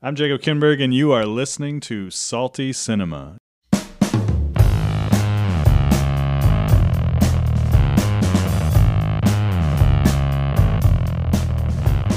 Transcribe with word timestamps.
I'm 0.00 0.14
Jacob 0.14 0.40
Kinberg, 0.42 0.80
and 0.80 0.94
you 0.94 1.10
are 1.10 1.26
listening 1.26 1.80
to 1.80 2.08
Salty 2.08 2.72
Cinema. 2.72 3.36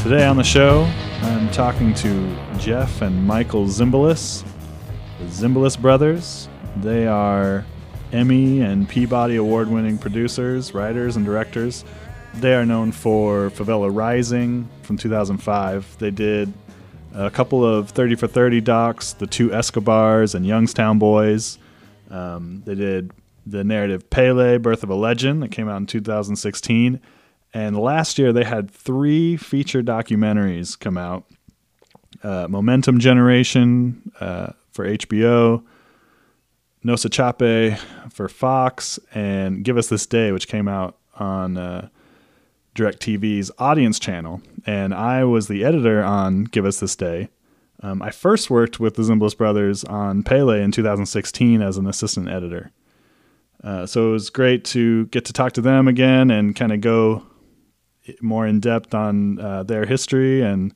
Today 0.04 0.28
on 0.28 0.38
the 0.38 0.44
show, 0.44 0.84
I'm 1.24 1.50
talking 1.50 1.96
to 1.96 2.38
Jeff 2.60 3.02
and 3.02 3.26
Michael 3.26 3.66
Zimbalist, 3.66 4.46
the 5.18 5.26
Zimbalist 5.26 5.82
brothers. 5.82 6.48
They 6.84 7.08
are 7.08 7.66
Emmy 8.12 8.62
and 8.62 8.88
Peabody 8.88 9.38
award 9.38 9.70
winning 9.70 9.98
producers, 9.98 10.76
writers, 10.76 11.16
and 11.16 11.26
directors. 11.26 11.84
They 12.36 12.54
are 12.54 12.66
known 12.66 12.92
for 12.92 13.50
Favela 13.50 13.90
Rising 13.92 14.70
from 14.84 14.98
2005. 14.98 15.98
They 15.98 16.12
did 16.12 16.54
a 17.14 17.30
couple 17.30 17.66
of 17.66 17.90
30 17.90 18.16
for 18.16 18.28
30 18.28 18.62
docs, 18.62 19.14
The 19.14 19.28
Two 19.28 19.54
Escobars 19.54 20.36
and 20.36 20.46
Youngstown 20.46 21.00
Boys. 21.00 21.58
Um, 22.10 22.64
they 22.66 22.76
did 22.76 23.12
the 23.46 23.64
narrative 23.64 24.10
Pelé, 24.10 24.62
Birth 24.62 24.84
of 24.84 24.90
a 24.90 24.96
Legend, 24.96 25.42
that 25.44 25.50
came 25.50 25.68
out 25.68 25.78
in 25.78 25.86
2016. 25.86 27.00
And 27.54 27.78
last 27.78 28.18
year 28.18 28.32
they 28.32 28.44
had 28.44 28.72
three 28.72 29.36
feature 29.36 29.82
documentaries 29.82 30.80
come 30.80 30.98
out 30.98 31.26
uh, 32.24 32.48
Momentum 32.50 33.00
Generation 33.00 34.12
uh, 34.20 34.52
for 34.72 34.86
HBO, 34.86 35.64
Nossa 36.84 37.10
Chape 37.10 37.78
for 38.12 38.30
Fox, 38.30 39.00
and 39.14 39.64
Give 39.64 39.78
Us 39.78 39.88
This 39.88 40.06
Day, 40.06 40.32
which 40.32 40.48
came 40.48 40.68
out 40.68 40.98
on 41.16 41.58
uh, 41.58 41.90
DirecTV's 42.76 43.52
audience 43.58 44.00
channel. 44.00 44.42
And 44.66 44.94
I 44.94 45.24
was 45.24 45.48
the 45.48 45.64
editor 45.64 46.04
on 46.04 46.46
Give 46.46 46.66
Us 46.66 46.80
This 46.80 46.96
Day. 46.96 47.30
Um, 47.84 48.02
I 48.02 48.12
first 48.12 48.50
worked 48.50 48.80
with 48.80 48.96
the 48.96 49.04
Zimbalist 49.04 49.38
brothers 49.38 49.84
on 49.84 50.24
Pelé 50.24 50.62
in 50.62 50.72
2016 50.72 51.62
as 51.62 51.78
an 51.78 51.88
assistant 51.88 52.30
editor. 52.30 52.72
Uh, 53.64 53.86
so 53.86 54.10
it 54.10 54.12
was 54.12 54.30
great 54.30 54.66
to 54.66 55.06
get 55.08 55.26
to 55.26 55.34
talk 55.34 55.54
to 55.54 55.62
them 55.62 55.88
again 55.88 56.32
and 56.32 56.56
kind 56.56 56.72
of 56.72 56.82
go 56.82 57.24
more 58.22 58.48
in 58.48 58.60
depth 58.60 58.94
on 58.94 59.40
uh, 59.40 59.64
their 59.64 59.86
history, 59.86 60.42
and 60.42 60.74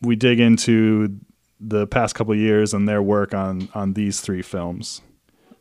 we 0.00 0.16
dig 0.16 0.40
into 0.40 1.20
the 1.60 1.86
past 1.86 2.14
couple 2.14 2.34
years 2.34 2.74
and 2.74 2.88
their 2.88 3.02
work 3.02 3.34
on 3.34 3.68
on 3.74 3.92
these 3.92 4.20
three 4.20 4.42
films. 4.42 5.00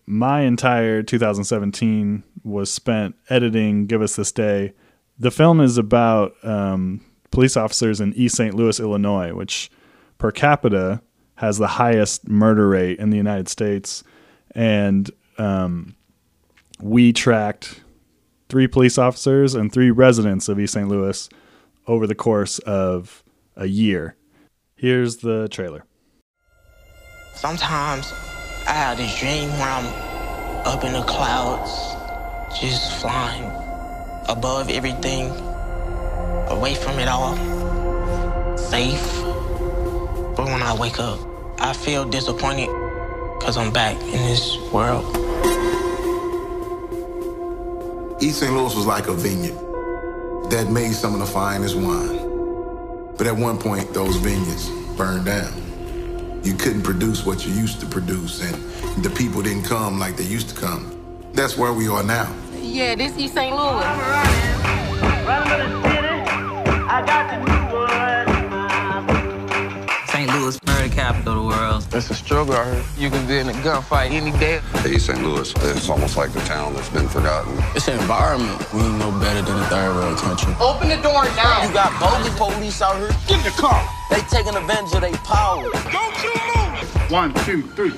My 0.06 0.42
entire 0.42 1.04
2017 1.04 2.24
was 2.44 2.72
spent 2.72 3.16
editing 3.30 3.86
"Give 3.88 4.02
Us 4.02 4.16
This 4.16 4.32
Day." 4.32 4.74
The 5.20 5.32
film 5.32 5.62
is 5.62 5.78
about 5.78 6.34
um, 6.44 7.02
police 7.32 7.56
officers 7.56 8.02
in 8.02 8.14
East 8.14 8.36
St. 8.36 8.54
Louis, 8.54 8.80
Illinois, 8.80 9.34
which 9.34 9.70
per 10.18 10.32
capita 10.32 11.02
has 11.36 11.58
the 11.58 11.68
highest 11.68 12.28
murder 12.28 12.70
rate 12.70 13.00
in 13.00 13.10
the 13.10 13.18
United 13.18 13.50
States, 13.50 14.04
and 14.54 15.10
um, 15.38 15.96
we 16.80 17.14
tracked 17.14 17.82
three 18.50 18.68
police 18.68 18.98
officers 18.98 19.56
and 19.56 19.72
three 19.72 19.92
residents 19.92 20.50
of 20.50 20.60
East 20.60 20.74
St. 20.74 20.88
Louis 20.88 21.30
over 21.88 22.06
the 22.06 22.16
course 22.16 22.60
of 22.60 23.24
a 23.56 23.66
year. 23.66 24.16
Here's 24.76 25.18
the 25.18 25.48
trailer. 25.50 25.86
Sometimes 27.34 28.12
I 28.68 28.74
have 28.74 28.98
this 28.98 29.20
dream 29.20 29.50
where 29.52 29.70
I'm 29.70 30.68
up 30.68 30.84
in 30.84 30.94
the 30.94 31.02
clouds, 31.04 31.96
just 32.60 33.02
flying 33.02 33.61
above 34.32 34.70
everything, 34.70 35.30
away 36.48 36.74
from 36.74 36.98
it 37.00 37.10
all, 37.10 37.36
safe. 38.58 39.22
But 40.38 40.46
when 40.46 40.64
I 40.64 40.74
wake 40.80 41.00
up, 41.00 41.20
I 41.60 41.74
feel 41.74 42.06
disappointed 42.06 42.70
because 43.38 43.58
I'm 43.58 43.74
back 43.74 43.98
in 43.98 44.24
this 44.30 44.58
world. 44.72 45.06
East 48.24 48.40
St. 48.40 48.54
Louis 48.54 48.74
was 48.74 48.86
like 48.86 49.08
a 49.08 49.14
vineyard 49.14 49.58
that 50.50 50.70
made 50.72 50.94
some 50.94 51.14
of 51.14 51.20
the 51.20 51.26
finest 51.26 51.76
wine. 51.76 53.16
But 53.18 53.28
at 53.28 53.36
one 53.36 53.58
point, 53.58 53.94
those 53.94 54.16
vineyards 54.16 54.70
burned 54.96 55.26
down. 55.26 56.42
You 56.44 56.54
couldn't 56.54 56.84
produce 56.84 57.26
what 57.26 57.46
you 57.46 57.52
used 57.52 57.82
to 57.82 57.86
produce, 57.86 58.42
and 58.42 59.04
the 59.04 59.10
people 59.10 59.42
didn't 59.42 59.64
come 59.64 60.00
like 60.00 60.16
they 60.16 60.24
used 60.24 60.50
to 60.50 60.56
come. 60.56 60.98
That's 61.34 61.58
where 61.58 61.74
we 61.74 61.90
are 61.90 62.04
now. 62.04 62.34
Yeah, 62.62 62.94
this 62.94 63.18
East 63.18 63.34
St. 63.34 63.56
Louis. 63.56 63.82
St. 70.08 70.30
Louis, 70.30 70.60
murder 70.68 70.94
capital 70.94 71.34
of 71.34 71.42
the 71.42 71.42
world. 71.42 71.88
It's 71.92 72.12
a 72.12 72.14
struggle 72.14 72.54
out 72.54 72.72
here. 72.72 72.84
You 72.98 73.10
can 73.10 73.26
be 73.28 73.40
in 73.40 73.50
a 73.50 73.54
gunfight 73.64 74.12
any 74.12 74.32
day. 74.38 74.62
East 74.86 75.08
St. 75.08 75.24
Louis, 75.24 75.52
it's 75.56 75.90
almost 75.90 76.18
like 76.18 76.32
the 76.34 76.40
town 76.42 76.76
that's 76.76 76.90
been 76.90 77.08
forgotten. 77.08 77.58
It's 77.76 77.88
an 77.88 78.00
environment. 78.00 78.72
We 78.74 78.82
ain't 78.82 79.00
no 79.00 79.12
better 79.20 79.42
than 79.42 79.58
a 79.58 79.66
third 79.66 79.96
world 79.96 80.20
country. 80.20 80.54
Open 80.62 80.90
the 80.90 80.98
door 80.98 81.26
now. 81.36 81.66
You 81.66 81.74
got 81.74 82.00
bogus 82.00 82.38
police 82.38 82.80
out 82.82 82.96
here. 82.98 83.10
Get 83.28 83.40
in 83.40 83.44
the 83.44 83.58
car. 83.60 83.90
They 84.12 84.22
taking 84.30 84.56
advantage 84.56 84.94
of 84.94 85.02
their 85.02 85.12
power. 85.26 85.68
Don't 85.92 86.24
you 86.24 86.34
move. 86.56 87.12
One, 87.12 87.34
two, 87.44 87.64
three. 87.74 87.92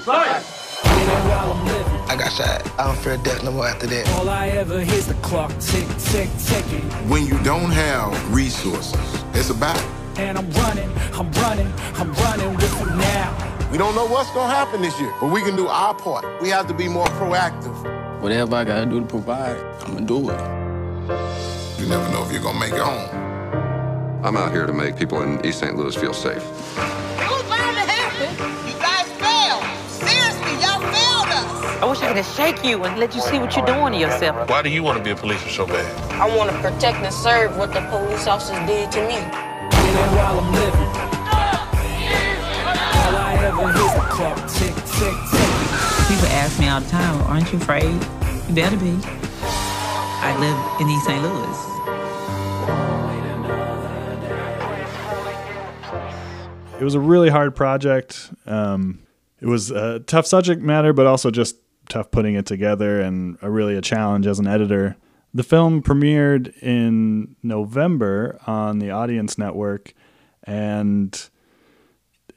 I 2.07 2.15
got 2.15 2.31
shot. 2.31 2.79
I 2.79 2.85
don't 2.85 2.97
fear 2.97 3.17
death 3.17 3.43
no 3.43 3.51
more 3.51 3.67
after 3.67 3.87
that. 3.87 4.07
All 4.19 4.29
I 4.29 4.49
ever 4.49 4.81
hear 4.81 4.95
is 4.95 5.07
the 5.07 5.13
clock 5.15 5.51
tick, 5.59 5.87
tick, 5.97 6.29
ticking. 6.45 6.81
When 7.09 7.25
you 7.25 7.37
don't 7.43 7.71
have 7.71 8.33
resources, 8.33 8.99
it's 9.33 9.49
a 9.49 9.53
battle. 9.53 9.89
And 10.17 10.37
I'm 10.37 10.49
running, 10.51 10.91
I'm 11.13 11.31
running, 11.33 11.71
I'm 11.95 12.13
running 12.13 12.53
with 12.55 12.79
you 12.79 12.85
now. 12.97 13.69
We 13.71 13.77
don't 13.77 13.95
know 13.95 14.05
what's 14.05 14.31
going 14.31 14.49
to 14.49 14.55
happen 14.55 14.81
this 14.81 14.99
year, 14.99 15.11
but 15.19 15.31
we 15.31 15.41
can 15.41 15.55
do 15.55 15.67
our 15.67 15.95
part. 15.95 16.25
We 16.41 16.49
have 16.49 16.67
to 16.67 16.73
be 16.73 16.87
more 16.87 17.07
proactive. 17.07 18.21
Whatever 18.21 18.55
I 18.55 18.63
gotta 18.63 18.85
do 18.85 18.99
to 18.99 19.05
provide, 19.05 19.57
I'm 19.81 19.93
gonna 19.95 20.05
do 20.05 20.29
it. 20.29 21.79
You 21.79 21.89
never 21.89 22.07
know 22.11 22.23
if 22.23 22.31
you're 22.31 22.41
going 22.41 22.53
to 22.53 22.59
make 22.59 22.73
it 22.73 22.79
home. 22.79 23.09
I'm 24.23 24.37
out 24.37 24.51
here 24.51 24.65
to 24.65 24.71
make 24.71 24.95
people 24.95 25.21
in 25.23 25.45
East 25.45 25.59
St. 25.59 25.75
Louis 25.75 25.95
feel 25.95 26.13
safe. 26.13 26.37
It 26.37 27.29
was 27.29 27.43
bound 27.43 27.75
to 27.75 27.81
happen. 27.81 28.62
I 31.83 31.85
wish 31.85 31.99
I 31.99 32.13
could 32.13 32.23
shake 32.23 32.63
you 32.63 32.81
and 32.85 32.97
let 32.97 33.13
you 33.13 33.19
see 33.19 33.39
what 33.39 33.53
you're 33.57 33.65
doing 33.65 33.91
to 33.91 33.99
yourself. 33.99 34.49
Why 34.49 34.61
do 34.61 34.69
you 34.69 34.81
want 34.81 34.99
to 34.99 35.03
be 35.03 35.09
a 35.09 35.17
policeman 35.17 35.51
so 35.51 35.67
bad? 35.67 35.83
I 36.13 36.33
want 36.33 36.49
to 36.49 36.57
protect 36.61 36.99
and 36.99 37.13
serve 37.13 37.57
what 37.57 37.73
the 37.73 37.81
police 37.89 38.25
officers 38.25 38.55
did 38.65 38.89
to 38.93 39.01
me. 39.05 39.15
While 40.15 40.39
I'm 40.39 40.53
living. 40.53 40.79
All 43.03 43.15
I 43.19 43.35
ever 43.43 43.73
hear 43.73 43.83
is 43.83 43.91
clock 44.13 44.37
tick, 44.47 44.73
tick, 44.95 45.11
ticking. 45.27 46.07
People 46.07 46.29
ask 46.31 46.57
me 46.57 46.69
all 46.69 46.79
the 46.79 46.87
time, 46.87 47.21
aren't 47.23 47.51
you 47.51 47.57
afraid? 47.59 47.91
You 48.47 48.55
better 48.55 48.77
be. 48.77 48.97
I 49.03 50.37
live 50.39 50.57
in 50.79 50.89
East 50.89 51.05
St. 51.05 51.21
Louis. 51.21 51.57
It 56.79 56.83
was 56.85 56.95
a 56.95 57.01
really 57.01 57.27
hard 57.27 57.57
project. 57.57 58.31
Um, 58.45 58.99
it 59.41 59.47
was 59.47 59.69
a 59.69 59.99
tough 59.99 60.25
subject 60.25 60.61
matter, 60.61 60.93
but 60.93 61.07
also 61.07 61.29
just 61.29 61.57
tough 61.89 62.11
putting 62.11 62.35
it 62.35 62.45
together 62.45 63.01
and 63.01 63.37
a 63.41 63.49
really 63.49 63.75
a 63.75 63.81
challenge 63.81 64.27
as 64.27 64.39
an 64.39 64.47
editor. 64.47 64.95
The 65.33 65.43
film 65.43 65.81
premiered 65.81 66.55
in 66.61 67.35
November 67.41 68.39
on 68.45 68.79
the 68.79 68.91
Audience 68.91 69.37
Network, 69.37 69.93
and 70.43 71.29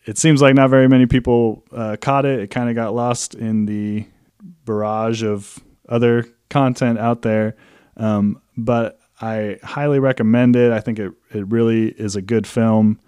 it 0.07 0.17
seems 0.17 0.41
like 0.41 0.55
not 0.55 0.71
very 0.71 0.89
many 0.89 1.07
people 1.07 1.65
uh, 1.73 1.97
caught 2.01 2.25
it. 2.25 2.41
It 2.41 2.51
kind 2.51 2.71
of 2.71 2.75
got 2.75 2.95
lost 2.95 3.35
in 3.35 3.67
the 3.67 4.07
barrage 4.65 5.23
of 5.23 5.59
other 5.89 6.27
content 6.49 6.99
out 6.99 7.23
there. 7.23 7.57
Um, 7.97 8.41
but 8.57 8.99
I 9.21 9.59
highly 9.63 9.99
recommend 9.99 10.57
it. 10.57 10.73
I 10.73 10.81
think 10.81 10.99
it, 10.99 11.13
it 11.33 11.47
really 11.49 11.89
is 11.89 12.17
a 12.17 12.23
good 12.23 12.47
film, 12.47 13.01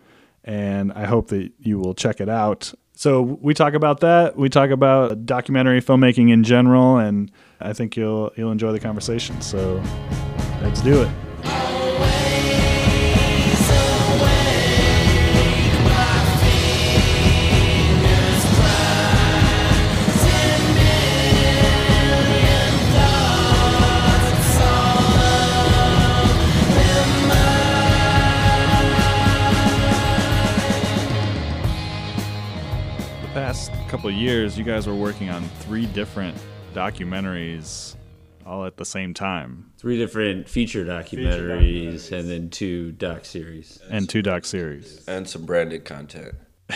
and 0.44 0.92
I 0.92 1.06
hope 1.06 1.28
that 1.28 1.52
you 1.58 1.78
will 1.78 1.94
check 1.94 2.20
it 2.20 2.28
out. 2.28 2.72
So 2.98 3.22
we 3.22 3.54
talk 3.54 3.74
about 3.74 4.00
that. 4.00 4.36
We 4.36 4.48
talk 4.48 4.70
about 4.70 5.24
documentary 5.24 5.80
filmmaking 5.80 6.32
in 6.32 6.42
general, 6.42 6.96
and 6.96 7.30
I 7.60 7.72
think 7.72 7.96
you'll 7.96 8.32
you'll 8.34 8.50
enjoy 8.50 8.72
the 8.72 8.80
conversation. 8.80 9.40
So 9.40 9.80
let's 10.62 10.82
do 10.82 11.02
it. 11.02 11.27
Couple 33.88 34.10
of 34.10 34.16
years, 34.16 34.58
you 34.58 34.64
guys 34.64 34.86
were 34.86 34.94
working 34.94 35.30
on 35.30 35.42
three 35.60 35.86
different 35.86 36.36
documentaries 36.74 37.96
all 38.44 38.64
at 38.64 38.76
the 38.76 38.84
same 38.84 39.12
time 39.14 39.70
Three 39.78 39.96
different 39.98 40.48
feature 40.48 40.84
documentaries 40.84 42.12
and 42.12 42.28
then 42.30 42.50
two 42.50 42.92
doc 42.92 43.24
series. 43.24 43.78
and 43.90 44.08
two 44.08 44.22
doc 44.22 44.44
series. 44.44 45.04
and 45.06 45.28
some 45.28 45.44
branded 45.46 45.84
content. 45.84 46.34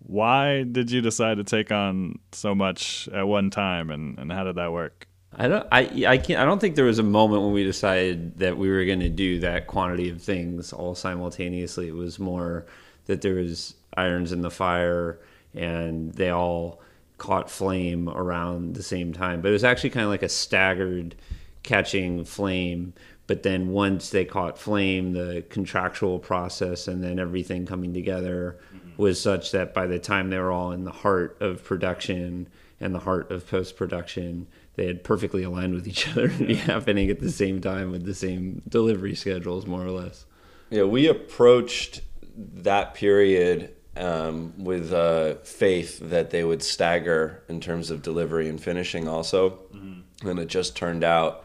Why 0.00 0.62
did 0.62 0.90
you 0.90 1.00
decide 1.02 1.36
to 1.36 1.44
take 1.44 1.70
on 1.70 2.18
so 2.32 2.54
much 2.54 3.08
at 3.12 3.26
one 3.28 3.50
time, 3.50 3.90
and, 3.90 4.18
and 4.18 4.32
how 4.32 4.44
did 4.44 4.56
that 4.56 4.72
work? 4.72 5.06
I 5.36 5.48
don't. 5.48 5.66
I 5.70 5.80
I 6.06 6.16
can't. 6.16 6.40
I 6.40 6.46
don't 6.46 6.58
think 6.58 6.74
there 6.76 6.86
was 6.86 6.98
a 6.98 7.02
moment 7.02 7.42
when 7.42 7.52
we 7.52 7.62
decided 7.62 8.38
that 8.38 8.56
we 8.56 8.70
were 8.70 8.86
going 8.86 9.00
to 9.00 9.10
do 9.10 9.38
that 9.40 9.66
quantity 9.66 10.08
of 10.08 10.22
things 10.22 10.72
all 10.72 10.94
simultaneously. 10.94 11.88
It 11.88 11.94
was 11.94 12.18
more 12.18 12.64
that 13.04 13.20
there 13.20 13.34
was 13.34 13.74
irons 13.98 14.32
in 14.32 14.40
the 14.40 14.50
fire, 14.50 15.18
and 15.54 16.12
they 16.14 16.30
all 16.30 16.80
caught 17.18 17.50
flame 17.50 18.08
around 18.08 18.74
the 18.74 18.82
same 18.82 19.12
time. 19.12 19.40
But 19.40 19.48
it 19.48 19.52
was 19.52 19.64
actually 19.64 19.90
kind 19.90 20.04
of 20.04 20.10
like 20.10 20.22
a 20.22 20.28
staggered 20.28 21.16
catching 21.62 22.24
flame. 22.24 22.94
But 23.26 23.42
then 23.42 23.68
once 23.68 24.10
they 24.10 24.24
caught 24.24 24.58
flame, 24.58 25.12
the 25.12 25.44
contractual 25.50 26.18
process 26.18 26.88
and 26.88 27.04
then 27.04 27.18
everything 27.18 27.66
coming 27.66 27.92
together 27.92 28.58
mm-hmm. 28.74 29.02
was 29.02 29.20
such 29.20 29.50
that 29.52 29.74
by 29.74 29.86
the 29.86 29.98
time 29.98 30.30
they 30.30 30.38
were 30.38 30.52
all 30.52 30.72
in 30.72 30.84
the 30.84 30.90
heart 30.90 31.36
of 31.40 31.62
production 31.62 32.48
and 32.80 32.94
the 32.94 33.00
heart 33.00 33.30
of 33.30 33.46
post 33.46 33.76
production, 33.76 34.46
they 34.76 34.86
had 34.86 35.02
perfectly 35.02 35.42
aligned 35.42 35.74
with 35.74 35.86
each 35.86 36.08
other 36.12 36.26
and 36.26 36.46
be 36.46 36.54
happening 36.54 37.10
at 37.10 37.20
the 37.20 37.30
same 37.30 37.60
time 37.60 37.90
with 37.90 38.04
the 38.04 38.14
same 38.14 38.62
delivery 38.68 39.14
schedules, 39.14 39.66
more 39.66 39.84
or 39.84 39.90
less. 39.90 40.24
Yeah, 40.70 40.84
we 40.84 41.08
approached 41.08 42.00
that 42.36 42.94
period 42.94 43.74
um, 43.98 44.52
with 44.56 44.92
uh, 44.92 45.34
faith 45.36 45.98
that 46.10 46.30
they 46.30 46.44
would 46.44 46.62
stagger 46.62 47.42
in 47.48 47.60
terms 47.60 47.90
of 47.90 48.02
delivery 48.02 48.48
and 48.48 48.60
finishing 48.60 49.08
also. 49.08 49.50
Mm-hmm. 49.50 50.28
And 50.28 50.38
it 50.38 50.48
just 50.48 50.76
turned 50.76 51.04
out 51.04 51.44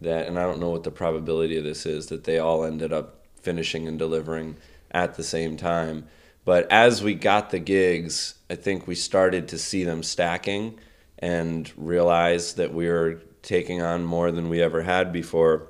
that, 0.00 0.26
and 0.26 0.38
I 0.38 0.42
don't 0.42 0.60
know 0.60 0.70
what 0.70 0.84
the 0.84 0.90
probability 0.90 1.56
of 1.56 1.64
this 1.64 1.86
is, 1.86 2.06
that 2.06 2.24
they 2.24 2.38
all 2.38 2.64
ended 2.64 2.92
up 2.92 3.24
finishing 3.40 3.88
and 3.88 3.98
delivering 3.98 4.56
at 4.90 5.14
the 5.14 5.24
same 5.24 5.56
time. 5.56 6.06
But 6.44 6.70
as 6.70 7.02
we 7.02 7.14
got 7.14 7.50
the 7.50 7.58
gigs, 7.58 8.34
I 8.50 8.56
think 8.56 8.86
we 8.86 8.94
started 8.94 9.48
to 9.48 9.58
see 9.58 9.84
them 9.84 10.02
stacking 10.02 10.78
and 11.18 11.72
realize 11.76 12.54
that 12.54 12.74
we 12.74 12.88
were 12.88 13.22
taking 13.42 13.80
on 13.80 14.04
more 14.04 14.32
than 14.32 14.48
we 14.48 14.60
ever 14.60 14.82
had 14.82 15.12
before. 15.12 15.68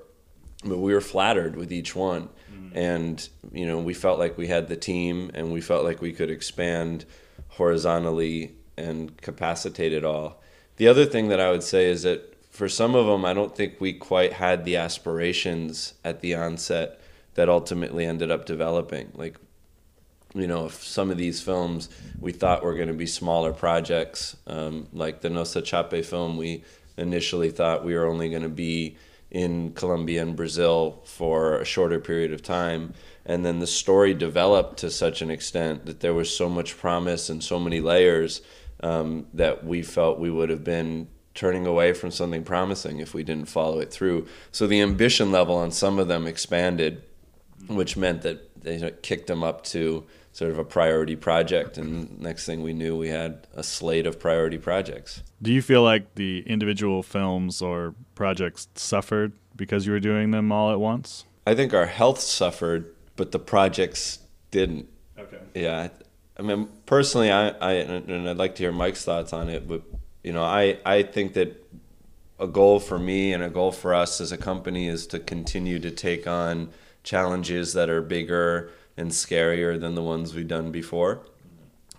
But 0.64 0.78
we 0.78 0.94
were 0.94 1.00
flattered 1.00 1.56
with 1.56 1.72
each 1.72 1.94
one. 1.94 2.30
And, 2.74 3.26
you 3.52 3.66
know, 3.66 3.78
we 3.78 3.94
felt 3.94 4.18
like 4.18 4.36
we 4.38 4.48
had 4.48 4.68
the 4.68 4.76
team 4.76 5.30
and 5.34 5.52
we 5.52 5.60
felt 5.60 5.84
like 5.84 6.00
we 6.00 6.12
could 6.12 6.30
expand 6.30 7.04
horizontally 7.48 8.52
and 8.76 9.16
capacitate 9.20 9.92
it 9.92 10.04
all. 10.04 10.42
The 10.76 10.88
other 10.88 11.04
thing 11.04 11.28
that 11.28 11.40
I 11.40 11.50
would 11.50 11.62
say 11.62 11.90
is 11.90 12.02
that 12.02 12.32
for 12.50 12.68
some 12.68 12.94
of 12.94 13.06
them, 13.06 13.24
I 13.24 13.34
don't 13.34 13.54
think 13.54 13.80
we 13.80 13.92
quite 13.92 14.34
had 14.34 14.64
the 14.64 14.76
aspirations 14.76 15.94
at 16.04 16.20
the 16.20 16.34
onset 16.34 17.00
that 17.34 17.48
ultimately 17.48 18.04
ended 18.04 18.30
up 18.30 18.44
developing. 18.44 19.10
Like, 19.14 19.36
you 20.34 20.46
know, 20.46 20.68
some 20.68 21.10
of 21.10 21.18
these 21.18 21.40
films 21.40 21.88
we 22.20 22.32
thought 22.32 22.62
were 22.62 22.74
going 22.74 22.88
to 22.88 22.94
be 22.94 23.06
smaller 23.06 23.52
projects, 23.52 24.36
um, 24.46 24.88
like 24.92 25.20
the 25.20 25.30
Nossa 25.30 25.62
Chape 25.62 26.04
film, 26.04 26.36
we 26.36 26.64
initially 26.96 27.50
thought 27.50 27.84
we 27.84 27.94
were 27.94 28.06
only 28.06 28.28
going 28.28 28.42
to 28.42 28.48
be 28.48 28.96
in 29.32 29.72
Colombia 29.72 30.20
and 30.20 30.36
Brazil 30.36 31.00
for 31.04 31.56
a 31.56 31.64
shorter 31.64 31.98
period 31.98 32.32
of 32.32 32.42
time. 32.42 32.92
And 33.24 33.44
then 33.44 33.60
the 33.60 33.66
story 33.66 34.12
developed 34.12 34.78
to 34.80 34.90
such 34.90 35.22
an 35.22 35.30
extent 35.30 35.86
that 35.86 36.00
there 36.00 36.12
was 36.12 36.34
so 36.34 36.50
much 36.50 36.76
promise 36.76 37.30
and 37.30 37.42
so 37.42 37.58
many 37.58 37.80
layers 37.80 38.42
um, 38.82 39.26
that 39.32 39.64
we 39.64 39.82
felt 39.82 40.18
we 40.18 40.30
would 40.30 40.50
have 40.50 40.64
been 40.64 41.08
turning 41.34 41.66
away 41.66 41.94
from 41.94 42.10
something 42.10 42.44
promising 42.44 43.00
if 43.00 43.14
we 43.14 43.22
didn't 43.22 43.48
follow 43.48 43.78
it 43.78 43.90
through. 43.90 44.26
So 44.50 44.66
the 44.66 44.82
ambition 44.82 45.32
level 45.32 45.56
on 45.56 45.70
some 45.70 45.98
of 45.98 46.08
them 46.08 46.26
expanded, 46.26 47.02
which 47.68 47.96
meant 47.96 48.20
that 48.22 48.62
they 48.62 48.92
kicked 49.00 49.28
them 49.28 49.42
up 49.42 49.64
to 49.64 50.04
sort 50.32 50.50
of 50.50 50.58
a 50.58 50.64
priority 50.64 51.14
project. 51.14 51.78
And 51.78 52.18
next 52.20 52.46
thing 52.46 52.62
we 52.62 52.72
knew, 52.72 52.96
we 52.96 53.08
had 53.08 53.46
a 53.54 53.62
slate 53.62 54.06
of 54.06 54.18
priority 54.18 54.58
projects. 54.58 55.22
Do 55.40 55.52
you 55.52 55.62
feel 55.62 55.82
like 55.82 56.14
the 56.14 56.42
individual 56.46 57.02
films 57.02 57.62
or 57.62 57.94
projects 58.14 58.68
suffered 58.74 59.32
because 59.54 59.86
you 59.86 59.92
were 59.92 60.00
doing 60.00 60.30
them 60.30 60.50
all 60.50 60.72
at 60.72 60.80
once? 60.80 61.26
I 61.46 61.54
think 61.54 61.74
our 61.74 61.86
health 61.86 62.20
suffered, 62.20 62.94
but 63.16 63.32
the 63.32 63.38
projects 63.38 64.20
didn't. 64.50 64.88
Okay. 65.18 65.38
Yeah. 65.54 65.88
I 66.38 66.42
mean, 66.42 66.68
personally, 66.86 67.30
I, 67.30 67.48
I 67.48 67.72
and 67.74 68.28
I'd 68.28 68.38
like 68.38 68.54
to 68.56 68.62
hear 68.62 68.72
Mike's 68.72 69.04
thoughts 69.04 69.32
on 69.32 69.48
it, 69.48 69.68
but 69.68 69.82
you 70.24 70.32
know, 70.32 70.42
I, 70.42 70.78
I 70.86 71.02
think 71.02 71.34
that 71.34 71.62
a 72.38 72.46
goal 72.46 72.80
for 72.80 72.98
me 72.98 73.32
and 73.32 73.42
a 73.42 73.50
goal 73.50 73.70
for 73.70 73.94
us 73.94 74.20
as 74.20 74.32
a 74.32 74.36
company 74.38 74.88
is 74.88 75.06
to 75.08 75.18
continue 75.18 75.78
to 75.78 75.90
take 75.90 76.26
on 76.26 76.70
challenges 77.02 77.72
that 77.74 77.90
are 77.90 78.00
bigger 78.00 78.70
and 78.96 79.10
scarier 79.10 79.80
than 79.80 79.94
the 79.94 80.02
ones 80.02 80.34
we've 80.34 80.48
done 80.48 80.70
before. 80.70 81.22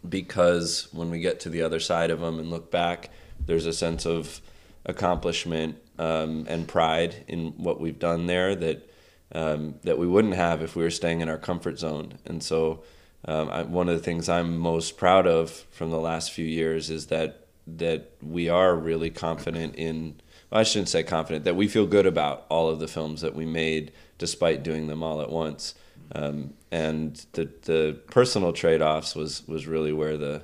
Because 0.08 0.90
when 0.92 1.10
we 1.10 1.20
get 1.20 1.40
to 1.42 1.50
the 1.50 1.62
other 1.62 1.80
side 1.80 2.12
of 2.12 2.20
them 2.20 2.40
and 2.40 2.50
look 2.50 2.70
back, 2.72 3.10
there's 3.46 3.66
a 3.66 3.74
sense 3.74 4.06
of 4.06 4.42
accomplishment 4.86 5.78
um, 5.98 6.46
and 6.50 6.68
pride 6.68 7.24
in 7.28 7.52
what 7.52 7.80
we've 7.80 8.00
done 8.00 8.28
there 8.28 8.56
that 8.56 8.90
um, 9.36 9.76
that 9.84 9.98
we 9.98 10.06
wouldn't 10.06 10.36
have 10.36 10.62
if 10.62 10.76
we 10.76 10.84
were 10.84 10.92
staying 10.92 11.22
in 11.22 11.30
our 11.30 11.40
comfort 11.40 11.80
zone. 11.80 12.20
And 12.24 12.44
so, 12.44 12.84
um, 13.26 13.50
I, 13.50 13.64
one 13.64 13.90
of 13.90 13.96
the 13.96 14.04
things 14.04 14.30
I'm 14.30 14.58
most 14.58 14.96
proud 14.96 15.26
of 15.26 15.50
from 15.72 15.90
the 15.90 16.00
last 16.00 16.32
few 16.32 16.46
years 16.46 16.90
is 16.90 17.08
that 17.08 17.48
that 17.66 18.12
we 18.22 18.50
are 18.50 18.76
really 18.76 19.10
confident 19.10 19.76
in 19.76 20.20
well, 20.52 20.60
I 20.60 20.64
shouldn't 20.64 20.90
say 20.90 21.04
confident 21.04 21.46
that 21.46 21.56
we 21.56 21.68
feel 21.68 21.88
good 21.88 22.06
about 22.06 22.46
all 22.50 22.70
of 22.70 22.80
the 22.80 22.88
films 22.88 23.22
that 23.22 23.34
we 23.34 23.46
made 23.46 23.92
despite 24.18 24.64
doing 24.64 24.88
them 24.88 25.02
all 25.02 25.22
at 25.22 25.32
once 25.32 25.74
um, 26.14 26.54
and 26.72 27.26
the 27.34 27.50
the 27.64 28.00
personal 28.08 28.54
trade-offs 28.54 29.16
was 29.16 29.48
was 29.48 29.68
really 29.68 29.94
where 29.94 30.18
the 30.18 30.42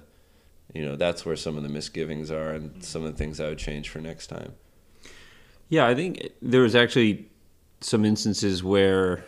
you 0.73 0.85
know 0.85 0.95
that's 0.95 1.25
where 1.25 1.35
some 1.35 1.57
of 1.57 1.63
the 1.63 1.69
misgivings 1.69 2.31
are 2.31 2.51
and 2.51 2.83
some 2.83 3.03
of 3.03 3.11
the 3.11 3.17
things 3.17 3.39
I 3.39 3.49
would 3.49 3.57
change 3.57 3.89
for 3.89 3.99
next 3.99 4.27
time. 4.27 4.53
Yeah 5.69 5.87
I 5.87 5.95
think 5.95 6.29
there 6.41 6.61
was 6.61 6.75
actually 6.75 7.29
some 7.81 8.05
instances 8.05 8.63
where 8.63 9.23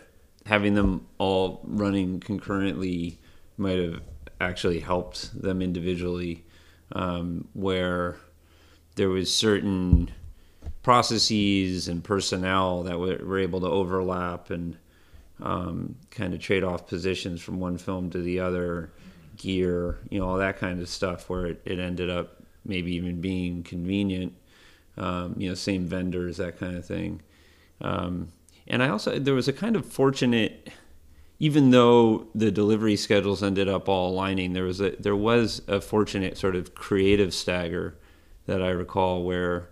having 0.46 0.74
them 0.74 1.06
all 1.18 1.60
running 1.64 2.20
concurrently 2.20 3.18
might 3.56 3.78
have 3.78 4.00
actually 4.40 4.80
helped 4.80 5.40
them 5.40 5.62
individually 5.62 6.44
um, 6.92 7.48
where 7.54 8.16
there 8.96 9.08
was 9.08 9.34
certain 9.34 10.10
processes 10.82 11.88
and 11.88 12.02
personnel 12.02 12.82
that 12.82 12.98
were, 12.98 13.18
were 13.24 13.38
able 13.38 13.60
to 13.60 13.68
overlap 13.68 14.50
and 14.50 14.76
um, 15.42 15.96
kind 16.10 16.32
of 16.34 16.40
trade 16.40 16.64
off 16.64 16.86
positions 16.86 17.42
from 17.42 17.60
one 17.60 17.76
film 17.76 18.10
to 18.10 18.22
the 18.22 18.40
other, 18.40 18.92
gear, 19.36 19.98
you 20.10 20.20
know, 20.20 20.28
all 20.28 20.38
that 20.38 20.58
kind 20.58 20.80
of 20.80 20.88
stuff, 20.88 21.28
where 21.28 21.46
it, 21.46 21.60
it 21.64 21.78
ended 21.78 22.08
up 22.08 22.42
maybe 22.64 22.94
even 22.94 23.20
being 23.20 23.62
convenient, 23.62 24.32
um, 24.96 25.34
you 25.36 25.48
know, 25.48 25.54
same 25.54 25.86
vendors, 25.86 26.36
that 26.36 26.58
kind 26.58 26.76
of 26.76 26.84
thing. 26.86 27.20
Um, 27.80 28.28
and 28.68 28.82
I 28.82 28.88
also, 28.88 29.18
there 29.18 29.34
was 29.34 29.48
a 29.48 29.52
kind 29.52 29.74
of 29.74 29.84
fortunate, 29.84 30.70
even 31.40 31.70
though 31.70 32.28
the 32.34 32.52
delivery 32.52 32.94
schedules 32.94 33.42
ended 33.42 33.68
up 33.68 33.88
all 33.88 34.10
aligning, 34.10 34.52
there 34.52 34.64
was 34.64 34.80
a 34.80 34.90
there 34.90 35.16
was 35.16 35.62
a 35.66 35.80
fortunate 35.80 36.38
sort 36.38 36.54
of 36.54 36.74
creative 36.74 37.34
stagger 37.34 37.96
that 38.46 38.62
I 38.62 38.68
recall 38.68 39.24
where, 39.24 39.70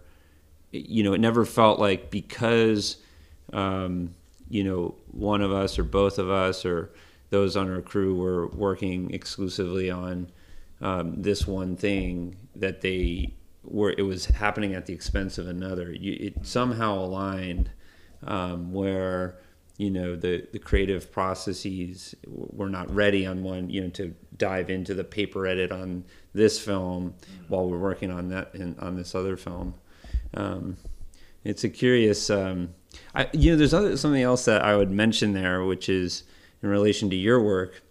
you 0.73 1.05
know, 1.05 1.13
it 1.13 1.21
never 1.21 1.45
felt 1.45 1.79
like 1.79 2.11
because, 2.11 2.97
um, 3.53 4.15
you 4.49 4.65
know, 4.65 4.95
one 5.13 5.43
of 5.43 5.53
us 5.53 5.79
or 5.79 5.85
both 5.85 6.19
of 6.19 6.31
us 6.31 6.65
or 6.65 6.91
those 7.31 7.57
on 7.57 7.71
our 7.71 7.81
crew 7.81 8.15
were 8.15 8.49
working 8.49 9.13
exclusively 9.13 9.91
on 9.91 10.31
um, 10.81 11.23
this 11.23 11.47
one 11.47 11.77
thing 11.77 12.37
that 12.57 12.81
they 12.81 13.33
were 13.63 13.95
it 13.97 14.03
was 14.03 14.27
happening 14.27 14.75
at 14.75 14.87
the 14.87 14.93
expense 14.93 15.39
of 15.39 15.47
another. 15.47 15.93
You, 15.93 16.17
it 16.19 16.47
somehow 16.47 16.99
aligned 16.99 17.71
um, 18.27 18.73
where 18.73 19.39
you 19.77 19.91
know 19.91 20.17
the 20.17 20.47
the 20.53 20.59
creative 20.59 21.11
processes 21.11 22.15
were 22.27 22.69
not 22.69 22.93
ready 22.95 23.27
on 23.27 23.43
one 23.43 23.71
you 23.71 23.83
know 23.83 23.89
to 23.91 24.15
dive 24.37 24.71
into 24.71 24.95
the 24.95 25.05
paper 25.05 25.47
edit 25.47 25.73
on 25.73 26.05
this 26.35 26.59
film 26.59 27.15
while 27.49 27.69
we're 27.69 27.79
working 27.79 28.11
on 28.11 28.29
that 28.29 28.55
in, 28.55 28.79
on 28.79 28.97
this 28.97 29.15
other 29.15 29.39
film 29.39 29.73
um, 30.35 30.77
it's 31.45 31.65
a 31.65 31.69
curious 31.69 32.29
um, 32.29 32.75
I, 33.15 33.29
you 33.33 33.51
know 33.51 33.57
there's 33.57 33.75
other, 33.75 33.97
something 33.97 34.23
else 34.23 34.45
that 34.45 34.63
I 34.63 34.77
would 34.77 34.91
mention 34.91 35.33
there 35.33 35.65
which 35.65 35.89
is 35.89 36.25
in 36.63 36.69
relation 36.69 37.11
to 37.11 37.17
your 37.17 37.43
work 37.43 37.83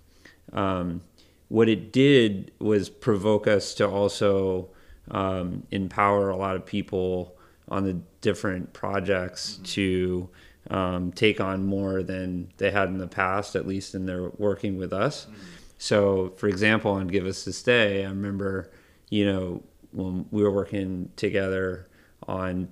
um, 0.53 1.01
what 1.49 1.67
it 1.67 1.91
did 1.91 2.51
was 2.59 2.89
provoke 2.89 3.47
us 3.47 3.73
to 3.75 3.87
also 3.87 4.69
um, 5.11 5.63
empower 5.71 6.29
a 6.29 6.37
lot 6.37 6.55
of 6.55 6.65
people 6.65 7.35
on 7.67 7.83
the 7.83 7.99
different 8.21 8.73
projects 8.73 9.53
mm-hmm. 9.53 9.63
to 9.63 10.29
um, 10.69 11.11
take 11.11 11.41
on 11.41 11.65
more 11.65 12.03
than 12.03 12.51
they 12.57 12.71
had 12.71 12.89
in 12.89 12.97
the 12.97 13.07
past, 13.07 13.55
at 13.55 13.67
least 13.67 13.95
in 13.95 14.05
their 14.05 14.29
working 14.37 14.77
with 14.77 14.93
us. 14.93 15.25
Mm-hmm. 15.25 15.35
So, 15.77 16.33
for 16.37 16.47
example, 16.47 16.91
on 16.91 17.07
Give 17.07 17.25
Us 17.25 17.45
This 17.45 17.63
Day, 17.63 18.05
I 18.05 18.09
remember, 18.09 18.69
you 19.09 19.25
know, 19.25 19.63
when 19.91 20.25
we 20.29 20.43
were 20.43 20.51
working 20.51 21.09
together 21.15 21.87
on 22.27 22.69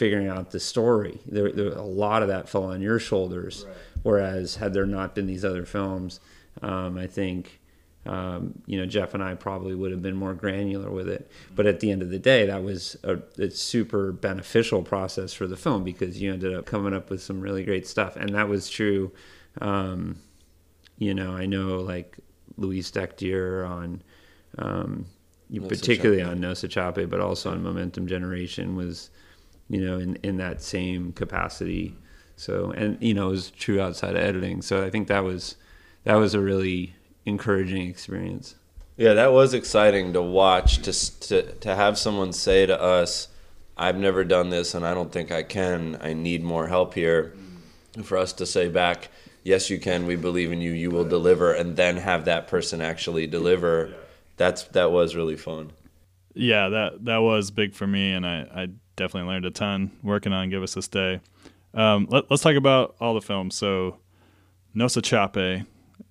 figuring 0.00 0.28
out 0.34 0.50
the 0.50 0.60
story, 0.74 1.16
there, 1.34 1.52
there 1.52 1.68
a 1.88 1.90
lot 2.04 2.22
of 2.24 2.28
that 2.28 2.48
fell 2.48 2.64
on 2.74 2.80
your 2.80 2.98
shoulders. 2.98 3.54
Right. 3.66 3.76
Whereas, 4.02 4.56
had 4.56 4.72
there 4.74 4.86
not 4.86 5.14
been 5.14 5.26
these 5.26 5.44
other 5.50 5.66
films, 5.66 6.20
um, 6.62 6.92
I 7.04 7.06
think 7.06 7.60
Um, 8.06 8.42
you 8.70 8.78
know, 8.78 8.86
Jeff 8.86 9.12
and 9.12 9.22
I 9.22 9.34
probably 9.34 9.74
would 9.80 9.92
have 9.92 10.00
been 10.00 10.16
more 10.16 10.34
granular 10.34 10.90
with 10.90 11.08
it, 11.16 11.22
but 11.54 11.66
at 11.66 11.80
the 11.80 11.90
end 11.92 12.02
of 12.02 12.08
the 12.08 12.18
day, 12.18 12.46
that 12.46 12.62
was 12.64 12.96
a, 13.12 13.14
a 13.38 13.50
super 13.50 14.10
beneficial 14.10 14.82
process 14.82 15.34
for 15.34 15.46
the 15.46 15.56
film 15.64 15.84
because 15.84 16.12
you 16.20 16.32
ended 16.32 16.54
up 16.54 16.64
coming 16.64 16.94
up 16.94 17.10
with 17.10 17.20
some 17.20 17.44
really 17.46 17.62
great 17.62 17.86
stuff, 17.86 18.16
and 18.16 18.30
that 18.34 18.48
was 18.48 18.70
true. 18.70 19.12
Um, 19.60 20.16
you 20.96 21.12
know, 21.12 21.30
I 21.42 21.44
know 21.44 21.68
like 21.92 22.16
Luis 22.56 22.90
Dectier 22.90 23.68
on, 23.68 24.02
um, 24.56 25.04
particularly 25.68 26.22
Chape. 26.22 26.32
on 26.32 26.40
Nossa 26.40 26.68
Chape, 26.68 27.04
but 27.12 27.20
also 27.20 27.50
on 27.50 27.62
Momentum 27.62 28.06
Generation 28.06 28.76
was, 28.76 29.10
you 29.70 29.80
know, 29.80 29.98
in, 29.98 30.16
in 30.16 30.36
that 30.36 30.60
same 30.60 31.12
capacity. 31.12 31.96
So, 32.36 32.72
and, 32.72 32.98
you 33.00 33.14
know, 33.14 33.28
it 33.28 33.30
was 33.30 33.50
true 33.52 33.80
outside 33.80 34.16
of 34.16 34.22
editing. 34.22 34.60
So 34.60 34.84
I 34.84 34.90
think 34.90 35.08
that 35.08 35.24
was, 35.24 35.56
that 36.04 36.16
was 36.16 36.34
a 36.34 36.40
really 36.40 36.96
encouraging 37.24 37.88
experience. 37.88 38.56
Yeah, 38.96 39.14
that 39.14 39.32
was 39.32 39.54
exciting 39.54 40.12
to 40.12 40.20
watch. 40.20 40.82
To, 40.82 41.20
to 41.20 41.52
to 41.60 41.74
have 41.74 41.96
someone 41.96 42.34
say 42.34 42.66
to 42.66 42.78
us, 42.78 43.28
"I've 43.74 43.96
never 43.96 44.24
done 44.24 44.50
this, 44.50 44.74
and 44.74 44.84
I 44.84 44.92
don't 44.92 45.10
think 45.10 45.32
I 45.32 45.42
can. 45.42 45.96
I 46.02 46.12
need 46.12 46.42
more 46.42 46.68
help 46.68 46.92
here." 46.92 47.32
Mm-hmm. 47.34 48.02
For 48.02 48.18
us 48.18 48.34
to 48.34 48.44
say 48.44 48.68
back, 48.68 49.08
"Yes, 49.42 49.70
you 49.70 49.78
can. 49.78 50.06
We 50.06 50.16
believe 50.16 50.52
in 50.52 50.60
you. 50.60 50.72
You 50.72 50.90
will 50.90 51.06
deliver," 51.06 51.54
and 51.54 51.76
then 51.76 51.96
have 51.96 52.26
that 52.26 52.46
person 52.46 52.82
actually 52.82 53.26
deliver. 53.26 53.94
That's 54.36 54.64
that 54.64 54.92
was 54.92 55.16
really 55.16 55.36
fun. 55.36 55.72
Yeah, 56.34 56.68
that 56.68 57.02
that 57.06 57.18
was 57.22 57.50
big 57.50 57.72
for 57.72 57.86
me, 57.86 58.12
and 58.12 58.26
I, 58.26 58.40
I 58.54 58.68
definitely 59.00 59.32
learned 59.32 59.46
a 59.46 59.50
ton 59.50 59.90
working 60.02 60.32
on 60.32 60.50
Give 60.50 60.62
Us 60.62 60.74
This 60.74 60.86
Day. 60.86 61.20
Um, 61.72 62.06
let, 62.10 62.30
us 62.30 62.42
talk 62.42 62.54
about 62.54 62.96
all 63.00 63.14
the 63.14 63.22
films. 63.22 63.56
So, 63.56 63.96
Nossa 64.74 65.00
Chape, 65.00 65.64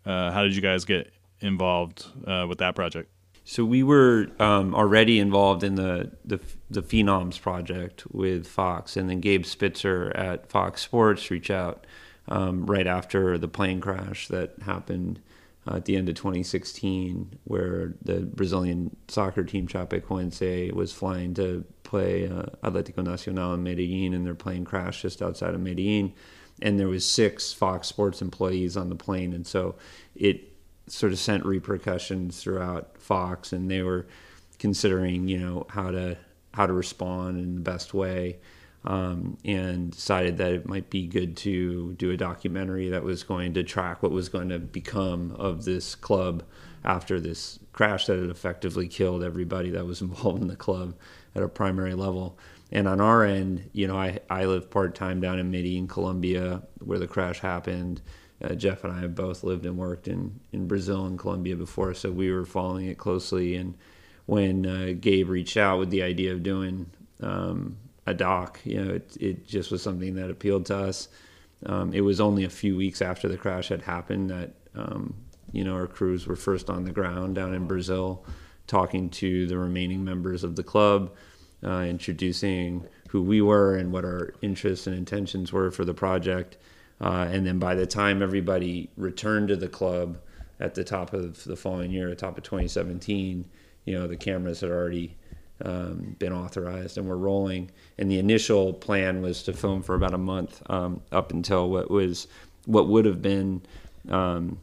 uh, 0.06 0.32
how 0.32 0.44
did 0.44 0.56
you 0.56 0.62
guys 0.62 0.86
get 0.86 1.14
involved 1.40 2.06
uh, 2.26 2.48
with 2.50 2.58
that 2.58 2.76
project? 2.76 3.12
So 3.46 3.64
we 3.64 3.84
were 3.84 4.28
um, 4.40 4.76
already 4.76 5.20
involved 5.20 5.64
in 5.64 5.76
the, 5.76 6.12
the 6.24 6.40
the 6.70 6.84
Phenoms 6.84 7.42
project 7.42 8.04
with 8.12 8.48
Fox, 8.48 8.96
and 8.96 9.10
then 9.10 9.22
Gabe 9.22 9.44
Spitzer 9.44 10.12
at 10.16 10.50
Fox 10.50 10.82
Sports 10.84 11.32
reached 11.32 11.50
out 11.50 11.88
um, 12.28 12.68
right 12.68 12.86
after 12.86 13.40
the 13.40 13.48
plane 13.48 13.82
crash 13.82 14.28
that 14.28 14.54
happened 14.64 15.20
uh, 15.68 15.78
at 15.78 15.86
the 15.86 15.96
end 15.96 16.10
of 16.10 16.16
2016, 16.16 17.40
where 17.46 17.96
the 18.04 18.20
Brazilian 18.20 18.96
soccer 19.08 19.44
team 19.44 19.68
Chapecoense 19.68 20.72
was 20.74 20.94
flying 20.94 21.34
to 21.34 21.66
play 21.90 22.28
uh, 22.28 22.44
Atlético 22.64 23.04
Nacional 23.04 23.56
in 23.56 23.64
Medellin, 23.64 24.14
and 24.14 24.26
their 24.26 24.36
plane 24.36 24.64
crashed 24.64 25.02
just 25.02 25.24
outside 25.24 25.56
of 25.56 25.60
Medellin, 25.60 26.14
and 26.62 26.80
there 26.80 26.88
was 26.88 27.04
six 27.04 27.52
Fox 27.52 27.88
Sports 27.88 28.22
employees 28.22 28.78
on 28.78 28.90
the 28.90 28.96
plane, 28.96 29.34
and 29.34 29.46
so 29.46 29.76
it 30.16 30.54
sort 30.86 31.12
of 31.12 31.20
sent 31.20 31.46
repercussions 31.46 32.42
throughout 32.42 32.96
Fox, 32.98 33.52
and 33.52 33.72
they 33.72 33.82
were 33.82 34.06
considering, 34.60 35.28
you 35.28 35.40
know, 35.40 35.66
how 35.70 35.90
to 35.90 36.16
how 36.54 36.68
to 36.68 36.74
respond 36.74 37.40
in 37.40 37.56
the 37.56 37.62
best 37.62 37.94
way, 37.94 38.38
um, 38.86 39.38
and 39.44 39.92
decided 39.92 40.38
that 40.38 40.52
it 40.52 40.68
might 40.68 40.92
be 40.92 41.08
good 41.08 41.36
to 41.38 41.94
do 41.94 42.12
a 42.12 42.18
documentary 42.18 42.90
that 42.90 43.04
was 43.04 43.24
going 43.24 43.56
to 43.56 43.64
track 43.64 44.04
what 44.04 44.12
was 44.12 44.30
going 44.30 44.50
to 44.50 44.60
become 44.60 45.32
of 45.40 45.66
this 45.66 45.96
club 45.96 46.44
after 46.84 47.20
this 47.20 47.60
crash 47.74 48.06
that 48.06 48.20
had 48.20 48.30
effectively 48.30 48.88
killed 48.88 49.24
everybody 49.24 49.72
that 49.72 49.86
was 49.88 50.02
involved 50.08 50.44
in 50.44 50.48
the 50.48 50.56
club 50.56 50.94
at 51.36 51.44
a 51.44 51.48
primary 51.48 51.94
level. 51.94 52.38
And 52.72 52.88
on 52.88 53.02
our 53.02 53.24
end, 53.24 53.70
you 53.74 53.88
know, 53.88 53.98
I, 53.98 54.20
I 54.30 54.46
live 54.46 54.70
part 54.70 54.96
time 54.96 55.22
down 55.22 55.40
in 55.40 55.50
Medellin, 55.50 55.88
Colombia, 55.88 56.62
where 56.80 57.00
the 57.00 57.08
crash 57.08 57.40
happened. 57.40 58.02
Uh, 58.44 58.54
Jeff 58.54 58.84
and 58.84 58.94
I 58.94 59.02
have 59.02 59.16
both 59.16 59.44
lived 59.44 59.66
and 59.66 59.78
worked 59.78 60.08
in, 60.08 60.40
in 60.52 60.68
Brazil 60.68 61.06
and 61.06 61.18
Colombia 61.18 61.56
before, 61.56 61.94
so 61.94 62.12
we 62.12 62.32
were 62.32 62.46
following 62.46 62.88
it 62.88 62.98
closely. 62.98 63.56
And 63.56 63.76
when 64.28 64.66
uh, 64.66 64.94
Gabe 65.00 65.30
reached 65.30 65.58
out 65.58 65.80
with 65.80 65.90
the 65.90 66.04
idea 66.04 66.32
of 66.32 66.44
doing 66.44 66.90
um, 67.22 67.78
a 68.06 68.14
doc, 68.14 68.60
you 68.64 68.84
know, 68.84 68.94
it, 68.94 69.18
it 69.20 69.48
just 69.48 69.72
was 69.72 69.82
something 69.82 70.16
that 70.16 70.30
appealed 70.30 70.68
to 70.68 70.78
us. 70.78 71.10
Um, 71.66 71.94
it 71.94 72.02
was 72.02 72.22
only 72.22 72.46
a 72.46 72.50
few 72.50 72.78
weeks 72.78 73.02
after 73.02 73.28
the 73.28 73.36
crash 73.38 73.70
had 73.70 73.82
happened 73.82 74.30
that, 74.30 74.52
um, 74.76 75.16
you 75.52 75.64
know, 75.64 75.74
our 75.74 75.88
crews 75.88 76.28
were 76.28 76.38
first 76.38 76.70
on 76.70 76.86
the 76.86 76.92
ground 76.92 77.36
down 77.36 77.54
in 77.54 77.68
Brazil 77.68 78.26
talking 78.70 79.10
to 79.10 79.48
the 79.48 79.58
remaining 79.58 80.04
members 80.04 80.44
of 80.44 80.56
the 80.56 80.64
club, 80.64 81.12
uh, 81.64 81.82
introducing 81.82 82.86
who 83.10 83.22
we 83.22 83.42
were 83.42 83.76
and 83.76 83.92
what 83.92 84.06
our 84.06 84.34
interests 84.42 84.88
and 84.88 84.96
intentions 84.96 85.52
were 85.52 85.72
for 85.72 85.84
the 85.84 85.94
project. 85.94 86.58
Uh, 87.02 87.28
and 87.32 87.46
then 87.46 87.60
by 87.60 87.76
the 87.76 87.88
time 87.88 88.22
everybody 88.22 88.90
returned 88.96 89.48
to 89.48 89.56
the 89.56 89.68
club 89.68 90.18
at 90.60 90.76
the 90.76 90.84
top 90.84 91.14
of 91.14 91.44
the 91.44 91.56
following 91.56 91.92
year, 91.92 92.10
at 92.10 92.18
the 92.18 92.26
top 92.26 92.38
of 92.38 92.44
2017, 92.44 93.46
you 93.86 93.94
know, 93.94 94.08
the 94.08 94.16
cameras 94.16 94.62
had 94.62 94.70
already 94.70 95.16
um, 95.66 96.16
been 96.20 96.32
authorized 96.32 96.98
and 96.98 97.08
were 97.08 97.18
rolling. 97.18 97.72
And 97.98 98.10
the 98.12 98.20
initial 98.20 98.74
plan 98.74 99.22
was 99.22 99.44
to 99.44 99.54
film 99.54 99.82
for 99.82 99.96
about 99.96 100.14
a 100.14 100.18
month 100.18 100.62
um, 100.70 101.02
up 101.12 101.32
until 101.32 101.70
what 101.70 101.90
was 101.90 102.28
what 102.66 102.88
would 102.88 103.06
have 103.06 103.22
been 103.22 103.62
um, 104.10 104.60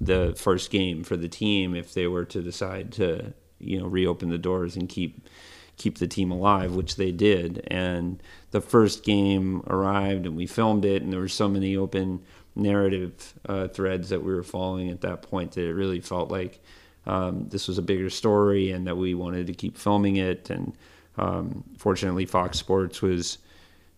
the 0.00 0.34
first 0.36 0.70
game 0.70 1.04
for 1.04 1.16
the 1.16 1.28
team 1.28 1.74
if 1.74 1.94
they 1.94 2.06
were 2.06 2.24
to 2.26 2.42
decide 2.42 2.92
to, 2.92 3.32
you 3.58 3.78
know, 3.78 3.86
reopen 3.86 4.28
the 4.28 4.38
doors 4.38 4.76
and 4.76 4.88
keep 4.88 5.28
keep 5.76 5.98
the 5.98 6.08
team 6.08 6.32
alive, 6.32 6.74
which 6.74 6.96
they 6.96 7.12
did. 7.12 7.64
And 7.68 8.20
the 8.50 8.60
first 8.60 9.04
game 9.04 9.62
arrived, 9.68 10.26
and 10.26 10.36
we 10.36 10.46
filmed 10.46 10.84
it, 10.84 11.02
and 11.02 11.12
there 11.12 11.20
were 11.20 11.28
so 11.28 11.48
many 11.48 11.76
open 11.76 12.20
narrative 12.56 13.34
uh, 13.48 13.68
threads 13.68 14.08
that 14.08 14.22
we 14.24 14.34
were 14.34 14.42
following 14.42 14.90
at 14.90 15.02
that 15.02 15.22
point 15.22 15.52
that 15.52 15.64
it 15.64 15.74
really 15.74 16.00
felt 16.00 16.30
like 16.30 16.60
um, 17.06 17.46
this 17.48 17.68
was 17.68 17.78
a 17.78 17.82
bigger 17.82 18.10
story, 18.10 18.72
and 18.72 18.86
that 18.86 18.96
we 18.96 19.14
wanted 19.14 19.46
to 19.46 19.54
keep 19.54 19.78
filming 19.78 20.16
it. 20.16 20.50
And 20.50 20.76
um, 21.16 21.64
fortunately, 21.78 22.26
Fox 22.26 22.58
Sports 22.58 23.00
was 23.00 23.38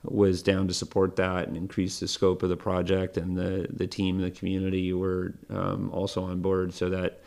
was 0.03 0.43
down 0.43 0.67
to 0.69 0.75
support 0.75 1.17
that 1.17 1.49
and 1.49 1.57
increase 1.57 2.01
the 2.01 2.09
scope 2.09 2.43
of 2.43 2.49
the 2.49 2.57
project, 2.57 3.17
and 3.17 3.37
the 3.37 3.67
the 3.71 3.87
team, 3.87 4.21
the 4.21 4.31
community 4.31 4.93
were 4.93 5.35
um, 5.51 5.91
also 5.93 6.25
on 6.25 6.41
board, 6.41 6.73
so 6.73 6.89
that 6.89 7.21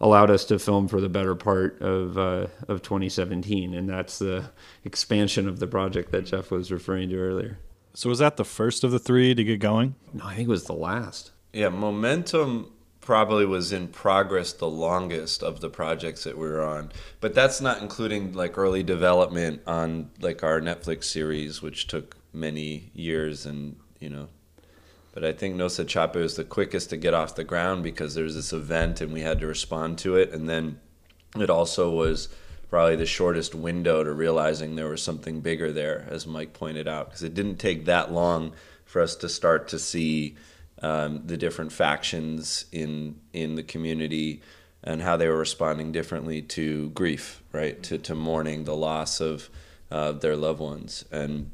allowed 0.00 0.30
us 0.30 0.44
to 0.44 0.58
film 0.58 0.88
for 0.88 1.00
the 1.00 1.08
better 1.08 1.34
part 1.34 1.80
of 1.80 2.18
uh, 2.18 2.46
of 2.68 2.82
2017, 2.82 3.74
and 3.74 3.88
that's 3.88 4.18
the 4.18 4.50
expansion 4.84 5.48
of 5.48 5.58
the 5.60 5.66
project 5.66 6.12
that 6.12 6.26
Jeff 6.26 6.50
was 6.50 6.70
referring 6.70 7.08
to 7.08 7.16
earlier. 7.16 7.58
So 7.94 8.08
was 8.08 8.18
that 8.18 8.36
the 8.36 8.44
first 8.44 8.82
of 8.84 8.90
the 8.90 8.98
three 8.98 9.34
to 9.34 9.44
get 9.44 9.60
going? 9.60 9.94
No, 10.12 10.24
I 10.24 10.34
think 10.34 10.48
it 10.48 10.50
was 10.50 10.64
the 10.64 10.72
last. 10.72 11.30
Yeah, 11.52 11.68
Momentum 11.68 12.72
probably 13.04 13.44
was 13.44 13.70
in 13.70 13.86
progress 13.86 14.52
the 14.54 14.68
longest 14.68 15.42
of 15.42 15.60
the 15.60 15.68
projects 15.68 16.24
that 16.24 16.38
we 16.38 16.46
were 16.46 16.64
on. 16.64 16.90
But 17.20 17.34
that's 17.34 17.60
not 17.60 17.82
including 17.82 18.32
like 18.32 18.56
early 18.56 18.82
development 18.82 19.60
on 19.66 20.10
like 20.20 20.42
our 20.42 20.60
Netflix 20.60 21.04
series, 21.04 21.60
which 21.60 21.86
took 21.86 22.16
many 22.32 22.90
years 22.94 23.44
and, 23.44 23.76
you 24.00 24.08
know. 24.08 24.28
But 25.12 25.24
I 25.24 25.32
think 25.32 25.54
Nossa 25.54 25.84
Chape 25.84 26.16
was 26.16 26.36
the 26.36 26.44
quickest 26.44 26.90
to 26.90 26.96
get 26.96 27.14
off 27.14 27.36
the 27.36 27.44
ground 27.44 27.82
because 27.84 28.14
there 28.14 28.24
was 28.24 28.34
this 28.34 28.52
event 28.52 29.00
and 29.00 29.12
we 29.12 29.20
had 29.20 29.38
to 29.40 29.46
respond 29.46 29.98
to 29.98 30.16
it. 30.16 30.32
And 30.32 30.48
then 30.48 30.80
it 31.36 31.50
also 31.50 31.90
was 31.90 32.30
probably 32.70 32.96
the 32.96 33.06
shortest 33.06 33.54
window 33.54 34.02
to 34.02 34.12
realizing 34.12 34.74
there 34.74 34.88
was 34.88 35.02
something 35.02 35.40
bigger 35.40 35.70
there, 35.70 36.08
as 36.10 36.26
Mike 36.26 36.54
pointed 36.54 36.88
out, 36.88 37.10
because 37.10 37.22
it 37.22 37.34
didn't 37.34 37.58
take 37.58 37.84
that 37.84 38.10
long 38.10 38.52
for 38.86 39.02
us 39.02 39.14
to 39.16 39.28
start 39.28 39.68
to 39.68 39.78
see 39.78 40.36
um, 40.84 41.22
the 41.24 41.38
different 41.38 41.72
factions 41.72 42.66
in 42.70 43.16
in 43.32 43.54
the 43.54 43.62
community 43.62 44.42
and 44.82 45.00
how 45.00 45.16
they 45.16 45.28
were 45.28 45.38
responding 45.38 45.92
differently 45.92 46.42
to 46.42 46.90
grief, 46.90 47.42
right? 47.52 47.82
To 47.84 47.96
to 47.98 48.14
mourning 48.14 48.64
the 48.64 48.76
loss 48.76 49.18
of 49.18 49.48
uh, 49.90 50.12
their 50.12 50.36
loved 50.36 50.60
ones, 50.60 51.06
and 51.10 51.50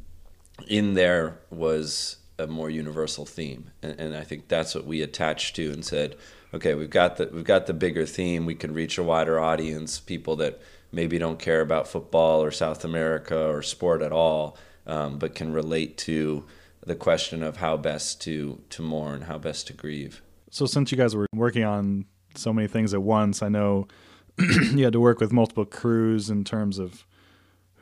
in 0.67 0.95
there 0.95 1.39
was 1.49 2.17
a 2.41 2.49
more 2.49 2.71
universal 2.71 3.25
theme, 3.25 3.71
and, 3.83 4.01
and 4.01 4.17
I 4.17 4.25
think 4.25 4.49
that's 4.49 4.75
what 4.75 4.85
we 4.85 5.01
attached 5.01 5.55
to 5.57 5.71
and 5.71 5.85
said, 5.85 6.17
okay, 6.53 6.75
we've 6.75 6.91
got 6.91 7.17
the 7.17 7.31
we've 7.33 7.45
got 7.45 7.67
the 7.67 7.75
bigger 7.75 8.07
theme. 8.07 8.47
We 8.47 8.57
can 8.57 8.75
reach 8.75 8.99
a 8.99 9.05
wider 9.05 9.39
audience, 9.39 10.01
people 10.01 10.35
that 10.37 10.61
maybe 10.91 11.19
don't 11.19 11.39
care 11.39 11.61
about 11.61 11.87
football 11.87 12.43
or 12.43 12.51
South 12.51 12.85
America 12.85 13.39
or 13.49 13.63
sport 13.63 14.03
at 14.03 14.11
all, 14.11 14.57
um, 14.89 15.21
but 15.21 15.37
can 15.37 15.53
relate 15.53 15.97
to 15.99 16.45
the 16.85 16.95
question 16.95 17.43
of 17.43 17.59
how 17.59 17.77
best 17.77 18.21
to 18.23 18.61
to 18.71 18.83
mourn, 18.83 19.23
how 19.23 19.39
best 19.39 19.67
to 19.69 19.73
grieve. 19.73 20.23
So 20.51 20.67
since 20.67 20.91
you 20.91 20.99
guys 20.99 21.15
were 21.15 21.27
working 21.35 21.65
on 21.65 22.07
so 22.35 22.53
many 22.53 22.69
things 22.69 22.95
at 22.95 23.03
once, 23.03 23.43
I 23.43 23.49
know 23.49 23.87
you 24.39 24.85
had 24.85 24.93
to 24.93 25.01
work 25.01 25.21
with 25.21 25.33
multiple 25.33 25.65
crews 25.65 26.31
in 26.31 26.45
terms 26.45 26.79
of 26.79 27.05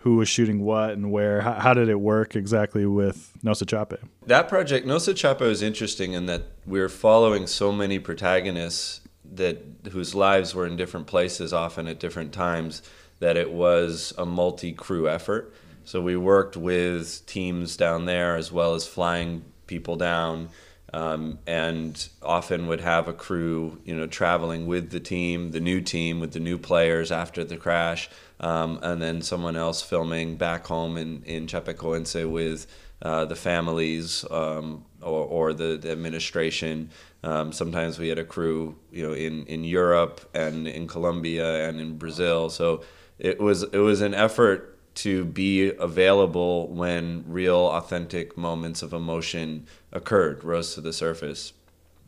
who 0.00 0.16
was 0.16 0.28
shooting 0.28 0.60
what 0.60 0.90
and 0.90 1.10
where. 1.10 1.40
How, 1.40 1.54
how 1.54 1.74
did 1.74 1.88
it 1.88 2.00
work 2.00 2.36
exactly 2.36 2.86
with 2.86 3.32
Nossa 3.42 3.66
Chape? 3.66 3.94
That 4.26 4.48
project, 4.48 4.86
Nossa 4.86 5.12
Chape, 5.12 5.40
was 5.40 5.62
interesting 5.62 6.12
in 6.12 6.26
that 6.26 6.44
we 6.66 6.80
were 6.80 6.88
following 6.88 7.46
so 7.46 7.72
many 7.72 7.98
protagonists 7.98 9.00
that 9.32 9.62
whose 9.90 10.14
lives 10.14 10.54
were 10.54 10.66
in 10.66 10.76
different 10.76 11.06
places, 11.06 11.52
often 11.52 11.86
at 11.86 11.98
different 11.98 12.32
times, 12.32 12.82
that 13.18 13.36
it 13.36 13.50
was 13.50 14.14
a 14.16 14.24
multi-crew 14.24 15.08
effort. 15.08 15.52
So 15.88 16.02
we 16.02 16.18
worked 16.18 16.54
with 16.54 17.24
teams 17.24 17.78
down 17.78 18.04
there 18.04 18.36
as 18.36 18.52
well 18.52 18.74
as 18.74 18.86
flying 18.86 19.42
people 19.66 19.96
down 19.96 20.50
um, 20.92 21.38
and 21.46 22.06
often 22.22 22.66
would 22.66 22.82
have 22.82 23.08
a 23.08 23.14
crew, 23.14 23.80
you 23.86 23.96
know, 23.96 24.06
traveling 24.06 24.66
with 24.66 24.90
the 24.90 25.00
team, 25.00 25.52
the 25.52 25.60
new 25.60 25.80
team, 25.80 26.20
with 26.20 26.32
the 26.32 26.40
new 26.40 26.58
players 26.58 27.10
after 27.10 27.42
the 27.42 27.56
crash, 27.56 28.10
um, 28.40 28.78
and 28.82 29.00
then 29.00 29.22
someone 29.22 29.56
else 29.56 29.80
filming 29.80 30.36
back 30.36 30.66
home 30.66 30.98
in 30.98 31.22
in 31.22 31.46
Chapecoense 31.46 32.30
with 32.30 32.66
uh, 33.00 33.24
the 33.24 33.36
families 33.36 34.26
um, 34.30 34.84
or, 35.00 35.24
or 35.24 35.52
the, 35.54 35.78
the 35.78 35.90
administration. 35.90 36.90
Um, 37.22 37.50
sometimes 37.50 37.98
we 37.98 38.08
had 38.08 38.18
a 38.18 38.24
crew, 38.24 38.76
you 38.92 39.06
know, 39.06 39.14
in, 39.14 39.46
in 39.46 39.64
Europe 39.64 40.20
and 40.34 40.68
in 40.68 40.86
Colombia 40.86 41.66
and 41.66 41.80
in 41.80 41.96
Brazil. 41.96 42.50
So 42.50 42.82
it 43.18 43.40
was 43.40 43.62
it 43.62 43.78
was 43.78 44.02
an 44.02 44.12
effort 44.12 44.77
to 44.98 45.24
be 45.24 45.72
available 45.76 46.66
when 46.66 47.24
real, 47.28 47.56
authentic 47.56 48.36
moments 48.36 48.82
of 48.82 48.92
emotion 48.92 49.64
occurred, 49.92 50.42
rose 50.42 50.74
to 50.74 50.80
the 50.80 50.92
surface. 50.92 51.52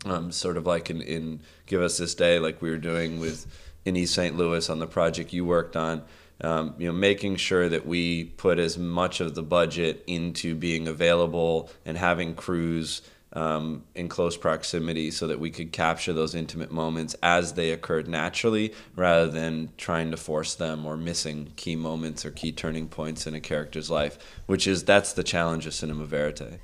Um, 0.04 0.32
sort 0.32 0.56
of 0.56 0.66
like 0.66 0.90
in, 0.90 1.00
in 1.00 1.40
Give 1.66 1.82
Us 1.82 1.98
This 1.98 2.16
Day, 2.16 2.40
like 2.40 2.60
we 2.60 2.70
were 2.70 2.78
doing 2.78 3.20
with 3.20 3.46
in 3.84 3.96
East 3.96 4.14
St. 4.14 4.36
Louis 4.36 4.68
on 4.68 4.80
the 4.80 4.88
project 4.88 5.32
you 5.32 5.44
worked 5.44 5.76
on. 5.76 6.02
Um, 6.40 6.74
you 6.78 6.86
know, 6.88 6.92
making 6.92 7.36
sure 7.36 7.68
that 7.68 7.86
we 7.86 8.24
put 8.24 8.58
as 8.58 8.76
much 8.76 9.20
of 9.20 9.34
the 9.34 9.42
budget 9.42 10.02
into 10.06 10.54
being 10.54 10.88
available 10.88 11.70
and 11.84 11.96
having 11.96 12.34
crews 12.34 13.02
um, 13.32 13.84
in 13.94 14.08
close 14.08 14.36
proximity 14.36 15.10
so 15.10 15.26
that 15.26 15.38
we 15.38 15.50
could 15.50 15.72
capture 15.72 16.12
those 16.12 16.34
intimate 16.34 16.72
moments 16.72 17.14
as 17.22 17.52
they 17.54 17.70
occurred 17.70 18.08
naturally 18.08 18.74
rather 18.96 19.28
than 19.28 19.70
trying 19.76 20.10
to 20.10 20.16
force 20.16 20.54
them 20.54 20.84
or 20.84 20.96
missing 20.96 21.52
key 21.56 21.76
moments 21.76 22.24
or 22.24 22.30
key 22.30 22.52
turning 22.52 22.88
points 22.88 23.26
in 23.26 23.34
a 23.34 23.40
character's 23.40 23.90
life, 23.90 24.18
which 24.46 24.66
is 24.66 24.84
that's 24.84 25.12
the 25.12 25.22
challenge 25.22 25.66
of 25.66 25.74
cinema 25.74 26.04
verite. 26.04 26.58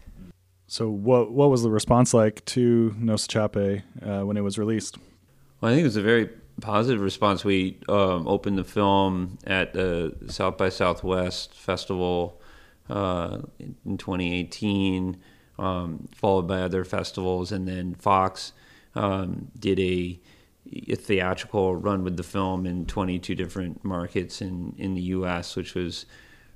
So, 0.67 0.89
what 0.89 1.31
what 1.31 1.51
was 1.51 1.63
the 1.63 1.71
response 1.71 2.13
like 2.13 2.45
to 2.47 2.95
Nossa 2.99 3.29
Chape 3.29 3.83
uh, 4.03 4.23
when 4.23 4.37
it 4.37 4.41
was 4.41 4.59
released? 4.59 4.99
Well, 5.61 5.71
I 5.71 5.75
think 5.75 5.83
it 5.83 5.87
was 5.87 5.97
a 5.97 6.03
very 6.03 6.29
positive 6.61 7.01
response. 7.01 7.45
We 7.45 7.79
um, 7.89 8.27
opened 8.27 8.59
the 8.59 8.65
film 8.65 9.39
at 9.47 9.73
the 9.75 10.17
South 10.27 10.57
by 10.57 10.71
Southwest 10.71 11.55
Festival 11.55 12.41
uh, 12.91 13.43
in 13.61 13.99
2018 13.99 15.17
um, 15.59 16.09
followed 16.15 16.47
by 16.47 16.61
other 16.61 16.85
festivals, 16.85 17.53
and 17.53 17.67
then 17.67 17.95
Fox 17.95 18.53
um, 18.95 19.49
did 19.59 19.79
a, 19.79 20.19
a, 20.89 20.97
theatrical 20.97 21.77
run 21.77 22.05
with 22.05 22.17
the 22.17 22.23
film 22.23 22.67
in 22.67 22.87
22 22.87 23.35
different 23.35 23.85
markets 23.85 24.41
in 24.41 24.75
in 24.79 24.95
the 24.95 25.03
U.S., 25.03 25.57
which 25.57 25.75
was 25.75 26.07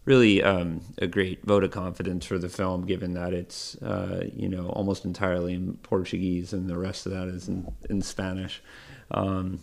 really 0.05 0.43
um, 0.43 0.81
a 0.99 1.07
great 1.07 1.45
vote 1.45 1.65
of 1.65 1.71
confidence 1.71 2.25
for 2.27 2.39
the 2.39 2.49
film, 2.49 2.87
given 2.87 3.15
that 3.15 3.33
it's 3.33 3.77
uh, 3.83 4.25
you 4.35 4.49
know 4.49 4.69
almost 4.71 5.05
entirely 5.05 5.55
in 5.55 5.75
Portuguese 5.83 6.53
and 6.53 6.69
the 6.69 6.79
rest 6.79 7.07
of 7.07 7.13
that 7.13 7.29
is 7.29 7.49
in, 7.49 7.71
in 7.89 8.03
Spanish, 8.03 8.63
um, 9.11 9.61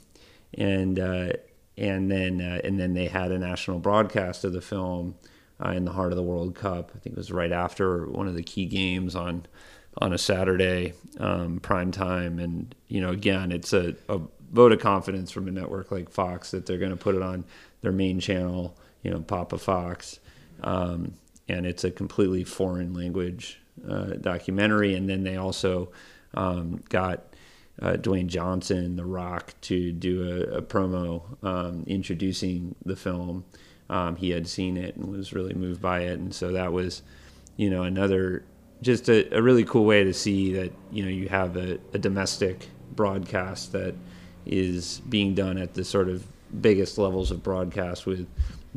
and 0.53 0.99
uh, 0.99 1.33
and 1.77 2.09
then 2.09 2.41
uh, 2.41 2.61
and 2.63 2.79
then 2.79 2.93
they 2.93 3.07
had 3.07 3.31
a 3.31 3.37
national 3.37 3.79
broadcast 3.79 4.43
of 4.43 4.53
the 4.53 4.61
film 4.61 5.15
uh, 5.63 5.71
in 5.71 5.85
the 5.85 5.91
heart 5.91 6.11
of 6.11 6.15
the 6.15 6.23
World 6.23 6.55
Cup. 6.55 6.91
I 6.95 6.99
think 6.99 7.15
it 7.15 7.17
was 7.17 7.31
right 7.31 7.51
after 7.51 8.05
one 8.07 8.27
of 8.27 8.35
the 8.35 8.43
key 8.43 8.65
games 8.65 9.15
on 9.15 9.45
on 9.99 10.13
a 10.13 10.17
Saturday 10.17 10.93
um, 11.19 11.59
prime 11.59 11.91
time, 11.91 12.39
and 12.39 12.75
you 12.87 13.01
know, 13.01 13.09
again, 13.09 13.51
it's 13.51 13.73
a, 13.73 13.95
a, 14.09 14.19
vote 14.51 14.71
of 14.71 14.79
confidence 14.79 15.29
from 15.29 15.45
a 15.49 15.51
network 15.51 15.91
like 15.91 16.09
Fox 16.09 16.51
that 16.51 16.65
they're 16.65 16.77
going 16.77 16.91
to 16.91 16.95
put 16.95 17.15
it 17.15 17.21
on 17.21 17.43
their 17.81 17.91
main 17.91 18.17
channel, 18.17 18.77
you 19.03 19.11
know, 19.11 19.19
Papa 19.19 19.57
Fox, 19.57 20.21
um, 20.63 21.11
and 21.49 21.65
it's 21.65 21.83
a 21.83 21.91
completely 21.91 22.45
foreign 22.45 22.93
language 22.93 23.59
uh, 23.89 24.13
documentary, 24.21 24.95
and 24.95 25.09
then 25.09 25.23
they 25.23 25.37
also 25.37 25.91
um, 26.33 26.83
got. 26.89 27.23
Uh, 27.79 27.93
Dwayne 27.93 28.25
Johnson, 28.25 28.95
The 28.95 29.05
Rock, 29.05 29.53
to 29.61 29.91
do 29.91 30.27
a, 30.27 30.57
a 30.57 30.61
promo 30.63 31.21
um, 31.45 31.83
introducing 31.85 32.73
the 32.83 32.95
film, 32.95 33.45
um, 33.89 34.15
he 34.15 34.29
had 34.31 34.47
seen 34.47 34.77
it 34.77 34.95
and 34.95 35.07
was 35.11 35.33
really 35.33 35.53
moved 35.53 35.81
by 35.81 36.01
it, 36.01 36.19
and 36.19 36.33
so 36.33 36.51
that 36.51 36.73
was, 36.73 37.03
you 37.55 37.69
know, 37.69 37.83
another 37.83 38.43
just 38.81 39.09
a, 39.09 39.35
a 39.35 39.41
really 39.41 39.63
cool 39.63 39.85
way 39.85 40.03
to 40.03 40.13
see 40.13 40.53
that 40.53 40.71
you 40.91 41.03
know 41.03 41.09
you 41.09 41.27
have 41.29 41.57
a, 41.57 41.79
a 41.93 41.97
domestic 41.97 42.67
broadcast 42.95 43.71
that 43.71 43.95
is 44.45 45.01
being 45.09 45.33
done 45.33 45.57
at 45.57 45.73
the 45.73 45.83
sort 45.83 46.09
of 46.09 46.25
biggest 46.61 46.97
levels 46.97 47.31
of 47.31 47.43
broadcast 47.43 48.05
with 48.05 48.27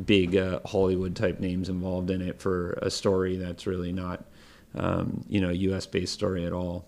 big 0.05 0.35
uh, 0.35 0.59
Hollywood 0.65 1.15
type 1.15 1.39
names 1.39 1.69
involved 1.69 2.09
in 2.09 2.21
it 2.21 2.39
for 2.39 2.73
a 2.81 2.89
story 2.89 3.37
that's 3.37 3.67
really 3.67 3.91
not, 3.91 4.25
um, 4.75 5.23
you 5.29 5.39
know, 5.41 5.49
U.S. 5.49 5.85
based 5.85 6.13
story 6.13 6.45
at 6.45 6.53
all. 6.53 6.85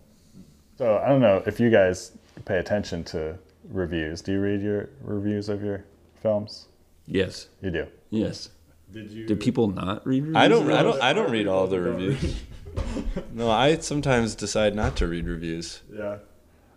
So 0.78 0.98
I 0.98 1.10
don't 1.10 1.22
know 1.22 1.44
if 1.46 1.60
you 1.60 1.70
guys 1.70 2.12
pay 2.46 2.58
attention 2.58 3.04
to 3.06 3.38
reviews. 3.70 4.22
Do 4.22 4.34
you 4.34 4.40
read 4.40 4.62
your 4.62 4.90
reviews 5.02 5.50
of 5.50 5.64
your 5.64 5.86
films? 6.22 6.68
Yes, 7.06 7.48
you 7.62 7.70
do. 7.70 7.88
Yes. 8.14 8.50
Did 8.92 9.12
you? 9.12 9.26
Do 9.26 9.36
people 9.36 9.70
not 9.70 10.06
read 10.06 10.22
reviews? 10.22 10.36
I 10.36 10.48
don't. 10.48 10.72
I 10.72 10.84
don't. 10.84 11.02
I 11.02 11.14
don't 11.14 11.32
read 11.32 11.48
all 11.48 11.68
the 11.68 11.82
reviews. 11.82 12.42
no, 13.34 13.50
I 13.50 13.78
sometimes 13.78 14.36
decide 14.36 14.76
not 14.76 14.96
to 14.98 15.08
read 15.08 15.28
reviews. 15.28 15.82
Yeah. 15.92 16.18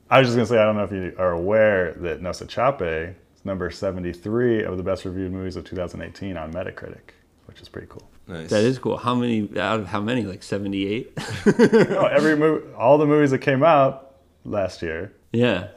I 0.08 0.18
was 0.18 0.28
just 0.28 0.36
gonna 0.36 0.46
say 0.46 0.58
I 0.58 0.64
don't 0.64 0.76
know 0.76 0.84
if 0.84 0.92
you 0.92 1.14
are 1.18 1.32
aware 1.32 1.92
that 1.94 2.22
Nossa 2.22 2.46
Chape 2.46 2.80
is 2.80 3.44
number 3.44 3.70
seventy 3.70 4.12
three 4.12 4.64
of 4.64 4.76
the 4.78 4.82
best 4.82 5.04
reviewed 5.04 5.32
movies 5.32 5.56
of 5.56 5.64
2018 5.64 6.36
on 6.36 6.52
Metacritic, 6.52 7.12
which 7.46 7.60
is 7.60 7.68
pretty 7.68 7.88
cool. 7.88 8.08
Nice. 8.28 8.48
That 8.50 8.64
is 8.64 8.78
cool. 8.78 8.96
How 8.96 9.14
many 9.14 9.48
out 9.58 9.80
of 9.80 9.86
how 9.86 10.00
many? 10.00 10.22
Like 10.22 10.42
seventy 10.42 10.86
eight. 10.86 11.18
no, 11.58 12.06
every 12.06 12.36
movie, 12.36 12.72
all 12.74 12.96
the 12.96 13.06
movies 13.06 13.30
that 13.32 13.40
came 13.40 13.62
out 13.62 14.16
last 14.44 14.80
year. 14.80 15.12
Yeah. 15.32 15.68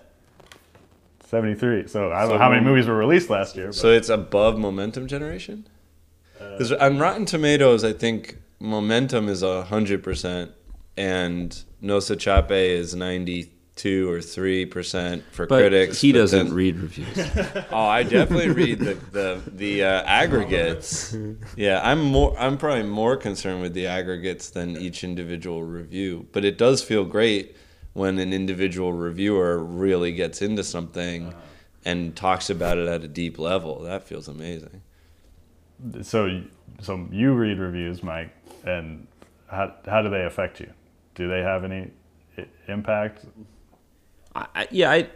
73. 1.29 1.87
So 1.87 2.11
I 2.11 2.21
don't 2.21 2.29
so, 2.29 2.33
know 2.33 2.39
how 2.39 2.49
many 2.49 2.65
movies 2.65 2.87
were 2.87 2.95
released 2.95 3.29
last 3.29 3.55
year. 3.55 3.67
But. 3.67 3.75
So 3.75 3.91
it's 3.91 4.09
above 4.09 4.57
Momentum 4.57 5.07
Generation? 5.07 5.67
Because 6.39 6.71
uh, 6.71 6.77
on 6.81 6.97
Rotten 6.97 7.25
Tomatoes, 7.25 7.83
I 7.83 7.93
think 7.93 8.39
Momentum 8.59 9.29
is 9.29 9.43
100% 9.43 10.51
and 10.97 11.63
Nossa 11.81 12.15
Chape 12.15 12.49
is 12.51 12.95
92 12.95 14.09
or 14.09 14.17
3% 14.17 15.21
for 15.31 15.45
but 15.45 15.59
critics. 15.59 16.01
He 16.01 16.11
doesn't 16.11 16.47
then, 16.47 16.55
read 16.55 16.77
reviews. 16.77 17.15
oh, 17.71 17.77
I 17.77 18.01
definitely 18.01 18.49
read 18.49 18.79
the, 18.79 18.95
the, 19.11 19.41
the 19.51 19.83
uh, 19.83 20.01
aggregates. 20.05 21.15
Yeah, 21.55 21.79
I'm 21.83 22.01
more 22.01 22.37
I'm 22.39 22.57
probably 22.57 22.83
more 22.83 23.15
concerned 23.15 23.61
with 23.61 23.75
the 23.75 23.85
aggregates 23.85 24.49
than 24.49 24.77
each 24.77 25.03
individual 25.03 25.63
review, 25.63 26.27
but 26.31 26.43
it 26.43 26.57
does 26.57 26.83
feel 26.83 27.05
great 27.05 27.55
when 27.99 28.17
an 28.17 28.31
individual 28.31 28.93
reviewer 28.93 29.61
really 29.61 30.13
gets 30.13 30.41
into 30.41 30.63
something 30.63 31.27
uh-huh. 31.27 31.37
and 31.83 32.15
talks 32.15 32.49
about 32.49 32.77
it 32.77 32.87
at 32.87 33.03
a 33.03 33.09
deep 33.09 33.37
level. 33.37 33.81
That 33.81 34.03
feels 34.03 34.29
amazing. 34.29 34.81
So, 36.01 36.41
so 36.81 37.07
you 37.11 37.33
read 37.33 37.59
reviews, 37.59 38.01
Mike, 38.01 38.31
and 38.65 39.05
how 39.47 39.75
how 39.85 40.01
do 40.01 40.09
they 40.09 40.23
affect 40.23 40.61
you? 40.61 40.71
Do 41.13 41.27
they 41.27 41.41
have 41.41 41.65
any 41.65 41.91
impact? 42.69 43.25
I, 44.33 44.67
yeah, 44.71 44.91
I 44.91 45.09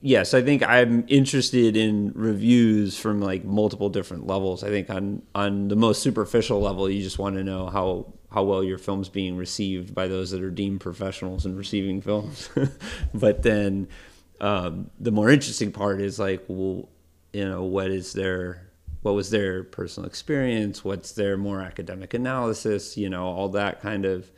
yes, 0.00 0.32
I 0.32 0.40
think 0.40 0.62
I'm 0.62 1.04
interested 1.08 1.76
in 1.76 2.12
reviews 2.14 2.98
from 2.98 3.20
like 3.20 3.44
multiple 3.44 3.90
different 3.90 4.26
levels. 4.26 4.64
I 4.64 4.68
think 4.68 4.88
on 4.88 5.22
on 5.34 5.68
the 5.68 5.76
most 5.76 6.02
superficial 6.02 6.60
level, 6.60 6.88
you 6.88 7.02
just 7.02 7.18
want 7.18 7.36
to 7.36 7.44
know 7.44 7.66
how 7.66 8.13
how 8.34 8.42
well 8.42 8.64
your 8.64 8.78
film's 8.78 9.08
being 9.08 9.36
received 9.36 9.94
by 9.94 10.08
those 10.08 10.32
that 10.32 10.42
are 10.42 10.50
deemed 10.50 10.80
professionals 10.80 11.46
in 11.46 11.56
receiving 11.56 12.00
films. 12.00 12.50
but 13.14 13.44
then 13.44 13.86
um, 14.40 14.90
the 14.98 15.12
more 15.12 15.30
interesting 15.30 15.70
part 15.70 16.00
is 16.00 16.18
like, 16.18 16.44
well, 16.48 16.88
you 17.32 17.48
know, 17.48 17.62
what 17.62 17.90
is 17.90 18.12
their 18.12 18.60
what 19.02 19.14
was 19.14 19.30
their 19.30 19.62
personal 19.62 20.08
experience? 20.08 20.82
What's 20.82 21.12
their 21.12 21.36
more 21.36 21.60
academic 21.60 22.12
analysis? 22.12 22.96
You 22.96 23.08
know, 23.08 23.24
all 23.26 23.50
that 23.50 23.80
kind 23.80 24.04
of 24.04 24.30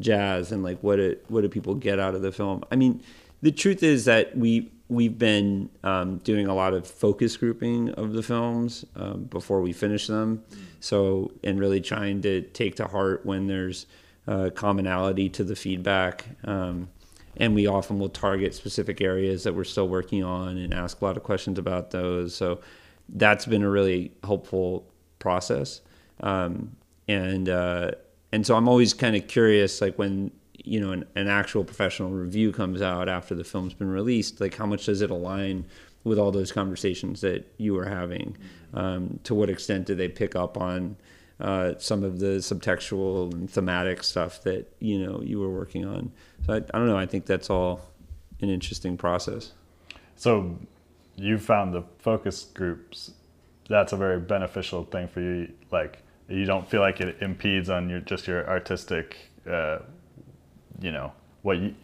jazz, 0.00 0.52
and 0.52 0.62
like, 0.62 0.82
what 0.82 0.98
it 0.98 1.24
what 1.28 1.40
do 1.40 1.48
people 1.48 1.74
get 1.74 1.98
out 1.98 2.14
of 2.14 2.20
the 2.20 2.32
film? 2.32 2.62
I 2.70 2.76
mean, 2.76 3.02
the 3.40 3.52
truth 3.52 3.82
is 3.82 4.04
that 4.04 4.36
we 4.36 4.70
we've 4.90 5.18
been 5.18 5.70
um, 5.84 6.18
doing 6.18 6.46
a 6.46 6.54
lot 6.54 6.74
of 6.74 6.86
focus 6.86 7.36
grouping 7.36 7.90
of 7.90 8.12
the 8.12 8.22
films 8.22 8.84
um, 8.96 9.24
before 9.24 9.60
we 9.60 9.72
finish 9.72 10.06
them. 10.06 10.42
So, 10.80 11.32
and 11.44 11.60
really 11.60 11.80
trying 11.80 12.22
to 12.22 12.42
take 12.42 12.76
to 12.76 12.86
heart 12.86 13.24
when 13.24 13.46
there's 13.46 13.86
uh, 14.26 14.50
commonality 14.54 15.28
to 15.30 15.44
the 15.44 15.54
feedback. 15.54 16.26
Um, 16.44 16.88
and 17.36 17.54
we 17.54 17.66
often 17.66 17.98
will 17.98 18.08
target 18.08 18.54
specific 18.54 19.00
areas 19.00 19.44
that 19.44 19.54
we're 19.54 19.64
still 19.64 19.88
working 19.88 20.24
on 20.24 20.58
and 20.58 20.74
ask 20.74 21.00
a 21.00 21.04
lot 21.04 21.16
of 21.16 21.22
questions 21.22 21.58
about 21.58 21.90
those. 21.90 22.34
So, 22.34 22.60
that's 23.12 23.46
been 23.46 23.62
a 23.62 23.70
really 23.70 24.12
helpful 24.24 24.86
process. 25.18 25.80
Um, 26.20 26.76
and 27.08 27.48
uh, 27.48 27.92
and 28.32 28.46
so 28.46 28.56
I'm 28.56 28.68
always 28.68 28.94
kind 28.94 29.16
of 29.16 29.26
curious, 29.26 29.80
like 29.80 29.98
when 29.98 30.30
you 30.64 30.80
know 30.80 30.92
an, 30.92 31.04
an 31.14 31.28
actual 31.28 31.64
professional 31.64 32.10
review 32.10 32.52
comes 32.52 32.82
out 32.82 33.08
after 33.08 33.34
the 33.34 33.44
film's 33.44 33.74
been 33.74 33.90
released 33.90 34.40
like 34.40 34.56
how 34.56 34.66
much 34.66 34.86
does 34.86 35.00
it 35.00 35.10
align 35.10 35.64
with 36.04 36.18
all 36.18 36.30
those 36.30 36.52
conversations 36.52 37.20
that 37.20 37.46
you 37.58 37.74
were 37.74 37.84
having 37.84 38.36
um, 38.74 39.18
to 39.24 39.34
what 39.34 39.50
extent 39.50 39.86
do 39.86 39.94
they 39.94 40.08
pick 40.08 40.34
up 40.34 40.56
on 40.56 40.96
uh, 41.40 41.74
some 41.78 42.04
of 42.04 42.18
the 42.18 42.36
subtextual 42.36 43.32
and 43.32 43.50
thematic 43.50 44.02
stuff 44.02 44.42
that 44.42 44.70
you 44.78 44.98
know 44.98 45.22
you 45.22 45.40
were 45.40 45.50
working 45.50 45.86
on. 45.86 46.12
So 46.46 46.54
I, 46.54 46.56
I 46.56 46.78
don't 46.78 46.86
know. 46.86 46.98
I 46.98 47.06
think 47.06 47.26
that's 47.26 47.48
all 47.48 47.80
an 48.40 48.50
interesting 48.50 48.96
process. 48.96 49.52
So 50.16 50.58
you 51.16 51.38
found 51.38 51.72
the 51.72 51.82
focus 51.98 52.44
groups. 52.54 53.12
That's 53.68 53.92
a 53.92 53.96
very 53.96 54.20
beneficial 54.20 54.84
thing 54.84 55.08
for 55.08 55.20
you. 55.20 55.50
Like 55.70 56.02
you 56.28 56.44
don't 56.44 56.68
feel 56.68 56.80
like 56.80 57.00
it 57.00 57.16
impedes 57.22 57.70
on 57.70 57.88
your 57.88 58.00
just 58.00 58.26
your 58.26 58.46
artistic, 58.48 59.16
uh, 59.48 59.78
you 60.80 60.92
know, 60.92 61.12
what 61.42 61.58
you 61.58 61.74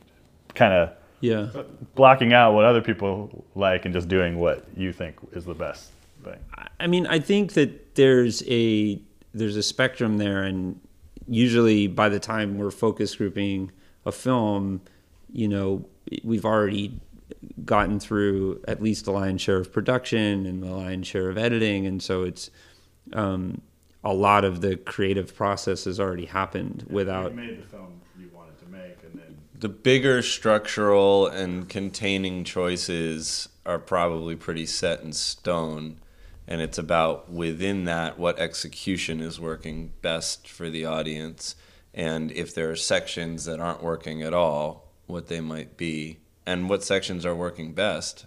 kind 0.54 0.72
of 0.72 0.90
Yeah. 1.20 1.48
blocking 1.94 2.32
out 2.32 2.54
what 2.54 2.64
other 2.64 2.80
people 2.82 3.44
like 3.54 3.84
and 3.84 3.94
just 3.94 4.08
doing 4.08 4.38
what 4.38 4.64
you 4.76 4.92
think 4.92 5.16
is 5.32 5.44
the 5.44 5.54
best 5.54 5.90
thing. 6.24 6.38
I 6.80 6.86
mean, 6.86 7.06
I 7.06 7.18
think 7.18 7.52
that 7.54 7.94
there's 7.94 8.42
a 8.48 9.00
there's 9.34 9.56
a 9.56 9.62
spectrum 9.62 10.16
there, 10.18 10.42
and 10.44 10.80
usually 11.28 11.86
by 11.88 12.08
the 12.08 12.18
time 12.20 12.56
we're 12.56 12.70
focus 12.70 13.14
grouping 13.16 13.70
a 14.06 14.12
film, 14.12 14.80
you 15.32 15.46
know, 15.48 15.84
we've 16.24 16.44
already 16.46 16.98
gotten 17.64 17.98
through 18.00 18.62
at 18.68 18.82
least 18.82 19.04
the 19.04 19.10
lion's 19.10 19.40
share 19.42 19.56
of 19.58 19.72
production 19.72 20.46
and 20.46 20.62
the 20.62 20.70
lion's 20.70 21.06
share 21.06 21.28
of 21.28 21.36
editing, 21.36 21.86
and 21.86 22.02
so 22.02 22.22
it's 22.22 22.50
um, 23.12 23.60
a 24.04 24.14
lot 24.14 24.44
of 24.44 24.60
the 24.62 24.76
creative 24.76 25.34
process 25.34 25.84
has 25.84 25.98
already 26.00 26.24
happened 26.26 26.86
without. 26.88 27.34
made 27.34 27.58
the 27.58 27.66
film 27.66 28.00
you 28.18 28.30
wanted 28.34 28.58
to 28.58 28.66
make, 28.66 28.96
and 29.04 29.20
then 29.20 29.36
The 29.58 29.68
bigger 29.70 30.20
structural 30.20 31.28
and 31.28 31.66
containing 31.66 32.44
choices 32.44 33.48
are 33.64 33.78
probably 33.78 34.36
pretty 34.36 34.66
set 34.66 35.00
in 35.00 35.14
stone. 35.14 35.98
And 36.46 36.60
it's 36.60 36.76
about 36.76 37.30
within 37.32 37.84
that 37.84 38.18
what 38.18 38.38
execution 38.38 39.20
is 39.20 39.40
working 39.40 39.92
best 40.02 40.46
for 40.46 40.68
the 40.68 40.84
audience. 40.84 41.56
And 41.94 42.30
if 42.32 42.54
there 42.54 42.70
are 42.70 42.76
sections 42.76 43.46
that 43.46 43.58
aren't 43.58 43.82
working 43.82 44.22
at 44.22 44.34
all, 44.34 44.92
what 45.06 45.28
they 45.28 45.40
might 45.40 45.76
be, 45.76 46.18
and 46.44 46.68
what 46.68 46.84
sections 46.84 47.24
are 47.24 47.34
working 47.34 47.72
best. 47.72 48.26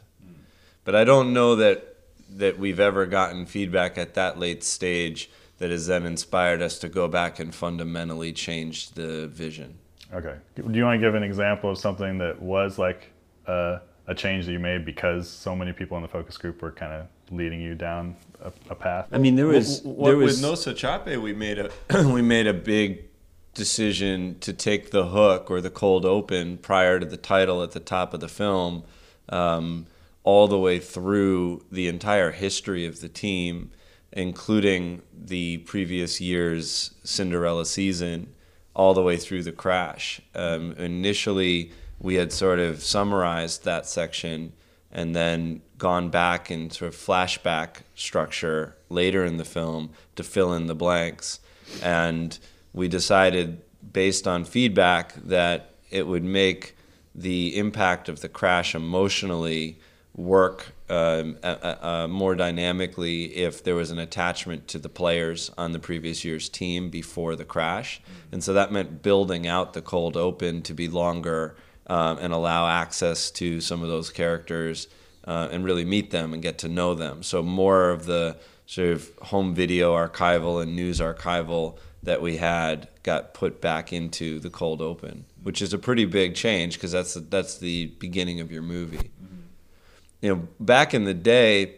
But 0.84 0.96
I 0.96 1.04
don't 1.04 1.34
know 1.34 1.56
that 1.58 1.96
that 2.32 2.60
we've 2.60 2.80
ever 2.80 3.06
gotten 3.06 3.46
feedback 3.46 3.98
at 3.98 4.14
that 4.14 4.38
late 4.38 4.64
stage 4.64 5.30
that 5.58 5.72
has 5.72 5.88
then 5.88 6.06
inspired 6.06 6.62
us 6.62 6.78
to 6.80 6.88
go 6.88 7.08
back 7.08 7.40
and 7.40 7.54
fundamentally 7.54 8.32
change 8.32 8.92
the 8.92 9.28
vision. 9.28 9.79
Okay. 10.14 10.36
Do 10.56 10.78
you 10.78 10.84
want 10.84 11.00
to 11.00 11.06
give 11.06 11.16
an 11.16 11.24
example 11.24 11.70
of 11.70 11.78
something 11.78 12.18
that 12.18 12.42
was 12.42 12.80
like 12.80 13.12
a, 13.46 13.80
a 14.08 14.16
change 14.16 14.46
that 14.46 14.52
you 14.52 14.60
made 14.60 14.86
because 14.86 15.30
so 15.30 15.56
many 15.56 15.72
people 15.72 15.98
in 15.98 16.04
the 16.04 16.10
focus 16.10 16.38
group 16.38 16.62
were 16.62 16.72
kind 16.72 16.94
of 16.94 17.08
leading 17.32 17.62
you 17.62 17.76
down 17.76 18.16
a, 18.44 18.52
a 18.72 18.76
path? 18.76 19.08
I 19.12 19.20
mean, 19.20 19.36
there 19.36 19.48
was 19.48 19.82
What- 19.84 20.08
there 20.08 20.18
was 20.18 20.34
with 20.38 20.42
Nossa 20.42 20.74
Chape, 20.74 21.18
we 21.20 21.34
made 21.34 21.60
a 21.60 21.70
we 22.08 22.22
made 22.22 22.48
a 22.48 22.54
big 22.54 23.04
decision 23.54 24.38
to 24.40 24.54
take 24.54 24.92
the 24.92 25.08
hook 25.08 25.52
or 25.52 25.62
the 25.62 25.70
cold 25.70 26.06
open 26.06 26.58
prior 26.58 27.00
to 27.00 27.06
the 27.06 27.18
title 27.18 27.62
at 27.62 27.72
the 27.72 27.80
top 27.80 28.14
of 28.14 28.20
the 28.20 28.28
film, 28.28 28.84
um, 29.30 29.86
all 30.24 30.48
the 30.48 30.58
way 30.58 30.80
through 30.80 31.64
the 31.72 31.88
entire 31.88 32.32
history 32.32 32.86
of 32.86 33.02
the 33.02 33.10
team, 33.10 33.72
including 34.14 35.02
the 35.14 35.58
previous 35.60 36.22
year's 36.22 36.92
Cinderella 37.04 37.66
season, 37.66 38.34
all 38.74 38.94
the 38.94 39.02
way 39.02 39.18
through 39.18 39.44
the 39.44 39.52
crash. 39.52 40.22
Um, 40.36 40.74
initially, 40.74 41.72
we 42.00 42.16
had 42.16 42.32
sort 42.32 42.60
of 42.60 42.82
summarized 42.82 43.66
that 43.66 43.86
section 43.86 44.54
and 44.92 45.16
then 45.16 45.62
gone 45.78 46.10
back 46.10 46.50
in 46.50 46.70
sort 46.70 46.94
of 46.94 47.00
flashback 47.00 47.82
structure 47.96 48.76
later 48.90 49.24
in 49.24 49.38
the 49.38 49.46
film 49.46 49.92
to 50.16 50.24
fill 50.24 50.54
in 50.54 50.68
the 50.68 50.76
blanks. 50.76 51.40
And 51.84 52.38
we 52.74 52.88
decided, 52.88 53.62
based 53.94 54.28
on 54.28 54.46
feedback, 54.46 55.14
that 55.16 55.76
it 55.90 56.08
would 56.08 56.24
make 56.24 56.76
the 57.14 57.58
impact 57.58 58.10
of 58.10 58.22
the 58.22 58.30
crash 58.30 58.74
emotionally 58.74 59.80
work 60.16 60.74
um, 60.90 61.38
uh, 61.44 61.76
uh, 61.82 62.08
more 62.10 62.36
dynamically 62.36 63.26
if 63.36 63.64
there 63.64 63.76
was 63.76 63.92
an 63.92 64.00
attachment 64.00 64.68
to 64.68 64.80
the 64.80 64.90
players 64.90 65.52
on 65.58 65.72
the 65.72 65.80
previous 65.80 66.26
year's 66.26 66.50
team 66.50 66.90
before 66.90 67.36
the 67.36 67.46
crash. 67.46 68.02
And 68.32 68.44
so 68.44 68.54
that 68.54 68.72
meant 68.72 69.02
building 69.02 69.48
out 69.48 69.74
the 69.74 69.82
cold 69.82 70.18
open 70.18 70.62
to 70.64 70.74
be 70.74 70.88
longer 70.88 71.56
um, 71.88 72.18
and 72.20 72.34
allow 72.34 72.68
access 72.68 73.32
to 73.32 73.62
some 73.62 73.82
of 73.82 73.90
those 73.90 74.10
characters 74.10 74.88
uh, 75.26 75.50
and 75.52 75.64
really 75.64 75.86
meet 75.86 76.12
them 76.12 76.34
and 76.34 76.42
get 76.42 76.58
to 76.60 76.68
know 76.68 76.96
them. 76.96 77.24
So 77.24 77.42
more 77.44 77.90
of 77.90 78.06
the 78.06 78.38
sort 78.66 78.90
of 78.90 79.12
home 79.24 79.54
video 79.54 79.96
archival 79.96 80.62
and 80.62 80.76
news 80.76 81.00
archival 81.00 81.78
that 82.04 82.22
we 82.22 82.38
had 82.38 82.88
got 83.04 83.34
put 83.34 83.60
back 83.62 83.92
into 83.92 84.40
the 84.40 84.50
cold 84.50 84.82
open, 84.82 85.26
which 85.44 85.62
is 85.62 85.74
a 85.74 85.78
pretty 85.78 86.06
big 86.06 86.36
change 86.36 86.76
because 86.76 86.92
that's 86.92 87.14
the, 87.14 87.20
that's 87.20 87.58
the 87.58 87.88
beginning 88.00 88.40
of 88.40 88.52
your 88.52 88.62
movie. 88.62 89.12
You 90.22 90.36
know, 90.36 90.48
back 90.60 90.94
in 90.94 91.06
the 91.06 91.14
day 91.14 91.76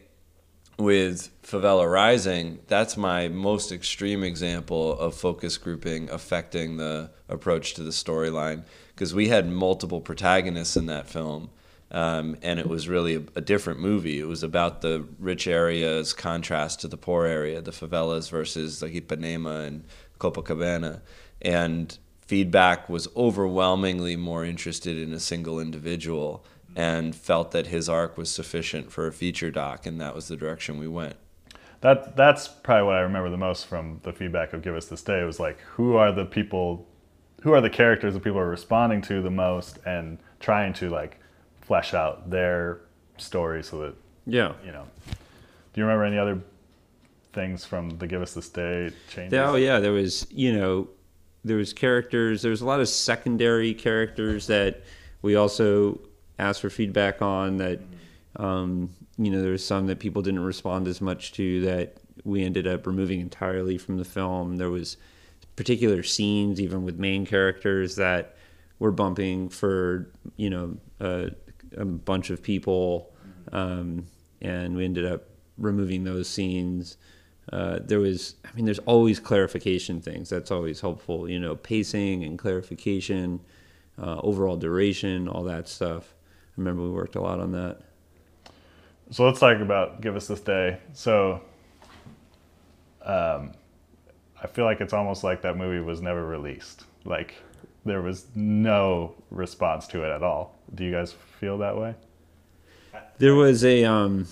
with 0.79 1.29
Favela 1.43 1.91
Rising, 1.91 2.59
that's 2.65 2.97
my 2.97 3.27
most 3.27 3.71
extreme 3.71 4.23
example 4.23 4.97
of 4.97 5.13
focus 5.13 5.59
grouping 5.59 6.09
affecting 6.09 6.77
the 6.77 7.11
approach 7.29 7.75
to 7.75 7.83
the 7.83 7.91
storyline 7.91 8.63
because 8.95 9.13
we 9.13 9.27
had 9.27 9.47
multiple 9.47 10.01
protagonists 10.01 10.75
in 10.75 10.87
that 10.87 11.07
film. 11.07 11.51
Um, 11.91 12.37
and 12.41 12.59
it 12.59 12.67
was 12.67 12.87
really 12.87 13.15
a, 13.15 13.21
a 13.35 13.41
different 13.41 13.79
movie. 13.79 14.19
It 14.19 14.27
was 14.27 14.41
about 14.41 14.81
the 14.81 15.05
rich 15.19 15.45
area's 15.45 16.13
contrast 16.13 16.79
to 16.81 16.87
the 16.87 16.97
poor 16.97 17.25
area, 17.25 17.61
the 17.61 17.71
favelas 17.71 18.31
versus 18.31 18.81
like 18.81 18.93
Ipanema 18.93 19.67
and 19.67 19.83
Copacabana. 20.19 21.01
And 21.43 21.95
feedback 22.21 22.89
was 22.89 23.07
overwhelmingly 23.15 24.15
more 24.15 24.45
interested 24.45 24.97
in 24.97 25.13
a 25.13 25.19
single 25.19 25.59
individual 25.59 26.43
and 26.75 27.15
felt 27.15 27.51
that 27.51 27.67
his 27.67 27.89
arc 27.89 28.17
was 28.17 28.29
sufficient 28.31 28.91
for 28.91 29.07
a 29.07 29.11
feature 29.11 29.51
doc, 29.51 29.85
and 29.85 29.99
that 30.01 30.15
was 30.15 30.27
the 30.27 30.35
direction 30.37 30.77
we 30.79 30.87
went. 30.87 31.15
That 31.81 32.15
that's 32.15 32.47
probably 32.47 32.85
what 32.85 32.95
I 32.95 33.01
remember 33.01 33.29
the 33.29 33.37
most 33.37 33.65
from 33.65 33.99
the 34.03 34.13
feedback 34.13 34.53
of 34.53 34.61
Give 34.61 34.75
Us 34.75 34.85
This 34.85 35.01
Day. 35.01 35.21
It 35.21 35.25
was 35.25 35.39
like, 35.39 35.59
who 35.61 35.95
are 35.95 36.11
the 36.11 36.25
people, 36.25 36.87
who 37.41 37.53
are 37.53 37.61
the 37.61 37.69
characters 37.71 38.13
that 38.13 38.23
people 38.23 38.39
are 38.39 38.49
responding 38.49 39.01
to 39.03 39.21
the 39.21 39.31
most, 39.31 39.79
and 39.85 40.19
trying 40.39 40.73
to 40.73 40.89
like 40.89 41.19
flesh 41.61 41.93
out 41.93 42.29
their 42.29 42.81
story 43.17 43.63
so 43.63 43.79
that 43.79 43.95
Yeah. 44.25 44.53
you 44.65 44.71
know. 44.71 44.85
Do 45.73 45.81
you 45.81 45.85
remember 45.85 46.05
any 46.05 46.17
other 46.19 46.39
things 47.33 47.65
from 47.65 47.97
the 47.97 48.05
Give 48.07 48.21
Us 48.21 48.33
This 48.33 48.49
Day 48.49 48.91
changes? 49.09 49.39
Oh 49.39 49.55
yeah, 49.55 49.79
there 49.79 49.93
was 49.93 50.27
you 50.31 50.53
know 50.53 50.87
there 51.43 51.57
was 51.57 51.73
characters. 51.73 52.43
There 52.43 52.51
was 52.51 52.61
a 52.61 52.65
lot 52.65 52.79
of 52.79 52.87
secondary 52.89 53.73
characters 53.73 54.45
that 54.47 54.83
we 55.23 55.35
also 55.35 55.99
asked 56.39 56.61
for 56.61 56.69
feedback 56.69 57.21
on. 57.21 57.57
That 57.57 57.79
um, 58.35 58.89
you 59.17 59.31
know 59.31 59.41
there 59.41 59.51
was 59.51 59.65
some 59.65 59.87
that 59.87 59.99
people 59.99 60.21
didn't 60.21 60.43
respond 60.43 60.87
as 60.87 61.01
much 61.01 61.33
to 61.33 61.61
that 61.61 61.97
we 62.23 62.43
ended 62.43 62.67
up 62.67 62.85
removing 62.85 63.19
entirely 63.19 63.77
from 63.77 63.97
the 63.97 64.05
film. 64.05 64.57
There 64.57 64.69
was 64.69 64.97
particular 65.55 66.03
scenes, 66.03 66.59
even 66.59 66.83
with 66.83 66.97
main 66.97 67.25
characters, 67.25 67.95
that 67.95 68.35
were 68.79 68.91
bumping 68.91 69.49
for 69.49 70.09
you 70.37 70.49
know 70.49 70.77
a, 70.99 71.31
a 71.77 71.85
bunch 71.85 72.29
of 72.29 72.41
people, 72.41 73.11
um, 73.51 74.05
and 74.41 74.75
we 74.75 74.85
ended 74.85 75.05
up 75.05 75.23
removing 75.57 76.03
those 76.03 76.27
scenes. 76.27 76.97
Uh, 77.51 77.79
there 77.81 77.99
was, 77.99 78.35
I 78.45 78.55
mean, 78.55 78.65
there's 78.65 78.79
always 78.79 79.19
clarification 79.19 79.99
things. 79.99 80.29
That's 80.29 80.51
always 80.51 80.79
helpful. 80.79 81.29
You 81.29 81.39
know, 81.39 81.55
pacing 81.55 82.23
and 82.23 82.37
clarification, 82.37 83.39
uh, 84.01 84.19
overall 84.23 84.57
duration, 84.57 85.27
all 85.27 85.43
that 85.43 85.67
stuff. 85.67 86.13
Remember 86.61 86.83
we 86.83 86.91
worked 86.91 87.15
a 87.15 87.21
lot 87.21 87.39
on 87.39 87.51
that. 87.53 87.79
So 89.09 89.25
let's 89.25 89.39
talk 89.39 89.59
about 89.59 90.01
Give 90.01 90.15
Us 90.15 90.27
This 90.27 90.41
Day. 90.41 90.77
So, 90.93 91.41
um, 93.03 93.53
I 94.41 94.47
feel 94.47 94.65
like 94.65 94.79
it's 94.79 94.93
almost 94.93 95.23
like 95.23 95.41
that 95.41 95.57
movie 95.57 95.83
was 95.83 96.01
never 96.01 96.25
released. 96.25 96.85
Like 97.03 97.35
there 97.83 98.01
was 98.01 98.27
no 98.35 99.15
response 99.31 99.87
to 99.87 100.03
it 100.03 100.09
at 100.09 100.23
all. 100.23 100.55
Do 100.75 100.83
you 100.83 100.91
guys 100.91 101.13
feel 101.39 101.57
that 101.57 101.75
way? 101.75 101.95
There 103.17 103.35
was 103.35 103.63
a, 103.63 103.83
um, 103.85 104.27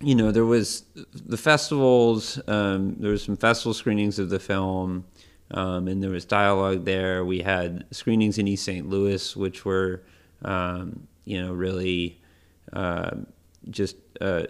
you 0.00 0.14
know, 0.14 0.30
there 0.30 0.44
was 0.44 0.84
the 0.94 1.36
festivals. 1.36 2.40
Um, 2.46 2.96
there 2.98 3.10
was 3.10 3.24
some 3.24 3.36
festival 3.36 3.74
screenings 3.74 4.18
of 4.18 4.30
the 4.30 4.38
film, 4.38 5.04
um, 5.50 5.88
and 5.88 6.02
there 6.02 6.10
was 6.10 6.24
dialogue 6.24 6.84
there. 6.84 7.24
We 7.24 7.40
had 7.40 7.86
screenings 7.90 8.38
in 8.38 8.46
East 8.46 8.64
St. 8.64 8.88
Louis, 8.88 9.36
which 9.36 9.64
were, 9.64 10.02
um, 10.42 11.06
you 11.24 11.40
know, 11.42 11.52
really 11.52 12.20
uh, 12.72 13.10
just 13.70 13.96
uh, 14.20 14.44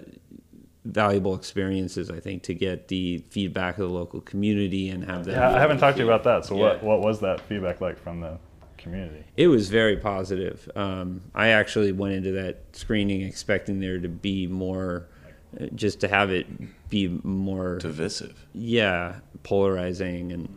valuable 0.85 1.35
experiences. 1.35 2.11
I 2.11 2.21
think 2.21 2.43
to 2.45 2.55
get 2.55 2.89
the 2.89 3.19
feedback 3.31 3.79
of 3.79 3.89
the 3.89 3.95
local 3.95 4.21
community 4.21 4.89
and 4.91 5.05
have 5.05 5.25
that. 5.27 5.33
Yeah, 5.33 5.55
I 5.55 5.61
haven't 5.61 5.79
talked 5.79 5.97
to 5.99 6.03
you 6.03 6.09
about 6.09 6.25
that. 6.25 6.45
So 6.45 6.55
Yeah. 6.55 6.61
what 6.63 6.83
what 6.83 7.01
was 7.01 7.21
that 7.21 7.41
feedback 7.43 7.81
like 7.81 7.99
from 7.99 8.21
the 8.21 8.39
community? 8.77 9.25
It 9.37 9.49
was 9.49 9.69
very 9.69 9.97
positive. 9.97 10.71
Um, 10.77 11.21
I 11.35 11.49
actually 11.49 11.93
went 11.93 12.15
into 12.15 12.33
that 12.33 12.63
screening 12.73 13.23
expecting 13.23 13.81
there 13.81 13.99
to 13.99 14.09
be 14.09 14.47
more, 14.47 15.09
uh, 15.61 15.67
just 15.75 16.01
to 16.01 16.09
have 16.09 16.31
it 16.31 16.47
be 16.89 17.09
more 17.23 17.79
Divisive. 17.79 18.47
Yeah, 18.55 19.17
polarizing 19.43 20.33
and 20.33 20.49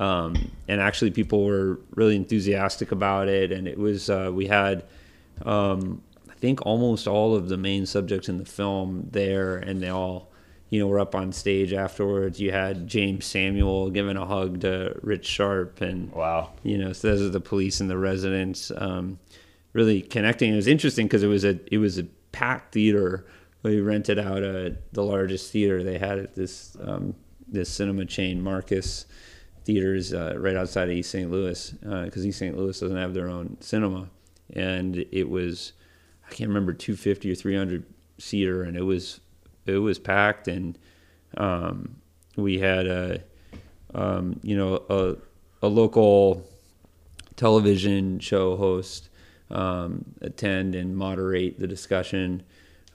um, 0.00 0.50
and 0.68 0.80
actually 0.80 1.10
people 1.10 1.44
were 1.44 1.80
really 1.94 2.16
enthusiastic 2.16 2.92
about 2.92 3.28
it. 3.28 3.52
And 3.52 3.68
it 3.68 3.78
was 3.78 4.10
uh, 4.10 4.30
we 4.32 4.46
had 4.46 4.84
um, 5.44 6.02
I 6.28 6.34
think 6.34 6.64
almost 6.66 7.06
all 7.06 7.34
of 7.34 7.48
the 7.48 7.56
main 7.56 7.86
subjects 7.86 8.28
in 8.28 8.38
the 8.38 8.44
film 8.44 9.08
there. 9.10 9.56
And 9.56 9.82
they 9.82 9.88
all 9.88 10.30
you 10.70 10.80
know 10.80 10.88
were 10.88 10.98
up 10.98 11.14
on 11.14 11.32
stage 11.32 11.72
afterwards. 11.72 12.40
You 12.40 12.50
had 12.50 12.88
James 12.88 13.24
Samuel 13.24 13.90
giving 13.90 14.16
a 14.16 14.26
hug 14.26 14.60
to 14.62 14.98
Rich 15.02 15.26
Sharp 15.26 15.80
and 15.80 16.10
wow. 16.12 16.50
you 16.62 16.78
know 16.78 16.92
so 16.92 17.08
those 17.08 17.22
are 17.22 17.30
the 17.30 17.40
police 17.40 17.80
and 17.80 17.88
the 17.88 17.98
residents 17.98 18.72
um, 18.76 19.18
really 19.72 20.02
connecting. 20.02 20.52
It 20.52 20.56
was 20.56 20.66
interesting 20.66 21.06
because 21.06 21.22
it 21.22 21.28
was 21.28 21.44
a 21.44 21.60
it 21.72 21.78
was 21.78 21.98
a 21.98 22.04
packed 22.32 22.72
theater. 22.72 23.26
We 23.62 23.80
rented 23.80 24.18
out 24.18 24.42
a, 24.42 24.76
the 24.92 25.02
largest 25.02 25.50
theater 25.50 25.82
they 25.82 25.96
had 25.96 26.18
at 26.18 26.34
this 26.34 26.76
um, 26.82 27.14
this 27.46 27.68
cinema 27.68 28.04
chain 28.04 28.42
Marcus 28.42 29.06
theaters 29.64 30.12
uh, 30.12 30.34
right 30.38 30.56
outside 30.56 30.88
of 30.88 30.94
East 30.94 31.10
St. 31.10 31.30
Louis 31.30 31.70
because 31.70 32.24
uh, 32.24 32.28
East 32.28 32.38
St. 32.38 32.56
Louis 32.56 32.78
doesn't 32.78 32.96
have 32.96 33.14
their 33.14 33.28
own 33.28 33.56
cinema, 33.60 34.08
and 34.54 35.04
it 35.10 35.28
was 35.28 35.72
I 36.26 36.32
can't 36.32 36.48
remember 36.48 36.72
250 36.72 37.32
or 37.32 37.34
300 37.34 37.84
seater, 38.18 38.62
and 38.62 38.76
it 38.76 38.82
was 38.82 39.20
it 39.66 39.78
was 39.78 39.98
packed, 39.98 40.48
and 40.48 40.78
um, 41.36 41.96
we 42.36 42.58
had 42.58 42.86
a 42.86 43.22
um, 43.94 44.38
you 44.42 44.56
know 44.56 44.82
a 44.88 45.16
a 45.66 45.68
local 45.68 46.46
television 47.36 48.18
show 48.20 48.56
host 48.56 49.08
um, 49.50 50.04
attend 50.20 50.74
and 50.74 50.96
moderate 50.96 51.58
the 51.58 51.66
discussion. 51.66 52.42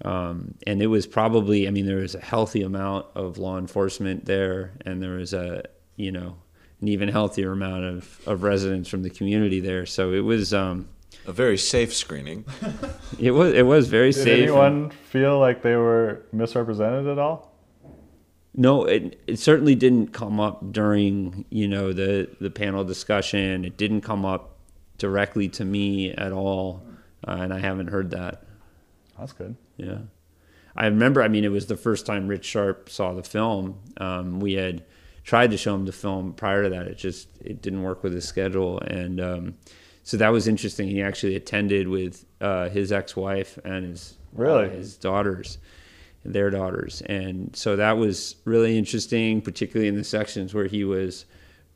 Um, 0.05 0.53
and 0.65 0.82
it 0.82 0.88
was 0.88 1.05
probably, 1.05 1.67
I 1.67 1.71
mean, 1.71 1.86
there 1.86 1.97
was 1.97 2.15
a 2.15 2.21
healthy 2.21 2.62
amount 2.62 3.08
of 3.15 3.38
law 3.38 3.58
enforcement 3.58 4.25
there, 4.25 4.71
and 4.86 5.01
there 5.01 5.17
was 5.17 5.34
a, 5.34 5.63
you 5.97 6.12
know, 6.12 6.38
an 6.82 6.88
even 6.88 7.10
healthier 7.10 7.52
amount 7.52 7.84
of, 7.84 8.22
of 8.26 8.44
residents 8.44 8.89
from 8.89 9.04
the 9.04 9.10
community 9.10 9.60
there. 9.60 9.86
So 9.86 10.13
it 10.13 10.22
was 10.22 10.54
um, 10.54 10.88
a 11.26 11.32
very 11.32 11.58
safe 11.58 11.94
screening. 11.94 12.46
it 13.20 13.32
was 13.32 13.54
it 13.54 13.65
was 13.65 13.88
very 13.88 14.12
Did 14.12 14.15
safe. 14.15 14.26
Did 14.26 14.44
anyone 14.44 14.89
feel 14.89 15.39
like 15.39 15.62
they 15.62 15.76
were 15.76 16.24
misrepresented 16.32 17.08
at 17.08 17.20
all? 17.20 17.54
No, 18.56 18.86
it 18.86 19.22
it 19.28 19.38
certainly 19.38 19.76
didn't 19.76 20.08
come 20.08 20.39
up 20.39 20.72
during 20.72 21.46
you 21.50 21.68
know 21.68 21.94
the 21.94 22.30
the 22.39 22.50
panel 22.50 22.84
discussion. 22.84 23.65
It 23.65 23.78
didn't 23.78 24.02
come 24.02 24.26
up 24.26 24.58
directly 24.98 25.48
to 25.50 25.65
me 25.65 26.12
at 26.12 26.32
all, 26.32 26.84
uh, 27.28 27.38
and 27.39 27.54
I 27.54 27.60
haven't 27.60 27.88
heard 27.88 28.12
that. 28.12 28.44
That's 29.18 29.34
good. 29.34 29.56
Yeah, 29.78 30.00
I 30.76 30.86
remember. 30.86 31.22
I 31.22 31.28
mean, 31.28 31.44
it 31.44 31.52
was 31.52 31.68
the 31.68 31.78
first 31.78 32.06
time 32.06 32.28
Rich 32.28 32.46
Sharp 32.46 32.89
saw 32.89 33.13
the 33.13 33.24
film. 33.24 33.80
Um, 33.98 34.39
we 34.39 34.54
had 34.54 34.84
tried 35.23 35.51
to 35.51 35.58
show 35.58 35.75
him 35.75 35.86
the 35.86 35.91
film 35.91 36.34
prior 36.34 36.63
to 36.63 36.69
that. 36.69 36.88
It 36.88 36.97
just 36.97 37.27
it 37.41 37.62
didn't 37.62 37.84
work 37.84 38.03
with 38.03 38.13
his 38.13 38.25
schedule, 38.25 38.79
and 38.79 39.21
um, 39.21 39.53
so 40.03 40.17
that 40.17 40.29
was 40.29 40.47
interesting. 40.47 40.89
He 40.89 41.01
actually 41.01 41.36
attended 41.36 41.88
with 41.88 42.25
uh, 42.41 42.69
his 42.69 42.91
ex-wife 42.91 43.58
and 43.63 43.86
his 43.86 44.17
really 44.34 44.65
uh, 44.65 44.69
his 44.69 44.95
daughters, 44.97 45.58
their 46.25 46.49
daughters, 46.49 47.01
and 47.01 47.55
so 47.55 47.75
that 47.75 47.97
was 47.97 48.36
really 48.45 48.77
interesting, 48.77 49.41
particularly 49.41 49.88
in 49.88 49.95
the 49.95 50.03
sections 50.03 50.53
where 50.53 50.67
he 50.67 50.84
was 50.84 51.25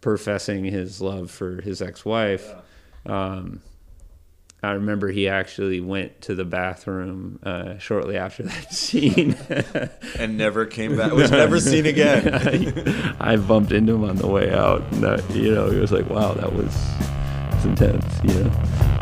professing 0.01 0.65
his 0.65 1.01
love 1.01 1.31
for 1.31 1.61
his 1.61 1.81
ex-wife. 1.81 2.53
Yeah. 3.05 3.35
Um, 3.35 3.61
I 4.63 4.71
remember 4.71 5.09
he 5.09 5.27
actually 5.27 5.81
went 5.81 6.21
to 6.21 6.35
the 6.35 6.45
bathroom 6.45 7.39
uh, 7.43 7.77
shortly 7.79 8.15
after 8.15 8.43
that 8.43 8.73
scene 8.73 9.35
and 10.17 10.37
never 10.37 10.65
came 10.65 10.95
back. 10.95 11.11
Was 11.11 11.31
never 11.31 11.59
seen 11.59 11.85
again. 11.85 12.33
I, 12.33 13.15
I, 13.33 13.35
bumped 13.35 13.73
into 13.73 13.95
him 13.95 14.05
on 14.05 14.15
the 14.15 14.27
way 14.27 14.53
out, 14.53 14.81
and 14.93 15.03
that, 15.03 15.29
you 15.31 15.53
know, 15.53 15.69
he 15.69 15.79
was 15.79 15.91
like, 15.91 16.09
"Wow, 16.09 16.33
that 16.35 16.53
was, 16.53 16.73
was 17.51 17.65
intense," 17.65 18.05
you 18.23 18.45
know. 18.45 18.92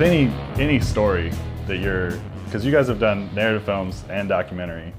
With 0.00 0.08
any 0.08 0.32
any 0.58 0.80
story 0.80 1.30
that 1.66 1.76
you're 1.76 2.12
because 2.46 2.64
you 2.64 2.72
guys 2.72 2.88
have 2.88 2.98
done 2.98 3.28
narrative 3.34 3.62
films 3.64 4.02
and 4.08 4.30
documentary 4.30 4.94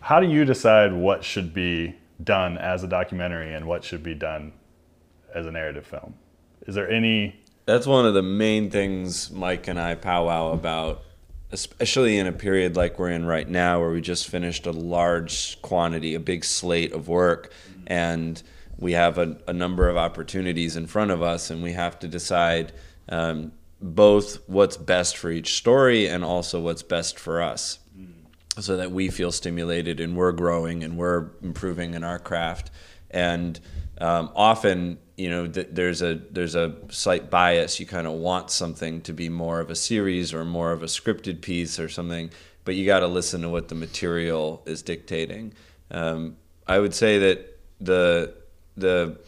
how 0.00 0.18
do 0.18 0.26
you 0.26 0.44
decide 0.44 0.92
what 0.92 1.22
should 1.22 1.54
be 1.54 1.94
done 2.24 2.58
as 2.58 2.82
a 2.82 2.88
documentary 2.88 3.54
and 3.54 3.64
what 3.64 3.84
should 3.84 4.02
be 4.02 4.14
done 4.14 4.52
as 5.32 5.46
a 5.46 5.52
narrative 5.52 5.86
film? 5.86 6.14
Is 6.66 6.74
there 6.74 6.90
any? 6.90 7.38
That's 7.66 7.86
one 7.86 8.06
of 8.06 8.14
the 8.14 8.22
main 8.22 8.70
things 8.70 9.30
mike 9.30 9.68
and 9.68 9.78
i 9.78 9.94
powwow 9.94 10.50
about 10.50 11.04
especially 11.52 12.18
in 12.18 12.26
a 12.26 12.32
period 12.32 12.74
like 12.74 12.98
we're 12.98 13.10
in 13.10 13.24
right 13.24 13.48
now 13.48 13.78
where 13.78 13.90
we 13.90 14.00
just 14.00 14.28
finished 14.28 14.66
a 14.66 14.72
large 14.72 15.62
quantity 15.62 16.14
a 16.16 16.20
big 16.20 16.44
slate 16.44 16.92
of 16.92 17.06
work 17.06 17.52
and 17.86 18.42
we 18.78 18.92
have 18.92 19.16
a, 19.16 19.38
a 19.46 19.52
number 19.52 19.88
of 19.88 19.96
opportunities 19.96 20.76
in 20.76 20.88
front 20.88 21.12
of 21.12 21.22
us 21.22 21.50
and 21.50 21.62
we 21.62 21.72
have 21.72 22.00
to 22.00 22.08
decide 22.08 22.72
um, 23.10 23.52
both 23.80 24.38
what's 24.46 24.76
best 24.76 25.16
for 25.16 25.30
each 25.30 25.56
story 25.56 26.06
and 26.06 26.24
also 26.24 26.60
what's 26.60 26.82
best 26.82 27.18
for 27.18 27.40
us 27.40 27.78
so 28.58 28.76
that 28.76 28.90
we 28.90 29.08
feel 29.08 29.30
stimulated 29.30 30.00
and 30.00 30.16
we're 30.16 30.32
growing 30.32 30.82
and 30.82 30.98
we're 30.98 31.30
improving 31.42 31.94
in 31.94 32.02
our 32.02 32.18
craft. 32.18 32.72
And 33.10 33.58
um, 34.00 34.30
often 34.34 34.98
you 35.16 35.30
know 35.30 35.48
th- 35.48 35.68
there's 35.72 36.02
a 36.02 36.20
there's 36.30 36.54
a 36.54 36.74
slight 36.90 37.30
bias. 37.30 37.80
You 37.80 37.86
kind 37.86 38.06
of 38.06 38.14
want 38.14 38.50
something 38.50 39.00
to 39.02 39.12
be 39.12 39.28
more 39.28 39.60
of 39.60 39.70
a 39.70 39.74
series 39.74 40.34
or 40.34 40.44
more 40.44 40.72
of 40.72 40.82
a 40.82 40.86
scripted 40.86 41.40
piece 41.40 41.78
or 41.78 41.88
something 41.88 42.30
but 42.68 42.74
you 42.74 42.84
got 42.84 43.00
to 43.00 43.06
listen 43.06 43.40
to 43.40 43.48
what 43.48 43.68
the 43.68 43.74
material 43.74 44.62
is 44.66 44.82
dictating. 44.82 45.54
Um, 45.90 46.36
i 46.66 46.78
would 46.78 46.94
say 46.94 47.18
that 47.18 47.58
the 47.80 48.34
the 48.76 49.18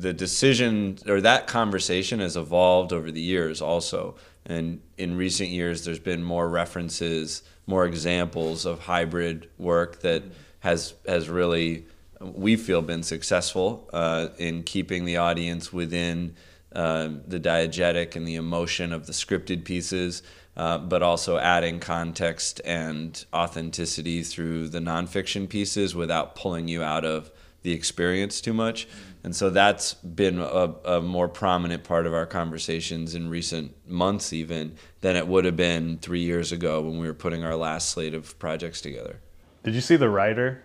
the 0.00 0.12
decision 0.12 0.98
or 1.06 1.20
that 1.20 1.46
conversation 1.46 2.20
has 2.20 2.36
evolved 2.36 2.92
over 2.92 3.10
the 3.10 3.20
years 3.20 3.60
also 3.60 4.14
and 4.46 4.80
in 4.96 5.16
recent 5.16 5.50
years 5.50 5.84
there's 5.84 5.98
been 5.98 6.22
more 6.22 6.48
references 6.48 7.42
more 7.66 7.84
examples 7.84 8.64
of 8.64 8.80
hybrid 8.80 9.48
work 9.58 10.00
that 10.00 10.22
has 10.60 10.94
has 11.06 11.28
really 11.28 11.86
we 12.20 12.56
feel 12.56 12.82
been 12.82 13.02
successful 13.02 13.88
uh, 13.92 14.28
in 14.38 14.62
keeping 14.62 15.04
the 15.04 15.16
audience 15.16 15.72
within 15.72 16.34
uh, 16.74 17.08
the 17.26 17.40
diegetic 17.40 18.16
and 18.16 18.26
the 18.26 18.36
emotion 18.36 18.92
of 18.92 19.06
the 19.06 19.12
scripted 19.12 19.64
pieces 19.64 20.22
uh, 20.56 20.78
but 20.78 21.02
also 21.02 21.38
adding 21.38 21.78
context 21.78 22.60
and 22.64 23.24
authenticity 23.32 24.22
through 24.22 24.68
the 24.68 24.80
nonfiction 24.80 25.48
pieces 25.48 25.94
without 25.94 26.34
pulling 26.34 26.68
you 26.68 26.82
out 26.82 27.04
of 27.04 27.30
the 27.62 27.72
experience 27.72 28.40
too 28.40 28.52
much. 28.52 28.88
And 29.22 29.36
so 29.36 29.50
that's 29.50 29.94
been 29.94 30.38
a, 30.38 30.74
a, 30.84 31.00
more 31.02 31.28
prominent 31.28 31.84
part 31.84 32.06
of 32.06 32.14
our 32.14 32.24
conversations 32.24 33.14
in 33.14 33.28
recent 33.28 33.74
months, 33.86 34.32
even 34.32 34.76
than 35.02 35.14
it 35.14 35.26
would 35.26 35.44
have 35.44 35.56
been 35.56 35.98
three 35.98 36.22
years 36.22 36.52
ago 36.52 36.80
when 36.80 36.98
we 36.98 37.06
were 37.06 37.14
putting 37.14 37.44
our 37.44 37.54
last 37.54 37.90
slate 37.90 38.14
of 38.14 38.38
projects 38.38 38.80
together. 38.80 39.20
Did 39.62 39.74
you 39.74 39.82
see 39.82 39.96
The 39.96 40.08
Rider? 40.08 40.62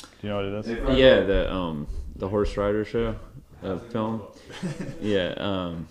Do 0.00 0.06
you 0.22 0.28
know 0.28 0.36
what 0.36 0.44
it 0.44 0.66
is? 0.66 0.98
Yeah, 0.98 1.20
the 1.20 1.52
um, 1.52 1.86
the 2.16 2.28
Horse 2.28 2.56
Rider 2.56 2.84
show 2.84 3.16
uh, 3.62 3.78
film. 3.78 4.22
Yeah. 5.00 5.34
Um, 5.36 5.88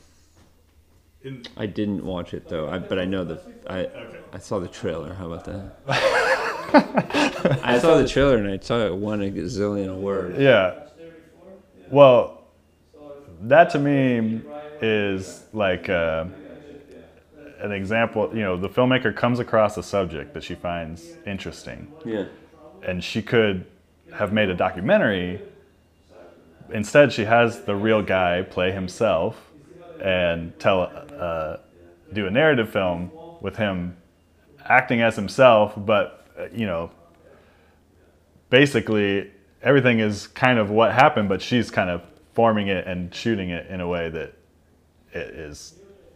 I 1.55 1.65
didn't 1.65 2.05
watch 2.05 2.33
it 2.33 2.47
though, 2.47 2.69
I, 2.69 2.79
but 2.79 2.99
I 2.99 3.05
know 3.05 3.23
the 3.23 3.41
I 3.69 3.89
I 4.33 4.39
saw 4.39 4.59
the 4.59 4.67
trailer. 4.67 5.13
How 5.13 5.31
about 5.31 5.45
that? 5.45 5.77
I 7.63 7.79
saw 7.79 7.97
the 7.97 8.07
trailer 8.07 8.37
and 8.37 8.47
I 8.47 8.59
saw 8.59 8.85
it 8.85 8.95
won 8.95 9.21
a 9.21 9.29
gazillion 9.29 9.89
awards. 9.89 10.39
Yeah. 10.39 10.86
Well, 11.89 12.43
that 13.41 13.69
to 13.71 13.79
me 13.79 14.41
is 14.81 15.43
like 15.53 15.89
uh, 15.89 16.25
an 17.59 17.71
example. 17.71 18.29
You 18.33 18.41
know, 18.41 18.57
the 18.57 18.69
filmmaker 18.69 19.15
comes 19.15 19.39
across 19.39 19.77
a 19.77 19.83
subject 19.83 20.33
that 20.33 20.43
she 20.43 20.55
finds 20.55 21.13
interesting. 21.25 21.91
Yeah. 22.05 22.25
And 22.83 23.03
she 23.03 23.21
could 23.21 23.65
have 24.13 24.33
made 24.33 24.49
a 24.49 24.55
documentary. 24.55 25.41
Instead, 26.73 27.11
she 27.11 27.25
has 27.25 27.61
the 27.63 27.75
real 27.75 28.01
guy 28.01 28.41
play 28.41 28.71
himself 28.71 29.51
and 30.01 30.57
tell, 30.59 30.91
uh, 31.17 31.57
do 32.13 32.27
a 32.27 32.31
narrative 32.31 32.69
film 32.69 33.11
with 33.41 33.55
him 33.55 33.95
acting 34.65 35.01
as 35.01 35.15
himself, 35.15 35.73
but 35.77 36.25
uh, 36.37 36.47
you 36.53 36.65
know, 36.65 36.91
basically 38.49 39.31
everything 39.61 39.99
is 39.99 40.27
kind 40.27 40.59
of 40.59 40.69
what 40.69 40.93
happened, 40.93 41.29
but 41.29 41.41
she's 41.41 41.71
kind 41.71 41.89
of 41.89 42.01
forming 42.33 42.67
it 42.67 42.85
and 42.87 43.13
shooting 43.13 43.49
it 43.49 43.67
in 43.67 43.81
a 43.81 43.87
way 43.87 44.09
that 44.09 44.33
it 45.13 45.27
is 45.29 45.75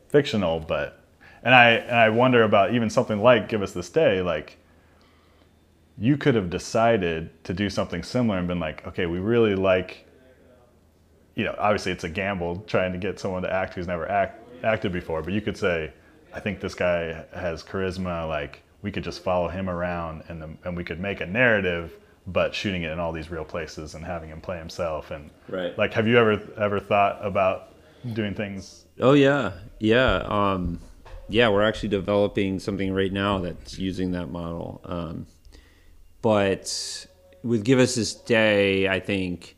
fictional. 0.09 0.59
But 0.59 1.01
and 1.43 1.53
I 1.55 1.71
and 1.71 1.95
I 1.95 2.09
wonder 2.09 2.43
about 2.43 2.73
even 2.73 2.89
something 2.89 3.21
like 3.21 3.47
"Give 3.47 3.61
Us 3.61 3.71
This 3.71 3.89
Day." 3.89 4.21
Like 4.21 4.57
you 6.01 6.17
could 6.17 6.33
have 6.33 6.49
decided 6.49 7.29
to 7.43 7.53
do 7.53 7.69
something 7.69 8.01
similar 8.01 8.39
and 8.39 8.47
been 8.47 8.59
like, 8.59 8.85
okay, 8.87 9.05
we 9.05 9.19
really 9.19 9.53
like, 9.53 10.07
you 11.35 11.43
know, 11.43 11.55
obviously 11.59 11.91
it's 11.91 12.03
a 12.03 12.09
gamble 12.09 12.63
trying 12.65 12.91
to 12.91 12.97
get 12.97 13.19
someone 13.19 13.43
to 13.43 13.53
act 13.53 13.75
who's 13.75 13.85
never 13.85 14.09
act, 14.09 14.41
acted 14.63 14.91
before, 14.91 15.21
but 15.21 15.31
you 15.31 15.41
could 15.41 15.55
say, 15.55 15.93
I 16.33 16.39
think 16.39 16.59
this 16.59 16.73
guy 16.73 17.23
has 17.35 17.61
charisma. 17.63 18.27
Like 18.27 18.63
we 18.81 18.91
could 18.91 19.03
just 19.03 19.23
follow 19.23 19.47
him 19.47 19.69
around 19.69 20.23
and 20.27 20.41
the, 20.41 20.49
and 20.63 20.75
we 20.75 20.83
could 20.83 20.99
make 20.99 21.21
a 21.21 21.25
narrative, 21.27 21.93
but 22.27 22.53
shooting 22.53 22.83
it 22.83 22.91
in 22.91 22.99
all 22.99 23.11
these 23.11 23.29
real 23.31 23.43
places 23.45 23.95
and 23.95 24.05
having 24.05 24.29
him 24.29 24.41
play 24.41 24.57
himself. 24.57 25.11
And 25.11 25.29
Right. 25.49 25.77
like, 25.77 25.93
have 25.93 26.07
you 26.07 26.17
ever 26.17 26.41
ever 26.57 26.79
thought 26.79 27.19
about 27.25 27.73
doing 28.13 28.33
things? 28.33 28.85
Oh 28.99 29.13
yeah, 29.13 29.53
yeah, 29.79 30.23
um, 30.27 30.79
yeah. 31.29 31.49
We're 31.49 31.63
actually 31.63 31.89
developing 31.89 32.59
something 32.59 32.93
right 32.93 33.11
now 33.11 33.39
that's 33.39 33.79
using 33.79 34.11
that 34.11 34.27
model. 34.31 34.81
Um, 34.85 35.25
but 36.21 37.07
with 37.43 37.63
Give 37.63 37.79
Us 37.79 37.95
This 37.95 38.13
Day, 38.13 38.87
I 38.87 38.99
think. 38.99 39.57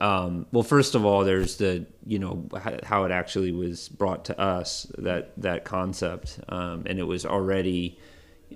Um, 0.00 0.46
well, 0.52 0.64
first 0.64 0.94
of 0.94 1.04
all, 1.06 1.24
there's 1.24 1.56
the 1.56 1.86
you 2.04 2.18
know 2.18 2.46
how 2.82 3.04
it 3.04 3.10
actually 3.12 3.52
was 3.52 3.88
brought 3.88 4.26
to 4.26 4.38
us 4.38 4.86
that 4.98 5.32
that 5.38 5.64
concept, 5.64 6.40
um, 6.48 6.82
and 6.86 6.98
it 6.98 7.04
was 7.04 7.24
already 7.24 7.98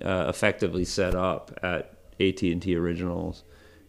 uh, 0.03 0.25
effectively 0.29 0.85
set 0.85 1.15
up 1.15 1.57
at 1.63 1.93
AT 2.19 2.41
and 2.41 2.61
T 2.61 2.75
Originals 2.75 3.43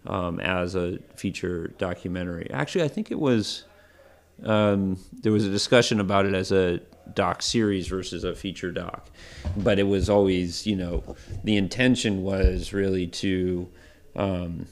um, 0.06 0.40
as 0.40 0.74
a 0.74 0.98
feature 1.16 1.68
documentary. 1.78 2.50
Actually, 2.52 2.84
I 2.84 2.88
think 2.88 3.10
it 3.10 3.18
was 3.18 3.64
um, 4.44 4.98
there 5.12 5.32
was 5.32 5.46
a 5.46 5.50
discussion 5.50 6.00
about 6.00 6.26
it 6.26 6.34
as 6.34 6.52
a 6.52 6.80
doc 7.14 7.42
series 7.42 7.88
versus 7.88 8.24
a 8.24 8.34
feature 8.34 8.70
doc, 8.70 9.08
but 9.56 9.78
it 9.78 9.84
was 9.84 10.08
always, 10.08 10.66
you 10.66 10.76
know, 10.76 11.16
the 11.44 11.56
intention 11.56 12.22
was 12.22 12.72
really 12.72 13.06
to 13.06 13.68
um, 14.16 14.66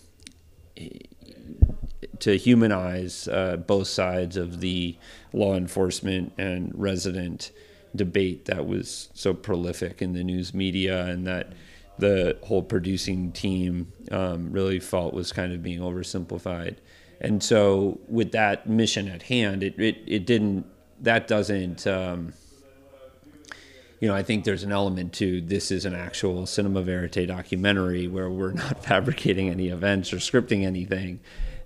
to 2.21 2.37
humanize 2.37 3.29
uh, 3.29 3.57
both 3.57 3.88
sides 3.88 4.37
of 4.37 4.61
the 4.61 4.97
law 5.33 5.55
enforcement 5.55 6.33
and 6.38 6.73
resident 6.75 7.51
debate 7.94 8.44
that 8.47 8.66
was 8.66 9.09
so 9.14 9.33
prolific 9.33 10.03
in 10.03 10.12
the 10.12 10.25
news 10.25 10.53
media 10.53 11.07
and 11.07 11.27
that 11.27 11.53
the 11.99 12.39
whole 12.45 12.63
producing 12.63 13.33
team 13.33 13.93
um, 14.11 14.53
really 14.53 14.81
felt 14.81 15.15
was 15.15 15.33
kind 15.33 15.53
of 15.53 15.63
being 15.63 15.81
oversimplified. 15.81 16.77
And 17.21 17.43
so, 17.43 17.99
with 18.09 18.33
that 18.33 18.69
mission 18.69 19.09
at 19.09 19.25
hand, 19.25 19.63
it, 19.63 19.79
it, 19.79 19.99
it 20.07 20.27
didn't, 20.27 20.67
that 21.01 21.27
doesn't, 21.27 21.87
um, 21.87 22.33
you 24.01 24.07
know, 24.07 24.15
I 24.15 24.23
think 24.23 24.45
there's 24.45 24.63
an 24.63 24.71
element 24.71 25.13
to 25.15 25.41
this 25.41 25.73
is 25.73 25.85
an 25.85 25.95
actual 25.95 26.47
cinema 26.47 26.83
verite 26.83 27.27
documentary 27.27 28.07
where 28.07 28.31
we're 28.31 28.53
not 28.53 28.85
fabricating 28.85 29.49
any 29.51 29.69
events 29.69 30.13
or 30.13 30.17
scripting 30.17 30.65
anything 30.65 31.19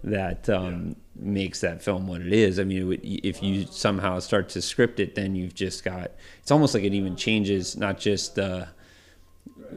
that 0.05 0.49
um, 0.49 0.97
makes 1.15 1.61
that 1.61 1.83
film 1.83 2.07
what 2.07 2.23
it 2.23 2.33
is. 2.33 2.59
I 2.59 2.65
mean, 2.65 2.99
if 3.03 3.43
you 3.43 3.67
somehow 3.67 4.19
start 4.21 4.49
to 4.51 4.63
script 4.63 5.01
it, 5.01 5.15
then 5.15 5.37
you've 5.37 5.55
just 5.55 5.85
got, 5.85 6.13
it's 6.41 6.51
almost 6.51 6.75
like 6.75 6.83
it 6.83 6.95
even 6.95 7.15
changes 7.15 7.77
not 7.77 8.01
just 8.01 8.35
the, 8.35 8.69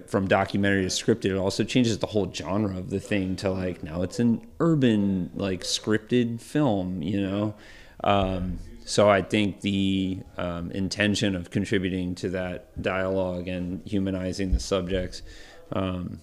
from 0.08 0.28
documentary 0.28 0.84
to 0.84 0.90
scripted, 0.90 1.26
it 1.26 1.38
also 1.38 1.64
changes 1.64 2.00
the 2.00 2.08
whole 2.08 2.32
genre 2.32 2.78
of 2.78 2.90
the 2.90 3.00
thing 3.00 3.36
to 3.38 3.52
like 3.52 3.84
now 3.84 4.02
it's 4.02 4.20
an 4.20 4.46
urban 4.60 5.32
like 5.36 5.62
scripted 5.62 6.42
film, 6.42 7.02
you 7.02 7.22
know. 7.22 7.56
Um, 8.04 8.60
so 8.86 9.10
I 9.10 9.24
think 9.24 9.62
the 9.62 10.20
um, 10.38 10.72
intention 10.72 11.36
of 11.36 11.50
contributing 11.50 12.14
to 12.16 12.30
that 12.30 12.82
dialogue 12.82 13.48
and 13.48 13.82
humanizing 13.88 14.52
the 14.52 14.60
subjects 14.60 15.24
um, 15.72 16.22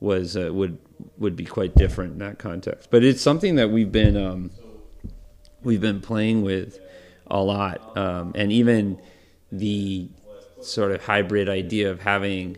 was 0.00 0.36
uh, 0.36 0.52
would 0.52 0.78
would 1.18 1.36
be 1.36 1.44
quite 1.44 1.74
different 1.76 2.14
in 2.14 2.18
that 2.18 2.38
context. 2.38 2.90
But 2.90 3.04
it's 3.04 3.22
something 3.22 3.56
that 3.56 3.70
we've 3.70 3.92
been 3.92 4.16
um, 4.16 4.50
we've 5.62 5.80
been 5.80 6.00
playing 6.00 6.42
with 6.42 6.80
a 7.28 7.40
lot, 7.40 7.96
um, 7.96 8.32
and 8.34 8.50
even 8.52 9.00
the 9.52 10.08
sort 10.60 10.92
of 10.92 11.04
hybrid 11.04 11.48
idea 11.48 11.90
of 11.90 12.00
having 12.00 12.56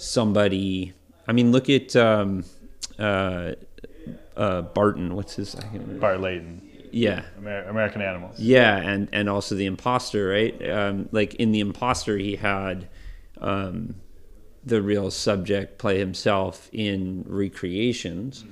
somebody. 0.00 0.92
I 1.28 1.32
mean, 1.32 1.52
look 1.52 1.68
at 1.68 1.94
um, 1.96 2.44
uh, 2.98 3.52
uh, 4.36 4.62
Barton. 4.62 5.14
What's 5.14 5.36
his? 5.36 5.54
Bart 5.54 6.20
Layton. 6.20 6.66
Yeah. 6.92 7.22
Amer- 7.38 7.64
American 7.68 8.02
Animals. 8.02 8.38
Yeah, 8.40 8.76
and 8.76 9.08
and 9.12 9.28
also 9.28 9.54
the 9.54 9.66
imposter, 9.66 10.28
right? 10.28 10.68
Um, 10.70 11.08
like 11.12 11.34
in 11.36 11.52
the 11.52 11.60
imposter, 11.60 12.16
he 12.18 12.36
had 12.36 12.88
um, 13.38 13.94
the 14.64 14.82
real 14.82 15.10
subject 15.10 15.78
play 15.78 15.98
himself 15.98 16.68
in 16.72 17.24
recreations, 17.28 18.44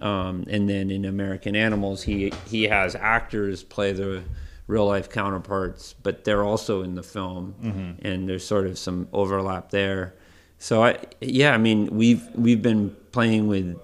um, 0.00 0.44
and 0.48 0.68
then 0.68 0.90
in 0.90 1.04
American 1.04 1.56
Animals, 1.56 2.04
he 2.04 2.32
he 2.46 2.64
has 2.64 2.94
actors 2.94 3.62
play 3.64 3.92
the 3.92 4.22
real 4.68 4.86
life 4.86 5.10
counterparts, 5.10 5.96
but 6.00 6.22
they're 6.24 6.44
also 6.44 6.82
in 6.82 6.94
the 6.94 7.02
film, 7.02 7.54
Mhm. 7.60 7.96
and 8.02 8.28
there's 8.28 8.44
sort 8.46 8.68
of 8.68 8.78
some 8.78 9.08
overlap 9.12 9.70
there. 9.70 10.14
So 10.60 10.84
I 10.84 10.98
yeah, 11.20 11.52
I 11.52 11.58
mean 11.58 11.86
we've 11.86 12.22
we've 12.34 12.60
been 12.60 12.94
playing 13.12 13.48
with 13.48 13.80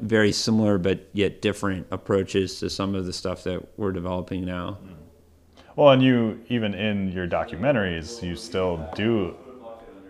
very 0.00 0.32
similar 0.32 0.78
but 0.78 1.06
yet 1.12 1.42
different 1.42 1.86
approaches 1.90 2.58
to 2.58 2.70
some 2.70 2.94
of 2.94 3.04
the 3.04 3.12
stuff 3.12 3.44
that 3.44 3.62
we're 3.78 3.92
developing 3.92 4.46
now. 4.46 4.78
Mm-hmm. 4.82 4.94
Well, 5.76 5.90
and 5.90 6.02
you 6.02 6.40
even 6.48 6.74
in 6.74 7.12
your 7.12 7.28
documentaries, 7.28 8.22
you 8.22 8.34
still 8.34 8.88
do 8.94 9.36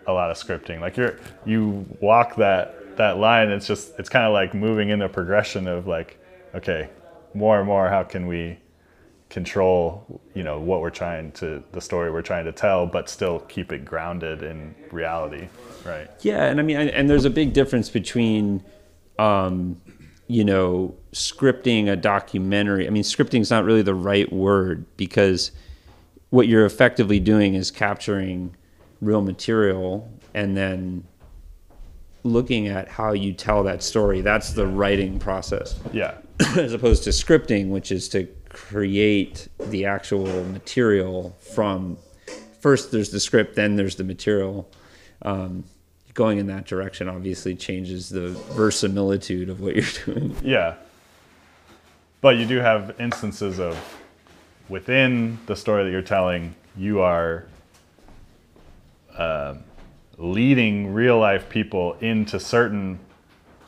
a 0.07 0.12
lot 0.12 0.31
of 0.31 0.37
scripting. 0.37 0.81
Like 0.81 0.96
you're 0.96 1.18
you 1.44 1.85
walk 2.00 2.37
that 2.37 2.96
that 2.96 3.18
line. 3.18 3.50
It's 3.50 3.66
just 3.66 3.98
it's 3.98 4.09
kind 4.09 4.24
of 4.24 4.33
like 4.33 4.55
moving 4.55 4.90
in 4.90 5.03
a 5.03 5.09
progression 5.09 5.66
of 5.66 5.88
like, 5.88 6.20
okay, 6.55 6.88
more 7.35 7.59
and 7.59 7.66
more. 7.66 7.88
How 7.88 8.05
can 8.05 8.29
we 8.29 8.59
control 9.30 10.20
you 10.34 10.42
know 10.42 10.60
what 10.60 10.80
we're 10.80 10.90
trying 10.90 11.30
to 11.30 11.62
the 11.70 11.80
story 11.80 12.10
we're 12.10 12.20
trying 12.20 12.44
to 12.44 12.52
tell, 12.52 12.86
but 12.86 13.08
still 13.08 13.40
keep 13.40 13.72
it 13.72 13.84
grounded 13.84 14.42
in 14.42 14.74
reality, 14.90 15.48
right? 15.84 16.10
Yeah, 16.20 16.44
and 16.44 16.60
I 16.60 16.62
mean, 16.62 16.76
and, 16.76 17.08
there's 17.08 17.24
a 17.24 17.30
big 17.30 17.52
difference 17.52 17.88
between, 17.88 18.62
um, 19.18 19.80
you 20.26 20.44
know, 20.44 20.94
scripting 21.12 21.90
a 21.90 21.96
documentary. 21.96 22.86
I 22.86 22.90
mean, 22.90 23.04
scripting 23.04 23.40
is 23.40 23.50
not 23.50 23.64
really 23.64 23.82
the 23.82 23.94
right 23.94 24.30
word 24.32 24.84
because 24.96 25.52
what 26.30 26.48
you're 26.48 26.66
effectively 26.66 27.20
doing 27.20 27.54
is 27.54 27.70
capturing 27.70 28.56
real 29.00 29.22
material 29.22 30.12
and 30.34 30.56
then 30.56 31.04
looking 32.22 32.68
at 32.68 32.88
how 32.88 33.12
you 33.12 33.32
tell 33.32 33.62
that 33.64 33.82
story. 33.82 34.20
That's 34.20 34.52
the 34.52 34.66
writing 34.66 35.18
process. 35.18 35.78
Yeah. 35.92 36.18
As 36.56 36.72
opposed 36.72 37.04
to 37.04 37.10
scripting, 37.10 37.68
which 37.68 37.90
is 37.90 38.08
to 38.10 38.28
create 38.50 39.48
the 39.58 39.86
actual 39.86 40.44
material 40.44 41.36
from 41.54 41.96
first 42.60 42.92
there's 42.92 43.10
the 43.10 43.20
script, 43.20 43.56
then 43.56 43.76
there's 43.76 43.96
the 43.96 44.04
material. 44.04 44.70
Um, 45.22 45.64
going 46.14 46.38
in 46.38 46.48
that 46.48 46.66
direction 46.66 47.08
obviously 47.08 47.54
changes 47.54 48.08
the 48.08 48.30
verisimilitude 48.52 49.48
of 49.48 49.60
what 49.60 49.76
you're 49.76 50.04
doing. 50.04 50.36
Yeah. 50.42 50.74
But 52.20 52.36
you 52.36 52.46
do 52.46 52.58
have 52.58 53.00
instances 53.00 53.58
of 53.58 53.78
within 54.68 55.38
the 55.46 55.56
story 55.56 55.84
that 55.84 55.90
you're 55.90 56.02
telling, 56.02 56.54
you 56.76 57.00
are 57.00 57.46
uh, 59.16 59.54
leading 60.18 60.92
real 60.92 61.18
life 61.18 61.48
people 61.48 61.94
into 62.00 62.38
certain 62.38 62.98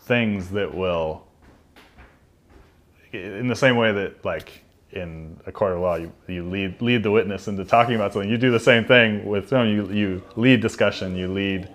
things 0.02 0.50
that 0.50 0.74
will, 0.74 1.26
in 3.12 3.48
the 3.48 3.56
same 3.56 3.76
way 3.76 3.92
that, 3.92 4.24
like, 4.24 4.61
in 4.92 5.40
a 5.46 5.52
court 5.52 5.72
of 5.72 5.80
law, 5.80 5.96
you, 5.96 6.12
you 6.28 6.48
lead 6.48 6.80
lead 6.80 7.02
the 7.02 7.10
witness 7.10 7.48
into 7.48 7.64
talking 7.64 7.94
about 7.94 8.12
something. 8.12 8.30
You 8.30 8.38
do 8.38 8.50
the 8.50 8.60
same 8.60 8.84
thing 8.84 9.24
with 9.24 9.48
film. 9.48 9.68
You 9.68 9.90
you 9.90 10.22
lead 10.36 10.60
discussion. 10.60 11.16
You 11.16 11.28
lead 11.32 11.68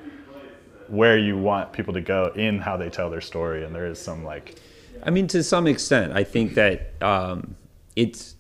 where 0.87 1.17
you 1.17 1.37
want 1.37 1.73
people 1.73 1.93
to 1.93 2.01
go 2.01 2.31
in 2.35 2.59
how 2.59 2.77
they 2.77 2.89
tell 2.89 3.09
their 3.09 3.21
story, 3.21 3.65
and 3.65 3.75
there 3.75 3.85
is 3.85 3.99
some 3.99 4.23
like 4.23 4.55
I 5.03 5.09
mean, 5.09 5.27
to 5.27 5.43
some 5.43 5.67
extent, 5.67 6.13
I 6.13 6.23
think 6.23 6.55
that 6.55 6.91
um, 7.01 7.55
it's 7.95 8.35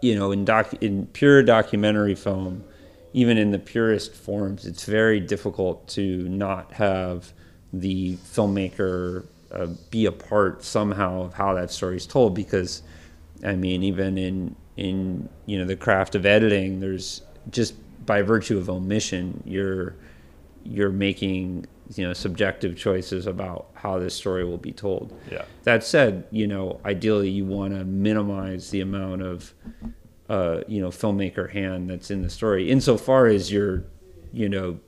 you 0.00 0.14
know 0.14 0.32
in 0.32 0.44
doc 0.44 0.74
in 0.80 1.06
pure 1.08 1.42
documentary 1.42 2.14
film, 2.14 2.64
even 3.12 3.38
in 3.38 3.50
the 3.50 3.58
purest 3.58 4.14
forms, 4.14 4.66
it's 4.66 4.84
very 4.84 5.20
difficult 5.20 5.88
to 5.88 6.28
not 6.28 6.72
have 6.72 7.32
the 7.72 8.16
filmmaker 8.16 9.24
uh, 9.50 9.66
be 9.90 10.06
a 10.06 10.12
part 10.12 10.62
somehow 10.62 11.22
of 11.22 11.34
how 11.34 11.54
that 11.54 11.70
story 11.70 11.96
is 11.96 12.06
told. 12.06 12.34
Because, 12.34 12.82
I 13.42 13.56
mean, 13.56 13.82
even 13.82 14.18
in 14.18 14.56
in 14.76 15.28
you 15.46 15.58
know 15.58 15.64
the 15.64 15.76
craft 15.76 16.14
of 16.14 16.26
editing, 16.26 16.80
there's 16.80 17.22
just 17.50 17.74
by 18.06 18.22
virtue 18.22 18.58
of 18.58 18.68
omission, 18.68 19.42
you're 19.46 19.96
you're 20.64 20.90
making 20.90 21.66
you 21.94 22.06
know 22.06 22.12
subjective 22.12 22.76
choices 22.76 23.26
about 23.26 23.66
how 23.74 23.98
this 23.98 24.14
story 24.14 24.44
will 24.44 24.58
be 24.58 24.72
told. 24.72 25.18
Yeah. 25.30 25.44
That 25.64 25.84
said, 25.84 26.26
you 26.30 26.46
know, 26.46 26.80
ideally 26.84 27.28
you 27.28 27.44
want 27.44 27.74
to 27.74 27.84
minimize 27.84 28.70
the 28.70 28.80
amount 28.80 29.22
of 29.22 29.54
uh, 30.28 30.60
you 30.66 30.80
know 30.80 30.88
filmmaker 30.88 31.50
hand 31.50 31.90
that's 31.90 32.10
in 32.10 32.22
the 32.22 32.30
story, 32.30 32.70
insofar 32.70 33.26
as 33.26 33.52
you're, 33.52 33.84
you 34.32 34.48
know, 34.48 34.78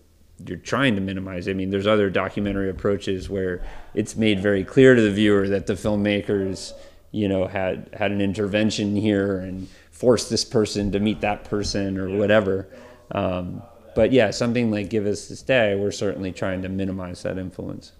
you're 0.47 0.59
trying 0.59 0.95
to 0.95 1.01
minimize. 1.01 1.49
I 1.49 1.53
mean, 1.53 1.71
there's 1.71 1.87
other 1.87 2.11
documentary 2.11 2.71
approaches 2.71 3.29
where 3.29 3.63
it's 3.95 4.17
made 4.17 4.41
very 4.41 4.65
clear 4.65 4.95
to 4.95 5.03
the 5.03 5.11
viewer 5.11 5.49
that 5.49 5.67
the 5.67 5.75
filmmakers, 5.75 6.73
you 7.17 7.29
know, 7.29 7.47
had 7.47 7.89
had 7.95 8.13
an 8.13 8.21
intervention 8.21 8.95
here 8.95 9.39
and 9.39 9.69
forced 9.91 10.29
this 10.29 10.45
person 10.45 10.93
to 10.93 11.01
meet 11.01 11.23
that 11.23 11.45
person 11.45 11.97
or 11.97 12.11
whatever. 12.11 12.69
Um, 13.11 13.63
but 13.95 14.13
yeah, 14.13 14.31
something 14.31 14.71
like 14.71 14.91
Give 14.91 15.07
Us 15.07 15.29
This 15.29 15.41
Day, 15.41 15.75
we're 15.77 15.93
certainly 15.93 16.31
trying 16.31 16.61
to 16.61 16.69
minimize 16.69 17.23
that 17.23 17.39
influence. 17.39 17.93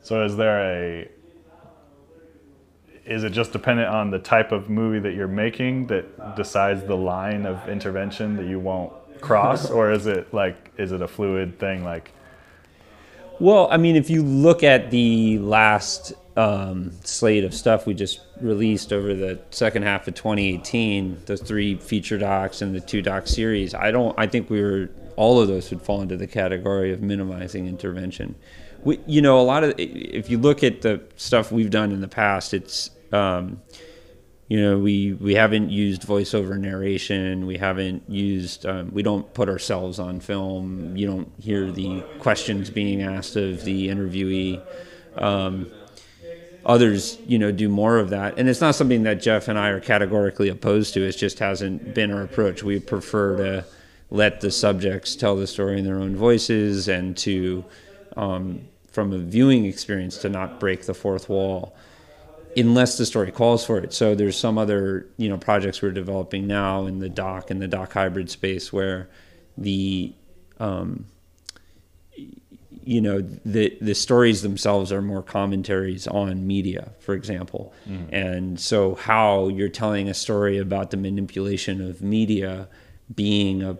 So 0.00 0.24
is 0.24 0.34
there 0.36 0.60
a 0.60 1.10
is 3.04 3.24
it 3.24 3.30
just 3.30 3.52
dependent 3.52 3.88
on 3.88 4.10
the 4.10 4.18
type 4.18 4.50
of 4.50 4.70
movie 4.70 4.98
that 5.00 5.14
you're 5.14 5.28
making 5.28 5.86
that 5.88 6.34
decides 6.34 6.82
the 6.84 6.96
line 6.96 7.44
of 7.44 7.68
intervention 7.68 8.34
that 8.36 8.46
you 8.46 8.58
won't 8.58 8.92
cross 9.20 9.70
or 9.78 9.92
is 9.92 10.06
it 10.06 10.32
like 10.32 10.72
is 10.78 10.92
it 10.92 11.02
a 11.02 11.08
fluid 11.08 11.58
thing 11.58 11.84
like 11.84 12.12
well 13.40 13.68
i 13.70 13.76
mean 13.76 13.96
if 13.96 14.10
you 14.10 14.22
look 14.22 14.62
at 14.62 14.90
the 14.90 15.38
last 15.38 16.12
um, 16.36 16.92
slate 17.02 17.42
of 17.42 17.52
stuff 17.52 17.84
we 17.84 17.94
just 17.94 18.20
released 18.40 18.92
over 18.92 19.12
the 19.12 19.40
second 19.50 19.82
half 19.82 20.06
of 20.06 20.14
2018 20.14 21.22
the 21.26 21.36
three 21.36 21.74
feature 21.74 22.16
docs 22.16 22.62
and 22.62 22.74
the 22.74 22.80
two 22.80 23.02
doc 23.02 23.26
series 23.26 23.74
i 23.74 23.90
don't 23.90 24.16
i 24.16 24.26
think 24.26 24.48
we 24.48 24.62
were 24.62 24.88
all 25.18 25.40
of 25.40 25.48
those 25.48 25.68
would 25.70 25.82
fall 25.82 26.00
into 26.00 26.16
the 26.16 26.28
category 26.28 26.92
of 26.92 27.02
minimizing 27.02 27.66
intervention. 27.66 28.36
We, 28.84 29.00
you 29.04 29.20
know 29.20 29.40
a 29.40 29.42
lot 29.42 29.64
of 29.64 29.74
if 29.76 30.30
you 30.30 30.38
look 30.38 30.62
at 30.62 30.82
the 30.82 31.02
stuff 31.16 31.50
we've 31.50 31.70
done 31.70 31.90
in 31.90 32.00
the 32.00 32.08
past 32.08 32.54
it's 32.54 32.92
um, 33.12 33.60
you 34.48 34.60
know 34.60 34.78
we 34.78 35.12
we 35.12 35.34
haven't 35.34 35.70
used 35.70 36.02
voiceover 36.02 36.58
narration. 36.58 37.46
We 37.46 37.58
haven't 37.58 38.02
used 38.08 38.64
um, 38.64 38.90
we 38.92 39.02
don't 39.02 39.32
put 39.34 39.48
ourselves 39.48 39.98
on 39.98 40.20
film. 40.20 40.96
You 40.96 41.06
don't 41.06 41.32
hear 41.38 41.70
the 41.70 42.02
questions 42.18 42.70
being 42.70 43.02
asked 43.02 43.36
of 43.36 43.64
the 43.64 43.88
interviewee. 43.88 44.62
Um, 45.16 45.70
others 46.64 47.18
you 47.26 47.38
know 47.38 47.52
do 47.52 47.68
more 47.68 47.98
of 47.98 48.10
that. 48.10 48.38
And 48.38 48.48
it's 48.48 48.60
not 48.60 48.74
something 48.74 49.02
that 49.02 49.20
jeff 49.20 49.48
and 49.48 49.58
i 49.58 49.68
are 49.68 49.80
categorically 49.80 50.48
opposed 50.48 50.94
to. 50.94 51.02
It 51.02 51.12
just 51.12 51.38
hasn't 51.38 51.94
been 51.94 52.10
our 52.10 52.22
approach. 52.22 52.62
We 52.62 52.80
prefer 52.80 53.36
to 53.36 53.64
let 54.10 54.40
the 54.40 54.50
subjects 54.50 55.14
tell 55.14 55.36
the 55.36 55.46
story 55.46 55.78
in 55.78 55.84
their 55.84 55.98
own 55.98 56.16
voices 56.16 56.88
and 56.88 57.14
to 57.18 57.64
um, 58.16 58.62
from 58.90 59.12
a 59.12 59.18
viewing 59.18 59.66
experience 59.66 60.16
to 60.18 60.30
not 60.30 60.58
break 60.58 60.86
the 60.86 60.94
fourth 60.94 61.28
wall 61.28 61.76
unless 62.56 62.98
the 62.98 63.06
story 63.06 63.30
calls 63.30 63.64
for 63.64 63.78
it. 63.78 63.92
So 63.92 64.14
there's 64.14 64.38
some 64.38 64.58
other 64.58 65.08
you 65.16 65.28
know 65.28 65.38
projects 65.38 65.82
we're 65.82 65.92
developing 65.92 66.46
now 66.46 66.86
in 66.86 66.98
the 66.98 67.08
doc 67.08 67.50
and 67.50 67.60
the 67.60 67.68
doc 67.68 67.92
hybrid 67.92 68.30
space 68.30 68.72
where 68.72 69.08
the 69.56 70.12
um, 70.60 71.06
you 72.88 73.00
know 73.00 73.20
the 73.20 73.76
the 73.80 73.94
stories 73.94 74.42
themselves 74.42 74.92
are 74.92 75.02
more 75.02 75.22
commentaries 75.22 76.06
on 76.06 76.46
media, 76.46 76.92
for 77.00 77.14
example, 77.14 77.72
mm. 77.88 78.08
and 78.12 78.58
so 78.58 78.94
how 78.94 79.48
you're 79.48 79.68
telling 79.68 80.08
a 80.08 80.14
story 80.14 80.58
about 80.58 80.90
the 80.90 80.96
manipulation 80.96 81.86
of 81.86 82.00
media 82.02 82.68
being 83.14 83.62
a 83.62 83.76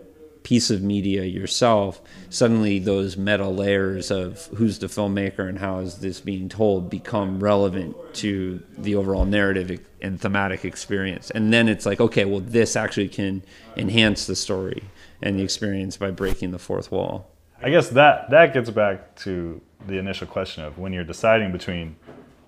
piece 0.49 0.71
of 0.71 0.81
media 0.81 1.25
yourself, 1.25 2.01
suddenly 2.31 2.79
those 2.79 3.15
meta 3.15 3.47
layers 3.47 4.09
of 4.09 4.47
who's 4.57 4.79
the 4.79 4.87
filmmaker 4.87 5.47
and 5.47 5.59
how 5.59 5.77
is 5.77 5.99
this 5.99 6.19
being 6.19 6.49
told 6.49 6.89
become 6.89 7.39
relevant 7.39 7.95
to 8.15 8.59
the 8.75 8.95
overall 8.95 9.25
narrative 9.25 9.79
and 10.01 10.19
thematic 10.19 10.65
experience. 10.65 11.29
And 11.29 11.53
then 11.53 11.69
it's 11.69 11.85
like, 11.85 12.01
okay, 12.01 12.25
well, 12.25 12.39
this 12.39 12.75
actually 12.75 13.09
can 13.09 13.43
enhance 13.77 14.25
the 14.25 14.35
story 14.35 14.81
and 15.21 15.37
the 15.37 15.43
experience 15.43 15.97
by 15.97 16.09
breaking 16.09 16.49
the 16.49 16.57
fourth 16.57 16.91
wall. 16.91 17.29
I 17.61 17.69
guess 17.69 17.89
that 17.89 18.31
that 18.31 18.51
gets 18.51 18.71
back 18.71 19.15
to 19.17 19.61
the 19.85 19.99
initial 19.99 20.25
question 20.25 20.63
of 20.63 20.79
when 20.79 20.93
you're 20.93 21.03
deciding 21.03 21.51
between 21.51 21.95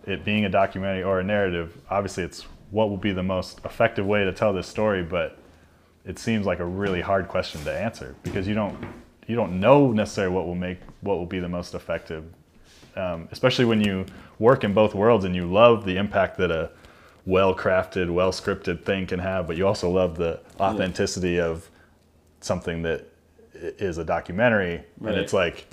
it 0.07 0.25
being 0.25 0.43
a 0.45 0.49
documentary 0.49 1.03
or 1.03 1.19
a 1.19 1.23
narrative. 1.23 1.77
Obviously, 1.87 2.23
it's 2.23 2.47
what 2.71 2.89
will 2.89 2.97
be 2.97 3.11
the 3.11 3.21
most 3.21 3.59
effective 3.63 4.07
way 4.07 4.23
to 4.23 4.33
tell 4.33 4.53
this 4.53 4.67
story, 4.67 5.03
but 5.03 5.37
it 6.05 6.19
seems 6.19 6.45
like 6.45 6.59
a 6.59 6.65
really 6.65 7.01
hard 7.01 7.27
question 7.27 7.63
to 7.63 7.71
answer 7.71 8.15
because 8.23 8.47
you 8.47 8.55
don't 8.55 8.77
you 9.27 9.35
don't 9.35 9.59
know 9.59 9.91
necessarily 9.91 10.33
what 10.33 10.45
will 10.45 10.55
make 10.55 10.79
what 11.01 11.17
will 11.17 11.25
be 11.25 11.39
the 11.39 11.49
most 11.49 11.73
effective, 11.73 12.25
um, 12.95 13.27
especially 13.31 13.65
when 13.65 13.81
you 13.81 14.05
work 14.39 14.63
in 14.63 14.73
both 14.73 14.93
worlds 14.93 15.25
and 15.25 15.35
you 15.35 15.45
love 15.45 15.85
the 15.85 15.97
impact 15.97 16.37
that 16.37 16.51
a 16.51 16.71
well 17.25 17.55
crafted, 17.55 18.11
well 18.11 18.31
scripted 18.31 18.83
thing 18.83 19.05
can 19.05 19.19
have, 19.19 19.45
but 19.47 19.55
you 19.55 19.67
also 19.67 19.89
love 19.89 20.17
the 20.17 20.39
authenticity 20.59 21.31
yeah. 21.31 21.45
of 21.45 21.69
something 22.39 22.81
that 22.81 23.07
is 23.53 23.99
a 23.99 24.03
documentary, 24.03 24.83
right. 24.99 25.13
and 25.13 25.21
it's 25.21 25.33
like. 25.33 25.67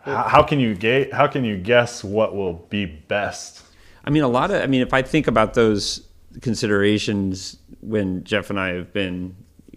How, 0.00 0.24
how 0.24 0.42
can 0.42 0.60
you 0.60 0.74
ga- 0.74 1.10
How 1.12 1.26
can 1.26 1.46
you 1.46 1.56
guess 1.56 2.04
what 2.04 2.36
will 2.36 2.52
be 2.68 2.84
best? 2.84 3.62
I 4.04 4.10
mean, 4.10 4.22
a 4.22 4.28
lot 4.28 4.50
of. 4.50 4.60
I 4.60 4.66
mean, 4.66 4.82
if 4.82 4.92
I 4.92 5.00
think 5.00 5.28
about 5.28 5.54
those 5.54 6.06
considerations 6.42 7.56
when 7.80 8.22
Jeff 8.24 8.50
and 8.50 8.60
I 8.60 8.68
have 8.74 8.92
been 8.92 9.34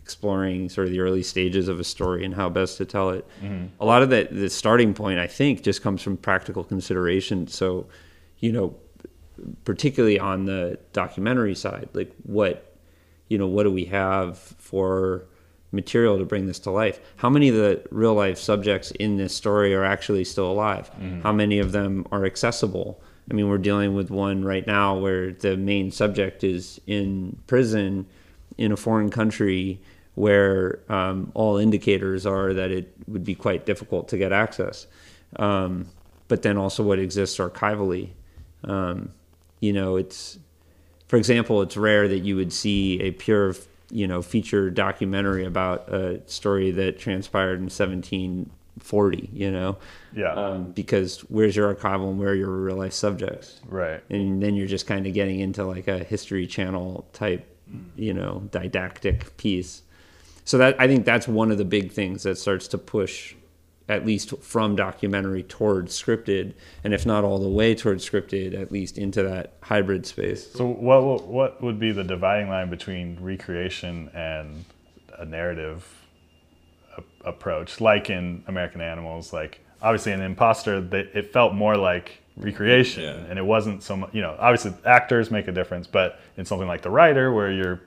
exploring 0.08 0.70
sort 0.70 0.88
of 0.88 0.94
the 0.94 1.02
early 1.02 1.22
stages 1.22 1.68
of 1.68 1.82
a 1.82 1.84
story 1.84 2.24
and 2.24 2.34
how 2.34 2.48
best 2.48 2.78
to 2.78 2.86
tell 2.86 3.10
it. 3.10 3.28
Mm-hmm. 3.44 3.66
A 3.82 3.86
lot 3.86 4.02
of 4.02 4.10
that, 4.12 4.34
the 4.34 4.50
starting 4.50 4.94
point, 4.94 5.20
I 5.20 5.28
think, 5.28 5.64
just 5.64 5.82
comes 5.82 6.02
from 6.02 6.16
practical 6.16 6.64
consideration. 6.64 7.46
So, 7.48 7.88
you 8.40 8.54
know, 8.54 8.74
particularly 9.66 10.18
on 10.18 10.46
the 10.46 10.80
documentary 10.94 11.56
side, 11.56 11.90
like 11.92 12.14
what, 12.24 12.74
you 13.28 13.38
know, 13.38 13.48
what 13.48 13.64
do 13.64 13.72
we 13.72 13.84
have 13.84 14.38
for 14.38 15.26
material 15.74 16.18
to 16.18 16.24
bring 16.24 16.48
this 16.48 16.60
to 16.60 16.72
life? 16.72 17.02
How 17.18 17.30
many 17.30 17.50
of 17.50 17.56
the 17.56 17.86
real 17.92 18.14
life 18.14 18.38
subjects 18.38 18.92
in 18.92 19.18
this 19.18 19.36
story 19.36 19.76
are 19.76 19.84
actually 19.84 20.24
still 20.24 20.50
alive? 20.50 20.90
Mm-hmm. 20.92 21.20
How 21.20 21.34
many 21.34 21.60
of 21.60 21.74
them 21.74 22.08
are 22.14 22.26
accessible? 22.26 23.02
I 23.30 23.34
mean, 23.34 23.50
we're 23.50 23.58
dealing 23.58 23.94
with 23.94 24.10
one 24.10 24.46
right 24.46 24.66
now 24.66 24.98
where 24.98 25.34
the 25.34 25.58
main 25.58 25.92
subject 25.92 26.46
is 26.46 26.80
in 26.88 27.38
prison 27.46 28.06
in 28.58 28.72
a 28.72 28.78
foreign 28.78 29.10
country 29.10 29.80
where 30.18 30.80
um, 30.90 31.32
all 31.36 31.58
indicators 31.58 32.26
are 32.26 32.52
that 32.52 32.72
it 32.72 32.92
would 33.08 33.24
be 33.24 33.36
quite 33.36 33.68
difficult 33.68 34.08
to 34.08 34.18
get 34.18 34.34
access. 34.34 34.88
Um, 35.36 35.86
but 36.28 36.42
then 36.42 36.58
also 36.58 36.82
what 36.82 36.98
exists 36.98 37.38
archivally. 37.38 38.10
Um, 38.64 39.12
you 39.60 39.72
know, 39.74 39.96
it's, 39.96 40.40
for 41.08 41.18
example, 41.18 41.62
it's 41.62 41.78
rare 41.78 42.08
that 42.08 42.20
you 42.20 42.36
would 42.36 42.52
see 42.52 43.00
a 43.00 43.12
pure, 43.12 43.54
you 43.92 44.08
know, 44.08 44.24
feature 44.24 44.72
documentary 44.72 45.46
about 45.46 45.88
a 45.94 46.20
story 46.28 46.72
that 46.72 46.98
transpired 46.98 47.60
in 47.60 47.66
1740, 47.66 49.30
you 49.32 49.52
know? 49.52 49.78
Yeah. 50.16 50.34
Um, 50.34 50.72
because 50.72 51.20
where's 51.30 51.56
your 51.56 51.76
archival 51.76 52.10
and 52.10 52.18
where 52.18 52.30
are 52.30 52.36
your 52.36 52.50
real 52.50 52.78
life 52.78 52.94
subjects? 52.94 53.62
Right. 53.68 54.02
And 54.10 54.42
then 54.42 54.56
you're 54.56 54.66
just 54.66 54.88
kind 54.88 55.06
of 55.06 55.14
getting 55.14 55.42
into 55.42 55.64
like 55.64 55.88
a 55.88 56.00
history 56.00 56.48
channel 56.48 57.08
type, 57.14 57.46
you 57.96 58.16
know, 58.16 58.48
didactic 58.50 59.38
piece 59.38 59.84
so 60.48 60.58
that 60.60 60.80
I 60.80 60.88
think 60.88 61.04
that's 61.04 61.28
one 61.28 61.52
of 61.52 61.58
the 61.58 61.66
big 61.66 61.92
things 61.92 62.24
that 62.24 62.38
starts 62.38 62.70
to 62.70 62.78
push 62.78 63.36
at 63.90 64.06
least 64.06 64.38
from 64.40 64.78
documentary 64.78 65.44
towards 65.44 66.02
scripted, 66.02 66.54
and 66.86 66.94
if 66.94 67.06
not 67.06 67.26
all 67.26 67.38
the 67.38 67.50
way 67.50 67.76
towards 67.76 68.10
scripted, 68.10 68.58
at 68.58 68.72
least 68.72 68.98
into 68.98 69.24
that 69.24 69.54
hybrid 69.62 70.06
space. 70.06 70.50
So, 70.54 70.66
what 70.66 71.28
what 71.28 71.62
would 71.62 71.80
be 71.80 71.92
the 71.92 72.04
dividing 72.06 72.48
line 72.48 72.70
between 72.70 73.18
recreation 73.20 74.10
and 74.14 74.64
a 75.18 75.26
narrative 75.26 75.86
a- 76.98 77.28
approach? 77.28 77.82
Like 77.82 78.10
in 78.10 78.42
American 78.48 78.80
Animals, 78.80 79.34
like 79.34 79.60
obviously 79.82 80.14
in 80.14 80.22
Imposter, 80.22 80.80
they, 80.80 81.10
it 81.14 81.34
felt 81.34 81.54
more 81.54 81.76
like 81.76 82.22
recreation, 82.38 83.04
yeah. 83.04 83.30
and 83.30 83.38
it 83.38 83.46
wasn't 83.46 83.84
so 83.84 83.98
much. 83.98 84.14
You 84.14 84.22
know, 84.22 84.38
obviously 84.40 84.74
actors 84.86 85.30
make 85.30 85.50
a 85.50 85.52
difference, 85.52 85.88
but 85.88 86.22
in 86.38 86.46
something 86.46 86.70
like 86.70 86.84
The 86.84 86.90
Writer, 86.90 87.34
where 87.34 87.52
you're 87.52 87.82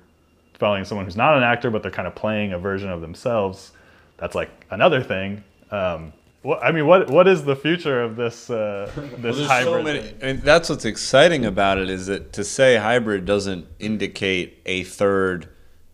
following 0.61 0.85
someone 0.85 1.07
who's 1.07 1.17
not 1.17 1.37
an 1.37 1.43
actor, 1.43 1.71
but 1.71 1.83
they're 1.83 1.91
kind 1.91 2.07
of 2.07 2.15
playing 2.15 2.53
a 2.53 2.59
version 2.59 2.91
of 2.91 3.01
themselves. 3.01 3.73
That's 4.19 4.35
like 4.35 4.51
another 4.71 5.03
thing. 5.03 5.43
Um, 5.71 6.13
what, 6.43 6.63
I 6.63 6.71
mean, 6.71 6.87
what 6.87 7.11
what 7.11 7.27
is 7.27 7.45
the 7.45 7.57
future 7.57 8.03
of 8.03 8.17
this 8.17 8.49
uh, 8.49 8.91
this 9.19 9.37
well, 9.37 9.49
hybrid? 9.49 9.67
So 9.67 9.83
many, 9.83 10.15
I 10.23 10.33
mean, 10.35 10.43
that's 10.45 10.69
what's 10.69 10.85
exciting 10.85 11.45
about 11.45 11.79
it 11.79 11.91
is 11.91 12.07
that 12.07 12.33
to 12.35 12.45
say 12.45 12.77
hybrid 12.77 13.25
doesn't 13.25 13.67
indicate 13.79 14.61
a 14.67 14.85
third 14.85 15.49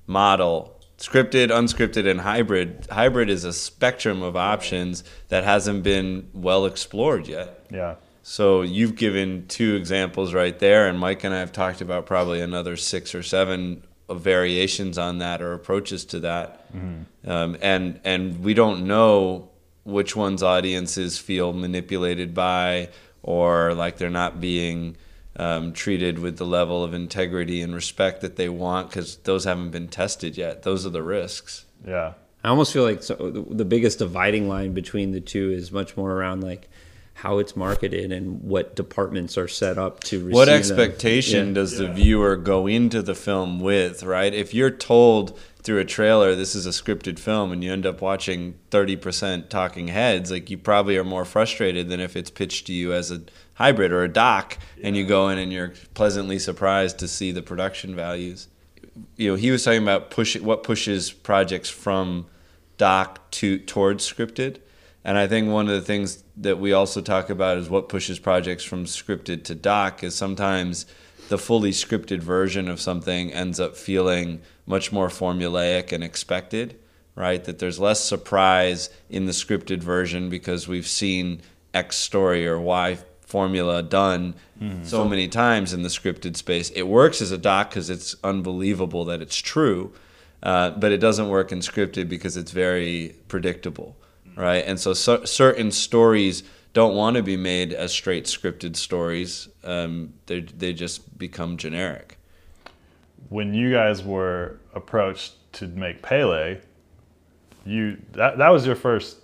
model. 0.06 0.72
Scripted, 0.98 1.48
unscripted, 1.48 2.10
and 2.10 2.22
hybrid. 2.22 2.86
Hybrid 2.90 3.28
is 3.28 3.44
a 3.44 3.52
spectrum 3.52 4.22
of 4.22 4.34
options 4.34 5.04
that 5.28 5.44
hasn't 5.44 5.82
been 5.82 6.30
well 6.32 6.64
explored 6.64 7.28
yet. 7.28 7.66
Yeah. 7.70 7.96
So 8.22 8.62
you've 8.62 8.96
given 8.96 9.46
two 9.46 9.74
examples 9.74 10.32
right 10.32 10.58
there, 10.58 10.88
and 10.88 10.98
Mike 10.98 11.22
and 11.22 11.34
I 11.34 11.40
have 11.40 11.52
talked 11.52 11.80
about 11.80 12.06
probably 12.06 12.40
another 12.40 12.76
six 12.76 13.14
or 13.14 13.22
seven 13.22 13.82
variations 14.10 14.98
on 14.98 15.18
that 15.18 15.42
or 15.42 15.52
approaches 15.52 16.04
to 16.06 16.20
that, 16.20 16.72
mm-hmm. 16.74 17.30
um, 17.30 17.56
and 17.60 18.00
and 18.04 18.44
we 18.44 18.54
don't 18.54 18.86
know 18.86 19.50
which 19.84 20.16
ones 20.16 20.42
audiences 20.42 21.18
feel 21.18 21.52
manipulated 21.52 22.34
by 22.34 22.88
or 23.22 23.74
like 23.74 23.98
they're 23.98 24.10
not 24.10 24.40
being 24.40 24.96
um, 25.36 25.72
treated 25.72 26.18
with 26.18 26.38
the 26.38 26.46
level 26.46 26.82
of 26.82 26.94
integrity 26.94 27.60
and 27.60 27.74
respect 27.74 28.20
that 28.22 28.36
they 28.36 28.48
want 28.48 28.88
because 28.88 29.16
those 29.18 29.44
haven't 29.44 29.70
been 29.70 29.88
tested 29.88 30.36
yet. 30.36 30.62
Those 30.62 30.86
are 30.86 30.90
the 30.90 31.02
risks. 31.02 31.64
Yeah. 31.86 32.14
I 32.42 32.48
almost 32.48 32.72
feel 32.72 32.84
like 32.84 33.02
so, 33.02 33.14
the, 33.14 33.42
the 33.42 33.64
biggest 33.64 33.98
dividing 33.98 34.48
line 34.48 34.72
between 34.72 35.12
the 35.12 35.20
two 35.20 35.50
is 35.50 35.72
much 35.72 35.96
more 35.96 36.12
around 36.12 36.42
like 36.42 36.68
how 37.20 37.38
it's 37.38 37.56
marketed 37.56 38.12
and 38.12 38.42
what 38.42 38.76
departments 38.76 39.38
are 39.38 39.48
set 39.48 39.78
up 39.78 40.00
to 40.04 40.18
receive 40.18 40.34
what 40.34 40.44
them. 40.44 40.54
expectation 40.58 41.48
Yeah. 41.48 41.54
does 41.54 41.78
the 41.78 41.88
viewer 41.88 42.36
go 42.36 42.66
into 42.66 43.00
the 43.00 43.14
film 43.14 43.58
with 43.58 44.02
right 44.02 44.34
if 44.34 44.52
you're 44.52 44.70
told 44.70 45.38
through 45.62 45.78
a 45.78 45.84
trailer 45.84 46.34
this 46.34 46.54
is 46.54 46.66
a 46.66 46.70
scripted 46.70 47.18
film 47.18 47.52
and 47.52 47.64
you 47.64 47.72
end 47.72 47.86
up 47.86 48.02
watching 48.02 48.58
30% 48.70 49.48
talking 49.48 49.88
heads 49.88 50.30
like 50.30 50.50
you 50.50 50.58
probably 50.58 50.98
are 50.98 51.04
more 51.04 51.24
frustrated 51.24 51.88
than 51.88 52.00
if 52.00 52.16
it's 52.16 52.30
pitched 52.30 52.66
to 52.66 52.74
you 52.74 52.92
as 52.92 53.10
a 53.10 53.22
hybrid 53.54 53.92
or 53.92 54.04
a 54.04 54.08
doc 54.12 54.58
and 54.82 54.94
you 54.94 55.06
go 55.06 55.30
in 55.30 55.38
and 55.38 55.50
you're 55.50 55.72
pleasantly 55.94 56.38
surprised 56.38 56.98
to 56.98 57.08
see 57.08 57.32
the 57.32 57.42
production 57.42 57.96
values 57.96 58.48
you 59.16 59.30
know 59.30 59.36
he 59.36 59.50
was 59.50 59.64
talking 59.64 59.82
about 59.82 60.10
push 60.10 60.38
what 60.38 60.62
pushes 60.62 61.10
projects 61.12 61.70
from 61.70 62.26
doc 62.76 63.30
to 63.30 63.58
towards 63.60 64.06
scripted 64.06 64.58
and 65.02 65.16
I 65.16 65.26
think 65.28 65.48
one 65.48 65.66
of 65.68 65.72
the 65.74 65.80
things 65.80 66.24
that 66.36 66.58
we 66.58 66.72
also 66.72 67.00
talk 67.00 67.30
about 67.30 67.56
is 67.56 67.70
what 67.70 67.88
pushes 67.88 68.18
projects 68.18 68.62
from 68.62 68.84
scripted 68.84 69.44
to 69.44 69.54
doc 69.54 70.04
is 70.04 70.14
sometimes 70.14 70.86
the 71.28 71.38
fully 71.38 71.70
scripted 71.70 72.18
version 72.20 72.68
of 72.68 72.80
something 72.80 73.32
ends 73.32 73.58
up 73.58 73.76
feeling 73.76 74.40
much 74.66 74.92
more 74.92 75.08
formulaic 75.08 75.92
and 75.92 76.04
expected, 76.04 76.78
right? 77.14 77.42
That 77.44 77.58
there's 77.58 77.80
less 77.80 78.04
surprise 78.04 78.90
in 79.08 79.26
the 79.26 79.32
scripted 79.32 79.78
version 79.78 80.28
because 80.28 80.68
we've 80.68 80.86
seen 80.86 81.40
X 81.74 81.96
story 81.96 82.46
or 82.46 82.60
Y 82.60 82.98
formula 83.22 83.82
done 83.82 84.34
so 84.84 85.04
many 85.04 85.26
times 85.26 85.72
in 85.72 85.82
the 85.82 85.88
scripted 85.88 86.36
space. 86.36 86.70
It 86.70 86.84
works 86.84 87.20
as 87.20 87.32
a 87.32 87.38
doc 87.38 87.70
because 87.70 87.90
it's 87.90 88.14
unbelievable 88.22 89.04
that 89.06 89.20
it's 89.20 89.36
true, 89.36 89.92
uh, 90.42 90.70
but 90.70 90.92
it 90.92 90.98
doesn't 90.98 91.28
work 91.28 91.50
in 91.50 91.58
scripted 91.58 92.08
because 92.08 92.36
it's 92.36 92.52
very 92.52 93.16
predictable 93.26 93.96
right? 94.36 94.64
And 94.66 94.78
so, 94.78 94.92
cer- 94.92 95.26
certain 95.26 95.70
stories 95.70 96.42
don't 96.72 96.94
want 96.94 97.16
to 97.16 97.22
be 97.22 97.36
made 97.36 97.72
as 97.72 97.90
straight 97.90 98.24
scripted 98.26 98.76
stories. 98.76 99.48
Um, 99.64 100.12
they 100.26 100.40
they 100.40 100.72
just 100.72 101.18
become 101.18 101.56
generic. 101.56 102.18
When 103.30 103.54
you 103.54 103.72
guys 103.72 104.04
were 104.04 104.60
approached 104.74 105.52
to 105.54 105.66
make 105.68 106.02
Pelé, 106.02 106.60
you 107.64 107.96
that 108.12 108.38
that 108.38 108.50
was 108.50 108.66
your 108.66 108.76
first 108.76 109.18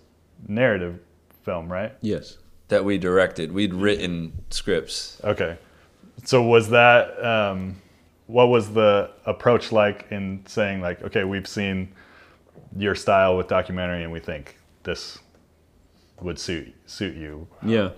narrative 0.48 0.98
film, 1.44 1.70
right? 1.70 1.92
Yes. 2.00 2.38
That 2.68 2.84
we 2.84 2.96
directed. 2.96 3.52
We'd 3.52 3.74
written 3.74 4.32
scripts. 4.50 5.20
Okay. 5.22 5.58
So 6.24 6.42
was 6.42 6.70
that 6.70 7.22
um, 7.22 7.80
what 8.26 8.48
was 8.48 8.72
the 8.72 9.10
approach 9.26 9.72
like 9.72 10.06
in 10.10 10.42
saying 10.46 10.80
like, 10.80 11.02
okay, 11.02 11.24
we've 11.24 11.46
seen 11.46 11.92
your 12.76 12.94
style 12.94 13.36
with 13.36 13.48
documentary, 13.48 14.02
and 14.02 14.10
we 14.10 14.20
think 14.20 14.56
this 14.84 15.18
would 16.20 16.38
suit 16.38 16.74
suit 16.86 17.16
you. 17.16 17.48
Yeah. 17.64 17.90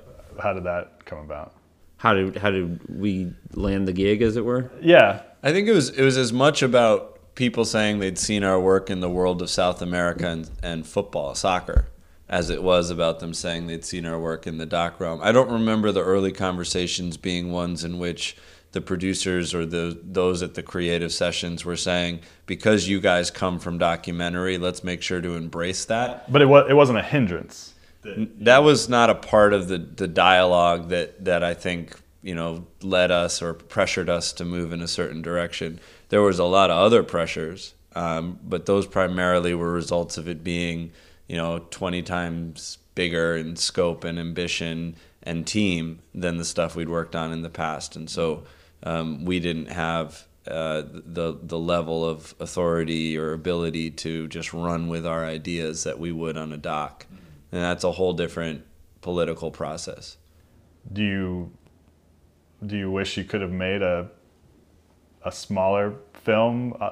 How 0.43 0.53
did 0.53 0.64
that 0.64 1.05
come 1.05 1.18
about? 1.18 1.55
How 1.97 2.14
did 2.14 2.37
how 2.37 2.51
did 2.51 2.80
we 2.89 3.32
land 3.53 3.89
the 3.89 3.93
gig, 3.93 4.22
as 4.22 4.37
it 4.37 4.45
were? 4.45 4.70
Yeah. 4.80 5.22
I 5.43 5.53
think 5.53 5.68
it 5.68 5.72
was 5.72 5.91
it 5.91 6.03
was 6.03 6.16
as 6.16 6.32
much 6.32 6.62
about 6.62 7.35
people 7.35 7.64
saying 7.64 7.99
they'd 7.99 8.18
seen 8.18 8.45
our 8.45 8.61
work 8.61 8.91
in 8.91 9.01
the 9.01 9.11
world 9.11 9.43
of 9.43 9.51
South 9.51 9.82
America 9.82 10.28
and, 10.28 10.51
and 10.62 10.87
football, 10.87 11.35
soccer, 11.35 11.89
as 12.28 12.51
it 12.51 12.62
was 12.62 12.91
about 12.91 13.20
them 13.20 13.35
saying 13.35 13.66
they'd 13.66 13.85
seen 13.85 14.07
our 14.07 14.18
work 14.18 14.47
in 14.47 14.59
the 14.59 14.66
doc 14.66 15.01
realm. 15.01 15.20
I 15.22 15.32
don't 15.32 15.51
remember 15.51 15.91
the 15.93 16.05
early 16.05 16.32
conversations 16.32 17.16
being 17.16 17.51
ones 17.51 17.85
in 17.85 17.99
which 17.99 18.37
the 18.74 18.82
producers 18.82 19.54
or 19.54 19.64
the 19.64 19.98
those 20.02 20.42
at 20.42 20.54
the 20.54 20.62
creative 20.62 21.12
sessions 21.12 21.64
were 21.64 21.76
saying 21.76 22.20
because 22.44 22.86
you 22.88 23.00
guys 23.00 23.30
come 23.30 23.58
from 23.58 23.78
documentary, 23.78 24.58
let's 24.58 24.84
make 24.84 25.00
sure 25.00 25.20
to 25.20 25.36
embrace 25.36 25.86
that. 25.86 26.30
But 26.30 26.42
it 26.42 26.46
was 26.46 26.66
it 26.68 26.74
wasn't 26.74 26.98
a 26.98 27.02
hindrance. 27.02 27.72
That 28.02 28.58
was 28.58 28.88
not 28.88 29.08
a 29.08 29.14
part 29.14 29.54
of 29.54 29.68
the 29.68 29.78
the 29.78 30.08
dialogue 30.08 30.90
that 30.90 31.24
that 31.24 31.42
I 31.42 31.54
think 31.54 31.98
you 32.22 32.34
know 32.34 32.66
led 32.82 33.10
us 33.10 33.40
or 33.40 33.54
pressured 33.54 34.10
us 34.10 34.32
to 34.34 34.44
move 34.44 34.72
in 34.72 34.82
a 34.82 34.88
certain 34.88 35.22
direction. 35.22 35.80
There 36.10 36.20
was 36.20 36.38
a 36.38 36.44
lot 36.44 36.70
of 36.70 36.76
other 36.76 37.02
pressures, 37.02 37.74
um, 37.94 38.38
but 38.42 38.66
those 38.66 38.86
primarily 38.86 39.54
were 39.54 39.72
results 39.72 40.18
of 40.18 40.28
it 40.28 40.44
being 40.44 40.92
you 41.28 41.36
know 41.36 41.60
20 41.70 42.02
times 42.02 42.78
bigger 42.94 43.36
in 43.36 43.56
scope 43.56 44.04
and 44.04 44.18
ambition 44.18 44.96
and 45.22 45.46
team 45.46 46.00
than 46.14 46.36
the 46.36 46.44
stuff 46.44 46.76
we'd 46.76 46.88
worked 46.88 47.16
on 47.16 47.32
in 47.32 47.42
the 47.42 47.48
past, 47.48 47.94
and 47.94 48.10
so 48.10 48.42
um, 48.85 49.24
we 49.24 49.41
didn't 49.41 49.66
have 49.66 50.26
uh, 50.47 50.82
the 50.91 51.39
the 51.43 51.59
level 51.59 52.09
of 52.09 52.35
authority 52.39 53.16
or 53.16 53.32
ability 53.32 53.91
to 53.91 54.28
just 54.28 54.53
run 54.53 54.89
with 54.89 55.07
our 55.07 55.24
ideas 55.24 55.85
that 55.85 55.99
we 55.99 56.12
would 56.12 56.37
on 56.37 56.53
a 56.53 56.59
doc, 56.59 57.07
and 57.51 57.62
that's 57.62 57.82
a 57.82 57.93
whole 57.93 58.12
different 58.12 58.62
political 59.01 59.51
process. 59.51 60.18
Do 60.93 61.03
you 61.03 61.51
do 62.64 62.76
you 62.76 62.91
wish 62.91 63.16
you 63.16 63.24
could 63.24 63.41
have 63.41 63.53
made 63.53 63.82
a 63.82 64.11
a 65.24 65.32
smaller 65.32 65.95
film 66.12 66.76
uh, 66.80 66.91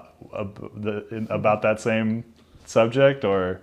the, 0.75 1.27
about 1.29 1.61
that 1.63 1.79
same 1.81 2.25
subject, 2.65 3.25
or 3.25 3.61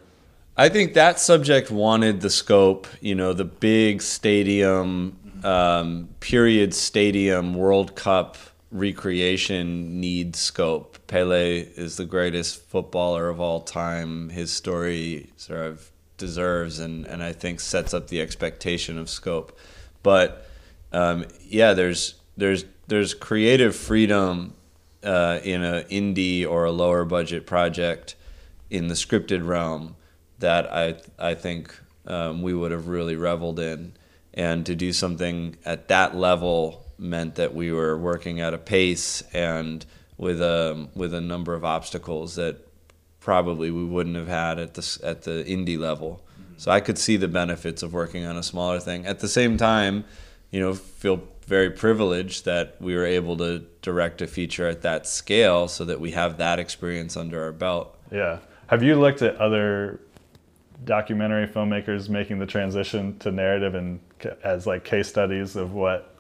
I 0.56 0.68
think 0.68 0.94
that 0.94 1.20
subject 1.20 1.72
wanted 1.72 2.22
the 2.22 2.30
scope, 2.30 2.86
you 3.00 3.16
know, 3.16 3.32
the 3.32 3.46
big 3.46 4.02
stadium, 4.02 5.18
um, 5.44 6.10
period 6.20 6.74
stadium 6.74 7.54
World 7.54 7.96
Cup 7.96 8.38
recreation 8.72 10.00
needs 10.00 10.40
scope. 10.40 10.98
Pelé 11.08 11.76
is 11.78 11.98
the 11.98 12.06
greatest 12.06 12.62
footballer 12.62 13.30
of 13.30 13.40
all 13.40 13.62
time. 13.62 14.30
His 14.30 14.52
story 14.52 15.30
sort 15.38 15.62
of 15.62 15.92
deserves 16.18 16.80
and, 16.80 17.06
and 17.08 17.24
I 17.24 17.34
think 17.34 17.60
sets 17.60 17.94
up 17.94 18.08
the 18.08 18.22
expectation 18.22 18.98
of 18.98 19.10
scope. 19.10 19.58
But 20.04 20.46
um, 20.92 21.26
yeah, 21.44 21.74
there's 21.74 22.16
there's 22.38 22.66
there's 22.88 23.14
creative 23.14 23.76
freedom 23.76 24.54
uh, 25.04 25.40
in 25.44 25.64
an 25.64 25.84
indie 25.86 26.48
or 26.48 26.66
a 26.66 26.72
lower 26.72 27.06
budget 27.06 27.46
project 27.46 28.16
in 28.70 28.88
the 28.88 28.94
scripted 28.94 29.46
realm 29.46 29.96
that 30.40 30.72
I 30.72 30.96
I 31.18 31.34
think 31.34 31.78
um, 32.06 32.42
we 32.42 32.54
would 32.54 32.72
have 32.72 32.88
really 32.88 33.16
reveled 33.16 33.60
in, 33.60 33.94
and 34.34 34.66
to 34.66 34.76
do 34.76 34.94
something 34.94 35.58
at 35.66 35.88
that 35.88 36.16
level 36.16 36.86
meant 36.98 37.36
that 37.36 37.54
we 37.54 37.72
were 37.72 37.98
working 37.98 38.42
at 38.42 38.54
a 38.54 38.58
pace 38.58 39.24
and 39.34 39.86
with 40.18 40.42
a 40.42 40.88
with 40.96 41.14
a 41.14 41.22
number 41.22 41.54
of 41.54 41.64
obstacles 41.64 42.36
that 42.36 42.58
probably 43.20 43.72
we 43.72 43.84
wouldn't 43.84 44.16
have 44.16 44.28
had 44.28 44.60
at 44.60 44.74
the 44.74 45.00
at 45.04 45.24
the 45.24 45.44
indie 45.48 45.80
level. 45.80 46.22
Mm-hmm. 46.34 46.54
So 46.58 46.72
I 46.72 46.80
could 46.82 46.98
see 46.98 47.18
the 47.18 47.28
benefits 47.28 47.84
of 47.84 47.94
working 47.94 48.26
on 48.26 48.38
a 48.38 48.44
smaller 48.44 48.80
thing. 48.80 49.06
At 49.06 49.20
the 49.20 49.30
same 49.30 49.58
time, 49.58 50.04
you 50.52 50.60
know, 50.60 50.74
feel 50.74 51.24
very 51.46 51.72
privileged 51.72 52.46
that 52.46 52.76
we 52.80 52.96
were 52.96 53.06
able 53.06 53.38
to 53.38 53.60
direct 53.82 54.22
a 54.22 54.28
feature 54.28 54.68
at 54.68 54.84
that 54.84 55.08
scale 55.08 55.68
so 55.68 55.84
that 55.86 56.00
we 56.00 56.12
have 56.12 56.38
that 56.38 56.60
experience 56.60 57.18
under 57.18 57.44
our 57.44 57.52
belt. 57.52 57.98
yeah. 58.12 58.40
Have 58.68 58.84
you 58.84 59.00
looked 59.00 59.24
at 59.24 59.36
other 59.38 60.00
documentary 60.86 61.48
filmmakers 61.48 62.10
making 62.10 62.40
the 62.40 62.46
transition 62.46 63.18
to 63.20 63.32
narrative 63.32 63.76
and 63.76 64.00
as 64.44 64.66
like 64.66 64.84
case 64.84 65.08
studies 65.08 65.56
of 65.56 65.74
what 65.74 66.16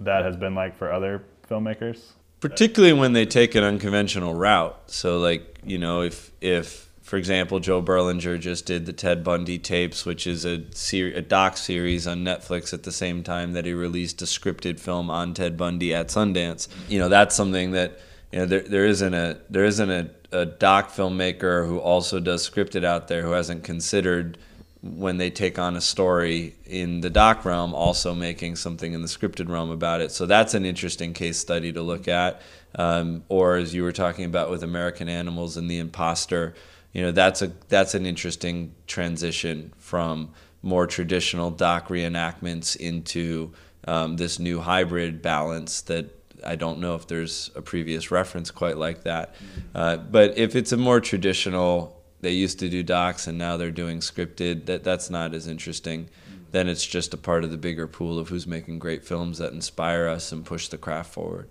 that 0.00 0.24
has 0.24 0.36
been 0.36 0.54
like 0.54 0.76
for 0.76 0.92
other 0.92 1.22
filmmakers? 1.48 2.12
particularly 2.40 2.94
when 2.94 3.12
they 3.12 3.26
take 3.26 3.54
an 3.54 3.62
unconventional 3.62 4.34
route. 4.34 4.76
So, 4.86 5.18
like 5.18 5.58
you 5.64 5.78
know, 5.78 6.02
if 6.02 6.32
if 6.40 6.88
for 7.02 7.16
example, 7.16 7.60
Joe 7.60 7.82
Berlinger 7.82 8.38
just 8.38 8.66
did 8.66 8.86
the 8.86 8.92
Ted 8.92 9.24
Bundy 9.24 9.58
tapes, 9.58 10.06
which 10.06 10.26
is 10.26 10.44
a 10.44 10.62
ser- 10.72 11.12
a 11.14 11.20
doc 11.20 11.56
series 11.56 12.06
on 12.06 12.24
Netflix 12.24 12.72
at 12.72 12.84
the 12.84 12.92
same 12.92 13.22
time 13.22 13.52
that 13.52 13.66
he 13.66 13.72
released 13.72 14.22
a 14.22 14.26
scripted 14.26 14.80
film 14.80 15.10
on 15.10 15.34
Ted 15.34 15.56
Bundy 15.56 15.94
at 15.94 16.08
Sundance. 16.08 16.68
You 16.88 16.98
know, 16.98 17.08
that's 17.08 17.34
something 17.34 17.72
that 17.72 18.00
you 18.32 18.40
know 18.40 18.46
there 18.46 18.60
there 18.60 18.86
isn't 18.86 19.14
a 19.14 19.38
there 19.48 19.64
isn't 19.64 19.90
a, 19.90 20.10
a 20.32 20.46
doc 20.46 20.90
filmmaker 20.90 21.66
who 21.66 21.78
also 21.78 22.20
does 22.20 22.48
scripted 22.48 22.84
out 22.84 23.08
there 23.08 23.22
who 23.22 23.32
hasn't 23.32 23.64
considered 23.64 24.38
when 24.82 25.18
they 25.18 25.30
take 25.30 25.58
on 25.58 25.76
a 25.76 25.80
story 25.80 26.54
in 26.64 27.02
the 27.02 27.10
doc 27.10 27.44
realm, 27.44 27.74
also 27.74 28.14
making 28.14 28.56
something 28.56 28.94
in 28.94 29.02
the 29.02 29.08
scripted 29.08 29.48
realm 29.48 29.70
about 29.70 30.00
it. 30.00 30.10
So 30.10 30.24
that's 30.24 30.54
an 30.54 30.64
interesting 30.64 31.12
case 31.12 31.36
study 31.36 31.70
to 31.72 31.82
look 31.82 32.08
at. 32.08 32.40
Um, 32.76 33.24
or 33.28 33.56
as 33.56 33.74
you 33.74 33.82
were 33.82 33.92
talking 33.92 34.24
about 34.24 34.48
with 34.48 34.62
American 34.62 35.08
Animals 35.08 35.56
and 35.56 35.70
The 35.70 35.78
Imposter, 35.78 36.54
you 36.92 37.02
know 37.02 37.12
that's 37.12 37.42
a 37.42 37.52
that's 37.68 37.94
an 37.94 38.06
interesting 38.06 38.74
transition 38.86 39.72
from 39.78 40.32
more 40.62 40.86
traditional 40.86 41.50
doc 41.50 41.88
reenactments 41.88 42.76
into 42.76 43.52
um, 43.86 44.16
this 44.16 44.38
new 44.38 44.60
hybrid 44.60 45.22
balance 45.22 45.80
that 45.82 46.19
I 46.44 46.56
don't 46.56 46.78
know 46.80 46.94
if 46.94 47.06
there's 47.06 47.50
a 47.54 47.62
previous 47.62 48.10
reference 48.10 48.50
quite 48.50 48.76
like 48.76 49.04
that. 49.04 49.34
Uh, 49.74 49.96
but 49.96 50.36
if 50.38 50.56
it's 50.56 50.72
a 50.72 50.76
more 50.76 51.00
traditional 51.00 51.96
they 52.22 52.32
used 52.32 52.58
to 52.58 52.68
do 52.68 52.82
docs 52.82 53.26
and 53.26 53.38
now 53.38 53.56
they're 53.56 53.70
doing 53.70 54.00
scripted 54.00 54.66
that 54.66 54.84
that's 54.84 55.08
not 55.08 55.34
as 55.34 55.46
interesting 55.46 56.08
then 56.52 56.68
it's 56.68 56.84
just 56.84 57.14
a 57.14 57.16
part 57.16 57.44
of 57.44 57.50
the 57.50 57.56
bigger 57.56 57.86
pool 57.86 58.18
of 58.18 58.28
who's 58.28 58.46
making 58.46 58.78
great 58.78 59.04
films 59.04 59.38
that 59.38 59.52
inspire 59.52 60.06
us 60.06 60.32
and 60.32 60.44
push 60.44 60.68
the 60.68 60.76
craft 60.76 61.12
forward 61.12 61.48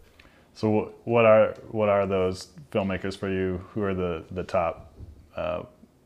So 0.54 0.94
what 1.06 1.26
are 1.26 1.56
what 1.72 1.90
are 1.90 2.06
those 2.06 2.50
filmmakers 2.72 3.18
for 3.18 3.30
you? 3.30 3.64
Who 3.74 3.82
are 3.84 3.94
the 3.94 4.26
the 4.30 4.44
top 4.44 4.94
uh, 5.36 5.64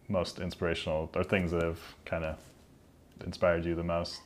most 0.08 0.40
inspirational 0.40 1.10
or 1.16 1.24
things 1.24 1.50
that 1.52 1.64
have 1.64 1.80
kind 2.06 2.24
of 2.24 2.38
inspired 3.26 3.66
you 3.66 3.74
the 3.74 3.84
most? 3.84 4.22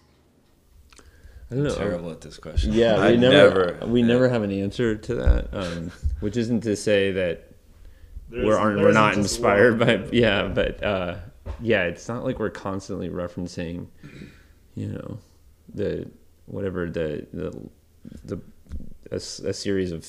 I 1.52 1.56
don't 1.56 1.64
know. 1.64 1.76
Terrible 1.76 2.12
at 2.12 2.22
this 2.22 2.38
question. 2.38 2.74
Yeah, 2.74 2.96
I 2.98 3.12
we 3.12 3.18
never, 3.18 3.66
never- 3.78 3.86
we 3.88 4.02
never 4.04 4.28
have 4.30 4.44
an 4.44 4.52
answer 4.52 4.96
to 4.96 5.16
that. 5.16 5.48
Um, 5.54 5.92
which 6.20 6.36
isn't 6.36 6.62
to 6.62 6.76
say 6.76 7.12
that 7.14 7.52
There 8.30 8.44
we're 8.46 8.52
isn't- 8.52 8.64
aren't, 8.64 8.80
we're 8.82 8.90
isn't 8.90 9.14
inspired 9.20 9.80
one. 9.80 9.88
by 10.04 10.10
yeah, 10.12 10.48
but 10.48 10.84
uh, 10.84 11.16
yeah, 11.62 11.84
it's 11.84 12.08
not 12.10 12.26
like 12.26 12.40
we're 12.40 12.50
constantly 12.50 13.08
referencing, 13.10 13.88
you 14.76 14.88
know, 14.88 15.20
the 15.74 16.10
whatever 16.48 16.90
the 16.90 17.26
the 17.32 17.58
the 18.26 18.42
a, 19.12 19.16
s- 19.16 19.40
a 19.40 19.54
series 19.54 19.92
of 19.94 20.06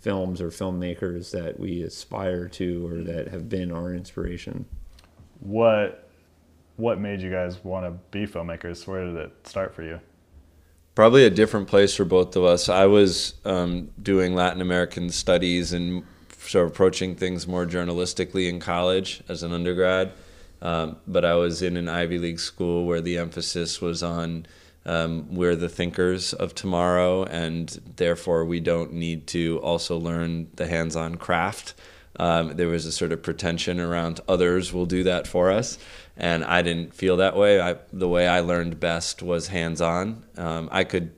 films 0.00 0.40
or 0.40 0.48
filmmakers 0.48 1.32
that 1.32 1.58
we 1.60 1.82
aspire 1.82 2.48
to 2.48 2.86
or 2.86 3.02
that 3.02 3.28
have 3.28 3.48
been 3.48 3.70
our 3.72 3.92
inspiration. 3.92 4.64
What 5.40 6.08
what 6.76 6.98
made 6.98 7.20
you 7.20 7.30
guys 7.30 7.62
want 7.62 7.84
to 7.84 7.90
be 8.10 8.26
filmmakers? 8.26 8.86
Where 8.86 9.04
did 9.04 9.16
it 9.16 9.32
start 9.46 9.74
for 9.74 9.82
you? 9.82 10.00
Probably 10.98 11.24
a 11.24 11.30
different 11.30 11.68
place 11.68 11.94
for 11.94 12.04
both 12.04 12.34
of 12.34 12.42
us. 12.42 12.68
I 12.68 12.86
was 12.86 13.34
um, 13.44 13.88
doing 14.02 14.34
Latin 14.34 14.60
American 14.60 15.10
studies 15.10 15.72
and 15.72 16.02
sort 16.38 16.66
of 16.66 16.72
approaching 16.72 17.14
things 17.14 17.46
more 17.46 17.64
journalistically 17.66 18.48
in 18.48 18.58
college 18.58 19.22
as 19.28 19.44
an 19.44 19.52
undergrad. 19.52 20.10
Um, 20.60 20.96
but 21.06 21.24
I 21.24 21.36
was 21.36 21.62
in 21.62 21.76
an 21.76 21.88
Ivy 21.88 22.18
League 22.18 22.40
school 22.40 22.84
where 22.84 23.00
the 23.00 23.16
emphasis 23.16 23.80
was 23.80 24.02
on 24.02 24.46
um, 24.86 25.32
we're 25.32 25.54
the 25.54 25.68
thinkers 25.68 26.32
of 26.32 26.52
tomorrow, 26.56 27.22
and 27.22 27.68
therefore 27.94 28.44
we 28.44 28.58
don't 28.58 28.92
need 28.92 29.28
to 29.28 29.60
also 29.62 29.96
learn 29.96 30.48
the 30.56 30.66
hands 30.66 30.96
on 30.96 31.14
craft. 31.14 31.74
Um, 32.18 32.56
there 32.56 32.66
was 32.66 32.86
a 32.86 32.90
sort 32.90 33.12
of 33.12 33.22
pretension 33.22 33.78
around 33.78 34.20
others 34.26 34.72
will 34.72 34.86
do 34.86 35.04
that 35.04 35.28
for 35.28 35.52
us, 35.52 35.78
and 36.18 36.44
I 36.44 36.62
didn't 36.62 36.94
feel 36.94 37.16
that 37.18 37.36
way. 37.36 37.60
I, 37.60 37.76
the 37.92 38.08
way 38.08 38.26
I 38.26 38.40
learned 38.40 38.80
best 38.80 39.22
was 39.22 39.48
hands 39.48 39.80
on. 39.80 40.24
Um, 40.36 40.68
I 40.72 40.82
could 40.82 41.12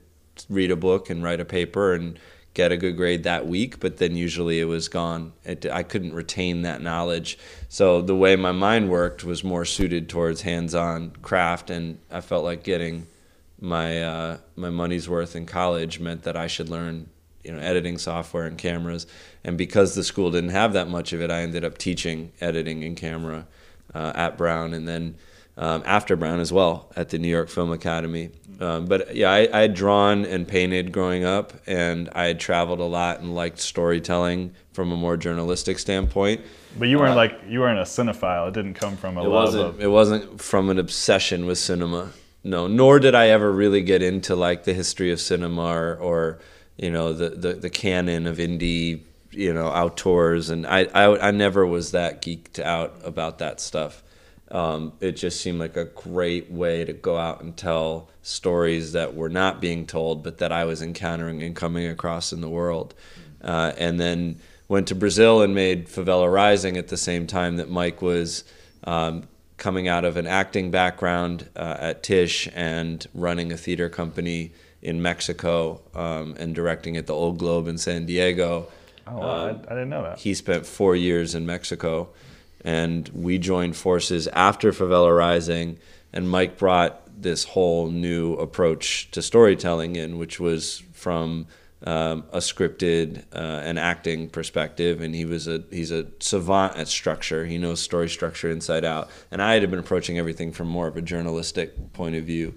read 0.47 0.69
a 0.69 0.75
book 0.75 1.09
and 1.09 1.23
write 1.23 1.39
a 1.39 1.45
paper 1.45 1.93
and 1.93 2.19
get 2.53 2.71
a 2.71 2.77
good 2.77 2.95
grade 2.97 3.23
that 3.23 3.47
week, 3.47 3.79
but 3.79 3.97
then 3.97 4.15
usually 4.15 4.59
it 4.59 4.65
was 4.65 4.87
gone. 4.87 5.33
It, 5.43 5.65
I 5.65 5.81
couldn't 5.83 6.13
retain 6.13 6.61
that 6.61 6.81
knowledge. 6.81 7.39
So 7.67 8.01
the 8.01 8.15
way 8.15 8.35
my 8.35 8.51
mind 8.51 8.89
worked 8.89 9.23
was 9.23 9.43
more 9.43 9.65
suited 9.65 10.07
towards 10.07 10.41
hands 10.41 10.75
on 10.75 11.11
craft, 11.21 11.71
and 11.71 11.97
I 12.11 12.21
felt 12.21 12.43
like 12.43 12.63
getting 12.63 13.07
my 13.59 14.03
uh, 14.03 14.37
my 14.55 14.69
money's 14.69 15.09
worth 15.09 15.35
in 15.35 15.45
college 15.45 15.99
meant 15.99 16.23
that 16.23 16.35
I 16.35 16.47
should 16.47 16.69
learn 16.69 17.07
you 17.43 17.51
know 17.51 17.59
editing 17.59 17.97
software 17.97 18.45
and 18.45 18.57
cameras 18.57 19.07
and 19.43 19.57
because 19.57 19.95
the 19.95 20.03
school 20.03 20.29
didn't 20.31 20.49
have 20.49 20.73
that 20.73 20.87
much 20.87 21.11
of 21.13 21.21
it 21.21 21.31
I 21.31 21.41
ended 21.41 21.65
up 21.65 21.77
teaching 21.77 22.31
editing 22.39 22.83
and 22.83 22.95
camera 22.95 23.47
uh, 23.93 24.11
at 24.15 24.37
Brown 24.37 24.73
and 24.73 24.87
then 24.87 25.15
um, 25.57 25.83
after 25.85 26.15
Brown 26.15 26.39
as 26.39 26.51
well 26.51 26.91
at 26.95 27.09
the 27.09 27.19
New 27.19 27.27
York 27.27 27.49
Film 27.49 27.71
Academy. 27.71 28.31
Um, 28.59 28.85
but 28.85 29.15
yeah 29.15 29.31
I, 29.31 29.49
I 29.51 29.61
had 29.61 29.73
drawn 29.73 30.25
and 30.25 30.47
painted 30.47 30.91
growing 30.91 31.23
up 31.23 31.53
and 31.67 32.09
I 32.13 32.25
had 32.25 32.39
traveled 32.39 32.79
a 32.79 32.85
lot 32.85 33.19
and 33.19 33.33
liked 33.35 33.59
storytelling 33.59 34.53
from 34.73 34.91
a 34.91 34.95
more 34.95 35.17
journalistic 35.17 35.79
standpoint. 35.79 36.41
But 36.77 36.87
you 36.87 36.99
weren't 36.99 37.15
like 37.15 37.39
you 37.47 37.59
weren't 37.59 37.79
a 37.79 37.83
cinephile. 37.83 38.47
It 38.47 38.53
didn't 38.53 38.75
come 38.75 38.95
from 38.95 39.17
a 39.17 39.23
it 39.23 39.27
love 39.27 39.45
wasn't 39.45 39.65
of 39.65 39.81
it 39.81 39.87
wasn't 39.87 40.41
from 40.41 40.69
an 40.69 40.79
obsession 40.79 41.45
with 41.45 41.57
cinema 41.57 42.11
no. 42.43 42.67
Nor 42.67 42.99
did 42.99 43.13
i 43.13 43.27
ever 43.27 43.51
really 43.51 43.81
get 43.81 44.01
into 44.01 44.35
like 44.35 44.63
the 44.63 44.73
history 44.73 45.11
of 45.11 45.19
cinema 45.19 45.63
or, 45.63 45.95
or 45.97 46.39
you 46.77 46.89
know 46.89 47.13
the, 47.13 47.29
the 47.29 47.53
the 47.53 47.69
canon 47.69 48.25
of 48.25 48.37
indie 48.37 49.01
you 49.31 49.53
know 49.53 49.67
auteurs 49.67 50.49
and 50.49 50.67
I, 50.67 50.87
I 50.93 51.27
i 51.27 51.31
never 51.31 51.65
was 51.65 51.91
that 51.91 52.21
geeked 52.21 52.59
out 52.59 52.95
about 53.03 53.39
that 53.39 53.59
stuff 53.59 54.03
um, 54.49 54.91
it 54.99 55.13
just 55.13 55.39
seemed 55.39 55.59
like 55.59 55.77
a 55.77 55.85
great 55.85 56.51
way 56.51 56.83
to 56.83 56.91
go 56.91 57.17
out 57.17 57.41
and 57.41 57.55
tell 57.55 58.09
stories 58.21 58.91
that 58.91 59.15
were 59.15 59.29
not 59.29 59.61
being 59.61 59.87
told 59.87 60.23
but 60.23 60.39
that 60.39 60.51
i 60.51 60.65
was 60.65 60.81
encountering 60.81 61.41
and 61.41 61.55
coming 61.55 61.87
across 61.87 62.33
in 62.33 62.41
the 62.41 62.49
world 62.49 62.93
uh, 63.43 63.71
and 63.77 63.99
then 63.99 64.39
went 64.71 64.87
to 64.87 64.95
Brazil 64.95 65.41
and 65.41 65.53
made 65.53 65.87
Favela 65.87 66.31
Rising 66.31 66.77
at 66.77 66.87
the 66.87 66.95
same 66.95 67.27
time 67.27 67.57
that 67.57 67.69
Mike 67.69 68.01
was 68.01 68.45
um, 68.85 69.27
coming 69.57 69.89
out 69.89 70.05
of 70.05 70.15
an 70.15 70.25
acting 70.25 70.71
background 70.71 71.49
uh, 71.57 71.75
at 71.77 72.03
Tisch 72.03 72.47
and 72.55 73.05
running 73.13 73.51
a 73.51 73.57
theater 73.57 73.89
company 73.89 74.53
in 74.81 75.01
Mexico 75.01 75.81
um, 75.93 76.35
and 76.39 76.55
directing 76.55 76.95
at 76.95 77.05
the 77.05 77.13
Old 77.13 77.37
Globe 77.37 77.67
in 77.67 77.77
San 77.77 78.05
Diego. 78.05 78.69
Oh, 79.11 79.17
wow, 79.17 79.45
I, 79.45 79.49
I 79.49 79.53
didn't 79.53 79.89
know 79.89 80.03
that. 80.03 80.19
He 80.19 80.33
spent 80.33 80.65
four 80.65 80.95
years 80.95 81.35
in 81.35 81.45
Mexico, 81.45 82.09
and 82.63 83.09
we 83.09 83.37
joined 83.37 83.75
forces 83.75 84.27
after 84.29 84.71
Favela 84.71 85.15
Rising. 85.15 85.77
And 86.13 86.29
Mike 86.29 86.57
brought 86.57 87.01
this 87.21 87.43
whole 87.43 87.89
new 87.89 88.33
approach 88.33 89.11
to 89.11 89.21
storytelling 89.21 89.95
in, 89.95 90.17
which 90.17 90.39
was 90.39 90.83
from 90.93 91.47
um, 91.83 92.25
a 92.31 92.37
scripted 92.37 93.23
uh, 93.33 93.61
and 93.63 93.79
acting 93.79 94.29
perspective, 94.29 95.01
and 95.01 95.15
he 95.15 95.25
was 95.25 95.47
a 95.47 95.63
he's 95.71 95.91
a 95.91 96.07
savant 96.19 96.77
at 96.77 96.87
structure. 96.87 97.45
He 97.45 97.57
knows 97.57 97.81
story 97.81 98.09
structure 98.09 98.51
inside 98.51 98.85
out. 98.85 99.09
And 99.31 99.41
I 99.41 99.53
had 99.53 99.69
been 99.69 99.79
approaching 99.79 100.19
everything 100.19 100.51
from 100.51 100.67
more 100.67 100.87
of 100.87 100.95
a 100.95 101.01
journalistic 101.01 101.93
point 101.93 102.15
of 102.15 102.25
view, 102.25 102.55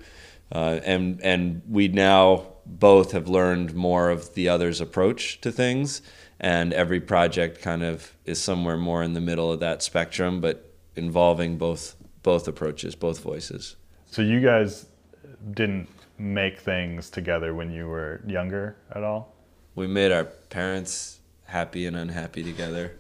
uh, 0.53 0.81
and 0.85 1.21
and 1.23 1.63
we 1.69 1.89
now 1.89 2.47
both 2.67 3.13
have 3.13 3.29
learned 3.29 3.75
more 3.75 4.11
of 4.11 4.35
the 4.35 4.49
other's 4.49 4.81
approach 4.81 5.41
to 5.41 5.53
things, 5.53 6.03
and 6.41 6.73
every 6.73 7.01
project 7.01 7.63
kind 7.63 7.83
of 7.83 8.13
is 8.25 8.41
somewhere 8.41 8.77
more 8.77 9.03
in 9.03 9.13
the 9.15 9.21
middle 9.21 9.51
of 9.53 9.61
that 9.61 9.83
spectrum, 9.83 10.41
but 10.41 10.71
involving 10.97 11.57
both 11.59 11.97
both 12.23 12.49
approaches, 12.49 12.95
both 12.95 13.21
voices. 13.21 13.77
So 14.07 14.23
you 14.23 14.41
guys 14.41 14.87
didn't 15.53 15.89
make 16.19 16.59
things 16.59 17.11
together 17.11 17.55
when 17.55 17.71
you 17.71 17.87
were 17.89 18.23
younger 18.27 18.77
at 18.95 19.03
all? 19.03 19.35
We 19.75 19.87
made 19.87 20.11
our 20.13 20.25
parents 20.25 21.19
happy 21.45 21.87
and 21.87 21.97
unhappy 21.97 22.43
together. 22.43 22.93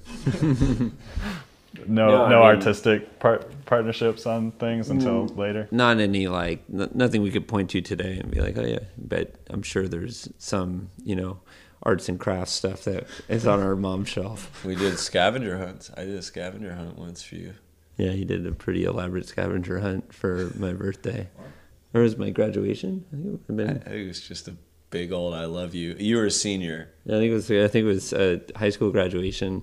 No, 1.87 2.07
No, 2.09 2.24
I 2.24 2.30
no, 2.30 2.37
mean- 2.39 2.47
artistic 2.47 3.18
part, 3.18 3.51
partnerships 3.66 4.26
on 4.26 4.53
things 4.53 4.91
until 4.91 5.26
Mm. 5.28 5.37
later. 5.37 5.68
Not 5.72 5.99
any 5.99 6.28
like 6.28 6.62
n- 6.72 6.89
nothing 6.95 7.20
we 7.22 7.30
could 7.32 7.49
point 7.49 7.70
to 7.70 7.80
today 7.80 8.18
and 8.20 8.30
be 8.30 8.41
like, 8.41 8.57
oh 8.57 8.64
yeah. 8.64 8.78
But 8.97 9.35
I'm 9.51 9.62
sure 9.62 9.89
there's 9.89 10.28
some 10.39 10.91
you 11.05 11.16
know 11.16 11.39
arts 11.85 12.09
and 12.09 12.18
crafts 12.18 12.53
stuff 12.53 12.85
that 12.85 13.07
is 13.28 13.47
on 13.47 13.61
our 13.61 13.76
mom's 13.76 14.09
shelf. 14.09 14.64
We 14.64 14.74
did 14.74 14.99
scavenger 14.99 15.59
hunts. 15.59 15.91
I 15.97 16.05
did 16.05 16.16
a 16.16 16.22
scavenger 16.22 16.74
hunt 16.74 16.99
once 16.99 17.22
for 17.22 17.37
you. 17.37 17.55
Yeah, 17.97 18.11
he 18.11 18.24
did 18.24 18.47
a 18.47 18.53
pretty 18.53 18.85
elaborate 18.85 19.28
scavenger 19.28 19.80
hunt 19.80 20.12
for 20.12 20.51
my 20.57 20.72
birthday. 20.72 21.28
Or 21.93 22.01
was 22.01 22.16
my 22.16 22.30
graduation? 22.30 23.05
I 23.12 23.16
think 23.16 23.26
it 23.26 23.53
would 23.53 23.68
have 23.68 23.76
I 23.76 23.91
think 23.91 24.05
it 24.05 24.09
was 24.09 24.20
just 24.20 24.49
a 24.49 24.57
big 24.91 25.12
old 25.12 25.35
"I 25.35 25.45
love 25.45 25.74
you." 25.74 25.95
You 25.99 26.16
were 26.16 26.26
a 26.26 26.30
senior. 26.30 26.91
I 27.07 27.11
think 27.11 27.30
it 27.30 27.35
was. 27.35 27.51
I 27.51 27.68
think 27.68 27.85
it 27.85 27.89
was 27.89 28.12
uh, 28.12 28.39
high 28.57 28.70
school 28.70 28.91
graduation, 28.91 29.62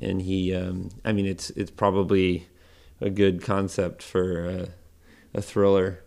and 0.00 0.22
he. 0.22 0.54
Um, 0.54 0.90
I 1.04 1.12
mean, 1.12 1.26
it's 1.26 1.50
it's 1.50 1.70
probably 1.70 2.48
a 3.00 3.10
good 3.10 3.42
concept 3.42 4.02
for 4.02 4.46
uh, 4.46 4.66
a 5.34 5.42
thriller. 5.42 6.02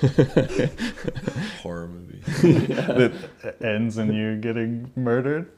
Horror 1.62 1.88
movie. 1.88 2.20
that 2.72 3.56
ends 3.60 3.98
in 3.98 4.12
you 4.12 4.36
getting 4.36 4.90
murdered? 4.96 5.50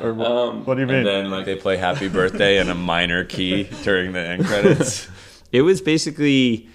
Or 0.00 0.14
what, 0.14 0.66
what 0.66 0.74
do 0.74 0.80
you 0.80 0.86
mean? 0.86 0.96
And 0.96 1.06
then 1.06 1.30
like 1.30 1.44
they 1.44 1.56
play 1.56 1.76
"Happy 1.76 2.08
Birthday" 2.08 2.58
in 2.58 2.70
a 2.70 2.74
minor 2.74 3.24
key 3.24 3.64
during 3.82 4.12
the 4.12 4.20
end 4.20 4.46
credits. 4.46 5.08
It 5.52 5.60
was 5.60 5.82
basically 5.82 6.70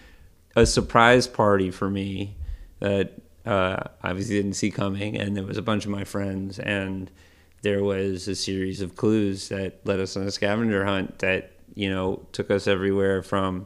a 0.55 0.63
surprise 0.63 1.27
party 1.27 1.71
for 1.71 1.89
me 1.89 2.35
that 2.79 3.13
uh, 3.43 3.77
I 4.03 4.11
obviously 4.11 4.35
didn't 4.35 4.53
see 4.53 4.69
coming, 4.69 5.17
and 5.17 5.35
there 5.35 5.43
was 5.43 5.57
a 5.57 5.63
bunch 5.63 5.85
of 5.85 5.89
my 5.89 6.03
friends, 6.03 6.59
and 6.59 7.09
there 7.63 7.83
was 7.83 8.27
a 8.27 8.35
series 8.35 8.81
of 8.81 8.95
clues 8.95 9.49
that 9.49 9.83
led 9.83 9.99
us 9.99 10.15
on 10.15 10.27
a 10.27 10.31
scavenger 10.31 10.85
hunt 10.85 11.17
that 11.19 11.53
you 11.73 11.89
know 11.89 12.27
took 12.33 12.51
us 12.51 12.67
everywhere 12.67 13.23
from 13.23 13.65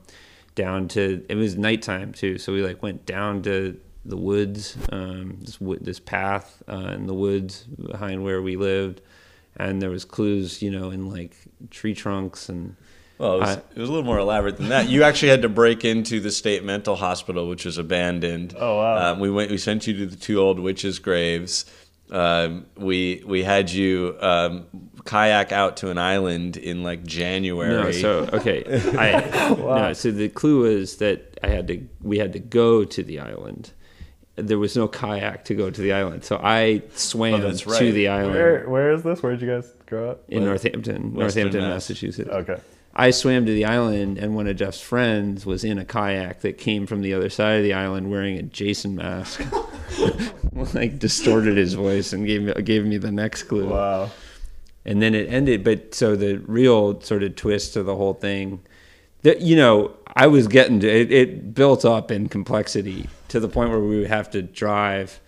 down 0.55 0.87
to 0.89 1.23
it 1.29 1.35
was 1.35 1.57
nighttime 1.57 2.11
too, 2.13 2.37
so 2.37 2.53
we 2.53 2.61
like 2.63 2.81
went 2.83 3.05
down 3.05 3.41
to 3.43 3.79
the 4.05 4.17
woods, 4.17 4.77
um, 4.91 5.37
this 5.41 5.57
this 5.81 5.99
path 5.99 6.63
uh, 6.67 6.93
in 6.95 7.05
the 7.07 7.13
woods 7.13 7.63
behind 7.63 8.23
where 8.23 8.41
we 8.41 8.55
lived, 8.55 9.01
and 9.57 9.81
there 9.81 9.89
was 9.91 10.05
clues, 10.05 10.61
you 10.61 10.71
know, 10.71 10.89
in 10.91 11.09
like 11.09 11.35
tree 11.69 11.93
trunks 11.93 12.49
and. 12.49 12.75
Well, 13.19 13.35
it 13.35 13.39
was, 13.41 13.49
I- 13.49 13.61
it 13.75 13.77
was 13.77 13.87
a 13.87 13.91
little 13.91 14.05
more 14.05 14.17
elaborate 14.17 14.57
than 14.57 14.69
that. 14.69 14.89
You 14.89 15.03
actually 15.03 15.29
had 15.29 15.43
to 15.43 15.49
break 15.49 15.85
into 15.85 16.19
the 16.19 16.31
state 16.31 16.63
mental 16.63 16.95
hospital, 16.95 17.47
which 17.47 17.65
was 17.65 17.77
abandoned. 17.77 18.55
Oh, 18.57 18.77
wow. 18.77 19.11
Um, 19.13 19.19
we 19.19 19.29
went. 19.29 19.51
We 19.51 19.59
sent 19.59 19.85
you 19.85 19.95
to 19.99 20.05
the 20.07 20.15
two 20.15 20.39
old 20.39 20.59
witches' 20.59 20.97
graves. 20.97 21.65
Um, 22.09 22.65
we 22.75 23.21
we 23.27 23.43
had 23.43 23.69
you 23.69 24.17
um, 24.21 24.65
kayak 25.05 25.51
out 25.51 25.77
to 25.77 25.89
an 25.89 25.97
island 25.97 26.57
in 26.57 26.83
like 26.83 27.03
January. 27.03 27.83
No, 27.83 27.91
so 27.91 28.29
okay, 28.33 28.63
I 28.97 29.55
no. 29.55 29.93
So 29.93 30.11
the 30.11 30.29
clue 30.29 30.65
is 30.65 30.97
that 30.97 31.39
I 31.43 31.47
had 31.47 31.67
to. 31.67 31.87
We 32.01 32.17
had 32.17 32.33
to 32.33 32.39
go 32.39 32.83
to 32.83 33.03
the 33.03 33.19
island. 33.19 33.71
There 34.35 34.59
was 34.59 34.75
no 34.75 34.87
kayak 34.87 35.45
to 35.45 35.55
go 35.55 35.69
to 35.69 35.81
the 35.81 35.93
island, 35.93 36.23
so 36.23 36.39
I 36.41 36.83
swam 36.93 37.35
oh, 37.35 37.37
that's 37.39 37.61
to 37.61 37.91
the 37.91 38.07
island 38.07 38.33
Where, 38.33 38.69
where 38.69 38.91
is 38.91 39.03
this? 39.03 39.21
Where 39.21 39.33
did 39.33 39.41
you 39.41 39.49
guys 39.49 39.71
grow 39.85 40.11
up? 40.11 40.23
in 40.29 40.45
Northampton, 40.45 41.13
Western 41.13 41.43
Northampton, 41.43 41.61
Mass. 41.61 41.89
Massachusetts. 41.89 42.29
Okay. 42.29 42.57
I 42.95 43.11
swam 43.11 43.45
to 43.45 43.53
the 43.53 43.65
island, 43.65 44.17
and 44.17 44.35
one 44.35 44.47
of 44.47 44.55
Jeff's 44.55 44.81
friends 44.81 45.45
was 45.45 45.63
in 45.63 45.77
a 45.77 45.85
kayak 45.85 46.41
that 46.41 46.57
came 46.57 46.87
from 46.87 47.01
the 47.01 47.13
other 47.13 47.29
side 47.29 47.57
of 47.57 47.63
the 47.63 47.73
island 47.73 48.09
wearing 48.09 48.37
a 48.37 48.43
Jason 48.43 48.95
mask. 48.95 49.41
like 50.73 50.99
distorted 50.99 51.57
his 51.57 51.73
voice 51.73 52.13
and 52.13 52.25
gave 52.25 52.43
me 52.43 52.53
gave 52.61 52.85
me 52.85 52.97
the 52.97 53.11
next 53.11 53.43
clue. 53.43 53.67
Wow. 53.67 54.09
And 54.85 55.01
then 55.01 55.13
it 55.13 55.31
ended, 55.31 55.63
but 55.63 55.93
so 55.93 56.15
the 56.15 56.37
real 56.37 56.99
sort 57.01 57.23
of 57.23 57.35
twist 57.35 57.73
to 57.73 57.83
the 57.83 57.95
whole 57.95 58.13
thing, 58.13 58.61
that 59.21 59.41
you 59.41 59.55
know, 59.55 59.95
I 60.15 60.27
was 60.27 60.47
getting 60.47 60.79
to 60.79 60.87
it. 60.87 61.11
It 61.11 61.53
built 61.53 61.85
up 61.85 62.11
in 62.11 62.29
complexity 62.29 63.07
to 63.27 63.39
the 63.39 63.47
point 63.47 63.69
where 63.69 63.79
we 63.79 63.99
would 63.99 64.07
have 64.07 64.29
to 64.31 64.41
drive. 64.41 65.19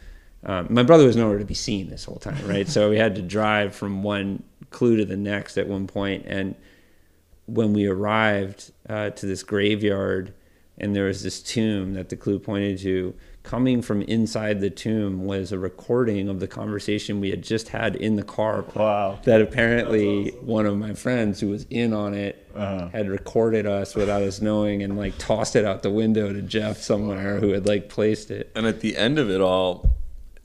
Um, 0.44 0.68
my 0.70 0.84
brother 0.84 1.06
was 1.06 1.16
nowhere 1.16 1.38
to 1.38 1.46
be 1.46 1.54
seen 1.54 1.90
this 1.90 2.04
whole 2.04 2.18
time, 2.18 2.46
right? 2.48 2.68
so 2.68 2.90
we 2.90 2.98
had 2.98 3.16
to 3.16 3.22
drive 3.22 3.76
from 3.76 4.04
one 4.04 4.44
clue 4.72 4.98
to 4.98 5.06
the 5.06 5.16
next 5.16 5.58
at 5.58 5.68
one 5.68 5.88
point, 5.88 6.26
and 6.26 6.56
when 7.46 7.74
we 7.74 7.86
arrived 7.86 8.72
uh, 8.90 9.12
to 9.12 9.26
this 9.26 9.44
graveyard, 9.44 10.34
and 10.78 10.96
there 10.96 11.06
was 11.06 11.22
this 11.24 11.42
tomb 11.42 11.94
that 11.94 12.10
the 12.10 12.16
clue 12.16 12.40
pointed 12.40 12.80
to. 12.80 13.14
Coming 13.44 13.82
from 13.82 14.02
inside 14.04 14.62
the 14.62 14.70
tomb 14.70 15.26
was 15.26 15.52
a 15.52 15.60
recording 15.60 16.30
of 16.30 16.40
the 16.40 16.48
conversation 16.48 17.20
we 17.20 17.30
had 17.30 17.42
just 17.44 17.68
had 17.70 17.96
in 17.98 18.16
the 18.16 18.24
car. 18.24 18.64
Wow. 18.74 19.20
That 19.26 19.42
apparently 19.42 20.30
one 20.42 20.66
of 20.66 20.78
my 20.78 20.94
friends 20.94 21.42
who 21.42 21.50
was 21.50 21.66
in 21.70 21.94
on 21.94 22.14
it 22.14 22.40
Uh-huh. 22.56 22.88
had 22.90 23.10
recorded 23.10 23.66
us 23.66 23.96
without 23.96 24.22
us 24.22 24.40
knowing 24.42 24.82
and 24.82 24.98
like 24.98 25.18
tossed 25.18 25.56
it 25.56 25.66
out 25.66 25.84
the 25.84 25.90
window 25.92 26.32
to 26.32 26.42
Jeff 26.42 26.78
somewhere 26.78 27.40
who 27.40 27.50
had 27.50 27.66
like 27.66 27.90
placed 27.90 28.32
it. 28.32 28.50
And 28.56 28.66
at 28.66 28.80
the 28.80 28.96
end 28.96 29.20
of 29.20 29.30
it 29.30 29.42
all, 29.42 29.90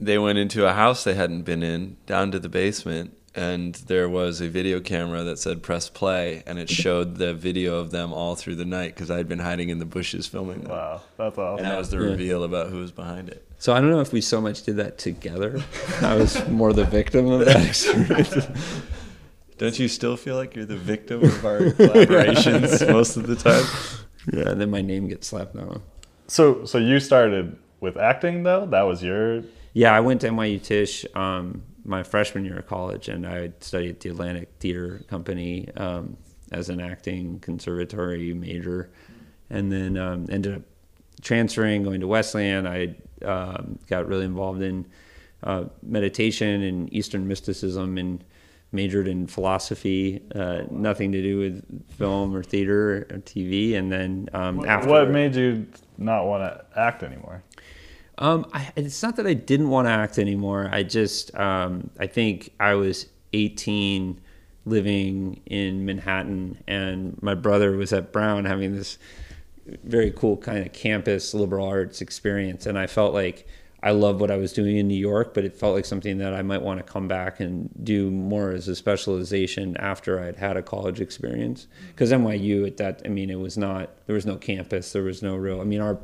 they 0.01 0.18
went 0.18 0.38
into 0.38 0.66
a 0.66 0.72
house 0.72 1.05
they 1.05 1.14
hadn't 1.14 1.42
been 1.42 1.62
in, 1.62 1.96
down 2.07 2.30
to 2.32 2.38
the 2.38 2.49
basement, 2.49 3.16
and 3.39 3.74
there 3.86 4.09
was 4.09 4.41
a 4.41 4.49
video 4.49 4.80
camera 4.80 5.22
that 5.24 5.39
said 5.39 5.62
press 5.62 5.89
play, 5.89 6.43
and 6.47 6.59
it 6.59 6.68
showed 6.68 7.16
the 7.16 7.32
video 7.34 7.76
of 7.78 7.91
them 7.93 8.12
all 8.12 8.34
through 8.34 8.57
the 8.57 8.64
night 8.64 8.95
because 8.95 9.11
I'd 9.11 9.28
been 9.28 9.39
hiding 9.39 9.68
in 9.68 9.78
the 9.78 9.84
bushes 9.86 10.26
filming 10.26 10.62
them. 10.62 10.72
Wow, 10.72 11.01
that's 11.16 11.39
awesome. 11.39 11.64
And 11.64 11.72
that 11.72 11.78
was 11.78 11.91
the 11.91 11.99
Yeah. 11.99 12.11
reveal 12.11 12.43
about 12.45 12.68
who 12.70 12.78
was 12.78 12.91
behind 12.93 13.28
it. 13.28 13.45
So 13.59 13.72
I 13.72 13.80
don't 13.80 13.91
know 13.91 14.01
if 14.01 14.12
we 14.12 14.20
so 14.20 14.41
much 14.41 14.62
did 14.62 14.76
that 14.76 14.99
together. 14.99 15.61
I 16.03 16.14
was 16.14 16.47
more 16.49 16.72
the 16.72 16.84
victim 16.84 17.26
of 17.30 17.45
that 17.47 17.64
experience. 17.66 18.47
Don't 19.59 19.76
you 19.76 19.89
still 19.89 20.16
feel 20.16 20.36
like 20.36 20.55
you're 20.55 20.64
the 20.66 20.76
victim 20.76 21.24
of 21.24 21.45
our 21.45 21.59
collaborations 21.61 22.89
most 22.93 23.16
of 23.16 23.26
the 23.26 23.34
time? 23.34 23.64
Yeah, 24.32 24.51
and 24.51 24.61
then 24.61 24.70
my 24.70 24.82
name 24.82 25.09
gets 25.09 25.26
slapped 25.26 25.57
on. 25.57 25.82
So, 26.28 26.64
so 26.64 26.78
you 26.78 27.01
started 27.01 27.57
with 27.80 27.97
acting 27.97 28.45
though? 28.45 28.66
That 28.66 28.82
was 28.82 29.03
your 29.03 29.43
Yeah, 29.72 29.93
I 29.93 30.01
went 30.01 30.20
to 30.20 30.28
NYU 30.28 30.62
Tisch 30.62 31.05
um, 31.16 31.62
my 31.89 32.03
freshman 32.03 32.45
year 32.45 32.59
of 32.59 32.66
college, 32.66 33.09
and 33.09 33.26
I 33.26 33.53
studied 33.61 33.91
at 33.91 34.01
the 34.01 34.11
Atlantic 34.11 34.51
Theater 34.61 35.03
Company 35.09 35.68
um, 35.76 36.16
as 36.53 36.68
an 36.68 36.80
acting 36.80 37.41
conservatory 37.41 38.32
major, 38.34 38.91
and 39.51 39.72
then 39.72 39.97
um, 39.97 40.26
ended 40.30 40.57
up 40.57 40.62
transferring, 41.22 41.82
going 41.82 42.01
to 42.01 42.07
Wesleyan. 42.07 42.66
I 42.66 42.95
um, 43.24 43.78
got 43.89 44.07
really 44.07 44.24
involved 44.24 44.62
in 44.62 44.86
uh, 45.43 45.64
meditation 45.82 46.62
and 46.62 46.93
Eastern 46.93 47.26
mysticism, 47.26 47.99
and 47.99 48.22
majored 48.72 49.09
in 49.09 49.26
philosophy. 49.26 50.22
Uh, 50.34 50.62
nothing 50.70 51.12
to 51.12 51.22
do 51.22 51.39
with 51.39 51.89
film 51.97 52.34
or 52.34 52.43
theater 52.43 53.07
or 53.11 53.18
TV. 53.18 53.74
And 53.74 53.91
then 53.91 54.28
um, 54.32 54.64
after 54.66 54.89
what 54.89 55.11
made 55.11 55.34
you 55.34 55.66
not 55.97 56.26
want 56.26 56.43
to 56.43 56.78
act 56.78 57.03
anymore? 57.03 57.43
Um, 58.19 58.47
I, 58.53 58.73
it's 58.77 59.03
not 59.03 59.16
that 59.16 59.27
I 59.27 59.35
didn't 59.35 59.71
want 59.71 59.87
to 59.87 59.93
act 59.93 60.19
anymore. 60.19 60.69
I 60.73 60.83
just, 60.83 61.35
um, 61.37 61.91
I 61.99 62.07
think 62.07 62.53
I 62.59 62.75
was 62.75 63.07
18 63.33 64.21
living 64.66 65.41
in 65.47 65.87
Manhattan, 65.87 66.59
and 66.66 67.21
my 67.23 67.35
brother 67.35 67.77
was 67.77 67.93
at 67.93 68.12
Brown 68.12 68.45
having 68.45 68.75
this 68.75 68.99
very 69.85 70.11
cool 70.11 70.37
kind 70.37 70.66
of 70.66 70.73
campus 70.73 71.33
liberal 71.35 71.66
arts 71.66 72.01
experience. 72.01 72.66
And 72.66 72.79
I 72.79 72.87
felt 72.87 73.14
like 73.14 73.47
I 73.81 73.93
love 73.93 74.20
what 74.20 74.31
I 74.31 74.37
was 74.37 74.53
doing 74.53 74.76
in 74.76 74.89
New 74.89 74.99
York, 74.99 75.35
but 75.35 75.45
it 75.45 75.55
felt 75.55 75.76
like 75.76 75.85
something 75.85 76.18
that 76.18 76.35
I 76.35 76.43
might 76.43 76.62
want 76.62 76.85
to 76.85 76.93
come 76.93 77.07
back 77.07 77.39
and 77.39 77.70
do 77.85 78.11
more 78.11 78.51
as 78.51 78.66
a 78.66 78.74
specialization 78.74 79.76
after 79.76 80.20
I'd 80.20 80.35
had 80.35 80.57
a 80.57 80.62
college 80.62 81.01
experience. 81.01 81.68
Because 81.89 82.11
NYU 82.11 82.66
at 82.66 82.76
that, 82.79 83.03
I 83.05 83.09
mean, 83.09 83.31
it 83.31 83.39
was 83.39 83.57
not, 83.57 83.91
there 84.07 84.14
was 84.14 84.26
no 84.26 84.37
campus, 84.37 84.93
there 84.93 85.05
was 85.05 85.22
no 85.22 85.37
real, 85.37 85.61
I 85.61 85.64
mean, 85.64 85.81
our 85.81 85.99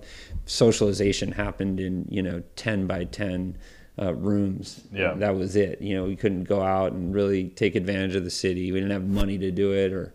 socialization 0.46 1.32
happened 1.32 1.80
in, 1.80 2.06
you 2.08 2.22
know, 2.22 2.44
10 2.54 2.86
by 2.86 3.04
10 3.04 3.58
uh, 4.00 4.14
rooms. 4.14 4.82
Yeah. 4.92 5.14
That 5.14 5.34
was 5.34 5.56
it. 5.56 5.82
You 5.82 5.96
know, 5.96 6.04
we 6.04 6.14
couldn't 6.14 6.44
go 6.44 6.62
out 6.62 6.92
and 6.92 7.12
really 7.12 7.48
take 7.48 7.74
advantage 7.74 8.14
of 8.14 8.22
the 8.22 8.30
city. 8.30 8.70
We 8.70 8.78
didn't 8.78 8.92
have 8.92 9.08
money 9.08 9.36
to 9.38 9.50
do 9.50 9.72
it 9.72 9.92
or, 9.92 10.14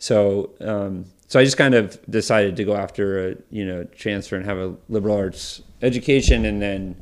so, 0.00 0.50
um, 0.60 1.04
so 1.30 1.38
I 1.38 1.44
just 1.44 1.56
kind 1.56 1.74
of 1.76 1.96
decided 2.10 2.56
to 2.56 2.64
go 2.64 2.74
after 2.74 3.30
a 3.30 3.36
you 3.50 3.64
know 3.64 3.84
transfer 3.84 4.34
and 4.34 4.44
have 4.44 4.58
a 4.58 4.74
liberal 4.88 5.16
arts 5.16 5.62
education, 5.80 6.44
and 6.44 6.60
then 6.60 7.00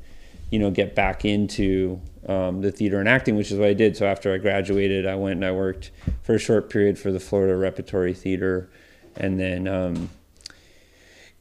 you 0.51 0.59
know 0.59 0.71
get 0.71 0.95
back 0.95 1.25
into 1.25 1.99
um, 2.29 2.61
the 2.61 2.71
theater 2.71 3.01
and 3.01 3.09
acting, 3.09 3.37
which 3.37 3.51
is 3.51 3.59
what 3.59 3.69
I 3.69 3.73
did. 3.73 3.97
So 3.97 4.07
after 4.07 4.35
I 4.35 4.37
graduated, 4.37 5.07
I 5.07 5.15
went 5.15 5.37
and 5.37 5.47
I 5.47 5.53
worked 5.53 5.91
for 6.23 6.35
a 6.35 6.39
short 6.39 6.69
period 6.69 6.99
for 6.99 7.11
the 7.11 7.19
Florida 7.19 7.57
Repertory 7.57 8.13
Theater, 8.13 8.69
and 9.17 9.41
then 9.41 9.67
um, 9.67 10.11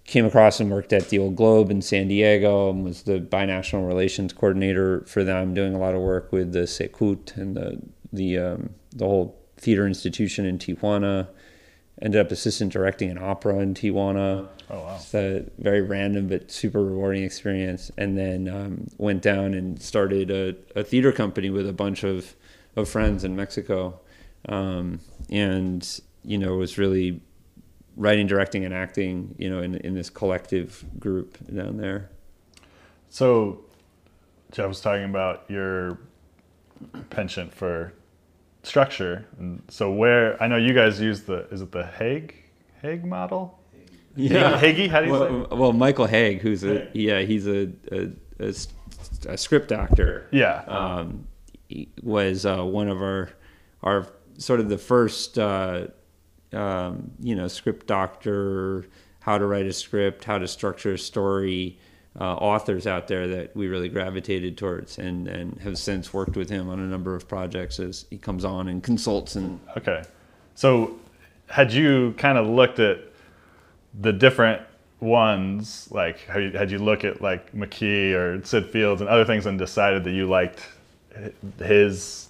came 0.06 0.24
across 0.26 0.62
and 0.62 0.72
worked 0.72 0.94
at 0.94 1.10
the 1.10 1.20
Old 1.20 1.36
Globe 1.36 1.70
in 1.70 1.82
San 1.82 2.08
Diego 2.08 2.70
and 2.70 2.86
was 2.86 3.04
the 3.04 3.20
binational 3.20 3.86
relations 3.86 4.32
coordinator 4.32 5.02
for 5.08 5.26
them, 5.26 5.54
doing 5.54 5.76
a 5.76 5.78
lot 5.78 5.94
of 5.94 6.00
work 6.00 6.32
with 6.32 6.54
the 6.54 6.66
CECUT 6.66 7.36
and 7.36 7.58
the 7.58 7.82
the 8.14 8.38
um, 8.38 8.70
the 8.96 9.04
whole 9.04 9.38
theater 9.58 9.86
institution 9.86 10.46
in 10.46 10.58
Tijuana 10.58 11.28
ended 12.02 12.22
up 12.22 12.32
assistant 12.32 12.72
directing 12.72 13.10
an 13.10 13.18
opera 13.18 13.60
in 13.60 13.74
Tijuana. 13.74 14.48
Oh 14.70 14.80
wow! 14.80 14.95
It's 14.95 15.14
a 15.14 15.45
very 15.58 15.82
random 15.82 16.28
but 16.28 16.52
super 16.52 16.84
rewarding 16.84 17.24
experience. 17.24 17.91
And 17.98 18.18
then 18.18 18.48
um, 18.48 18.88
went 18.98 19.22
down 19.22 19.54
and 19.54 19.82
started 19.82 20.30
a, 20.30 20.56
a, 20.80 20.84
theater 20.84 21.12
company 21.12 21.50
with 21.50 21.68
a 21.68 21.74
bunch 21.74 22.04
of, 22.04 22.36
of 22.76 22.89
friends 22.89 23.24
in 23.24 23.36
Mexico, 23.36 24.00
um, 24.48 25.00
and 25.30 26.02
you 26.24 26.38
know 26.38 26.56
was 26.56 26.78
really 26.78 27.22
writing, 27.95 28.28
directing, 28.28 28.66
and 28.66 28.74
acting. 28.74 29.36
You 29.38 29.50
know, 29.50 29.62
in 29.62 29.76
in 29.78 29.95
this 29.95 30.10
collective 30.10 30.86
group 31.00 31.38
down 31.54 31.78
there. 31.78 32.10
So, 33.10 33.62
Jeff 34.52 34.68
was 34.68 34.82
talking 34.82 35.06
about 35.06 35.45
your 35.48 35.98
penchant 37.10 37.54
for 37.54 37.93
structure. 38.68 39.26
And 39.39 39.61
so 39.70 39.91
where 39.91 40.41
I 40.41 40.47
know 40.47 40.57
you 40.57 40.74
guys 40.74 40.99
use 40.99 41.22
the 41.22 41.47
is 41.49 41.61
it 41.61 41.72
the 41.72 41.84
Hauge 41.84 42.34
Hauge 42.84 43.03
model? 43.03 43.59
Yeah, 44.15 44.59
Hagee. 44.59 44.89
How 44.89 45.01
do 45.01 45.07
you 45.07 45.11
well, 45.11 45.47
say? 45.49 45.55
Well, 45.55 45.74
Michael 45.74 46.07
Hauge, 46.07 46.39
who's 46.39 46.63
a 46.63 46.89
yeah, 46.93 47.22
he's 47.22 47.47
a 47.47 47.72
a, 47.91 48.09
a, 48.39 48.53
a 49.28 49.38
script 49.38 49.70
doctor. 49.70 50.28
Yeah, 50.32 50.63
um, 50.68 51.28
was 52.01 52.45
uh, 52.45 52.63
one 52.63 52.89
of 52.89 53.01
our 53.01 53.30
our 53.84 54.07
sort 54.38 54.59
of 54.59 54.70
the 54.70 54.78
first 54.78 55.38
uh, 55.38 55.88
um, 56.53 57.11
you 57.20 57.36
know 57.36 57.47
script 57.47 57.88
doctor, 57.88 58.86
how 59.20 59.38
to 59.38 59.45
write 59.45 59.65
a 59.65 59.74
script, 59.74 60.24
how 60.24 60.38
to 60.38 60.47
structure 60.47 60.93
a 60.93 60.99
story 60.99 61.80
uh, 62.20 62.36
authors 62.36 62.88
out 62.88 63.07
there 63.07 63.28
that 63.28 63.55
we 63.55 63.68
really 63.68 63.89
gravitated 63.89 64.57
towards 64.57 64.97
and, 64.97 65.28
and 65.28 65.59
have 65.61 65.78
since 65.78 66.13
worked 66.13 66.36
with 66.36 66.49
him 66.49 66.68
on 66.70 66.80
a 66.80 66.86
number 66.86 67.15
of 67.15 67.28
projects 67.28 67.80
as 67.80 68.05
he 68.09 68.18
comes 68.18 68.43
on 68.43 68.68
and 68.68 68.84
consults 68.84 69.36
and 69.36 69.59
okay. 69.78 70.03
So 70.55 70.97
had 71.47 71.72
you 71.72 72.13
kind 72.18 72.38
of 72.38 72.47
looked 72.47 72.80
at 72.80 72.99
the 73.99 74.11
different 74.11 74.61
ones 74.99 75.88
like 75.91 76.20
had 76.22 76.43
you, 76.43 76.51
had 76.51 76.72
you 76.72 76.80
look 76.80 77.03
at 77.03 77.22
like 77.22 77.53
mckee 77.53 78.13
or 78.13 78.43
Syd 78.43 78.65
Fields 78.72 78.99
and 78.99 79.09
other 79.09 79.26
things 79.26 79.45
and 79.45 79.59
decided 79.59 80.03
that 80.03 80.11
you 80.11 80.28
liked 80.28 80.59
his 81.59 82.30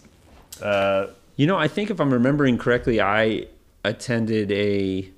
uh, 0.62 1.08
you 1.38 1.48
know 1.48 1.58
i 1.58 1.68
think 1.68 1.90
if 1.90 2.00
i'm 2.02 2.12
remembering 2.12 2.58
correctly 2.58 3.00
i 3.00 3.46
attended 3.86 4.52
a 4.52 5.10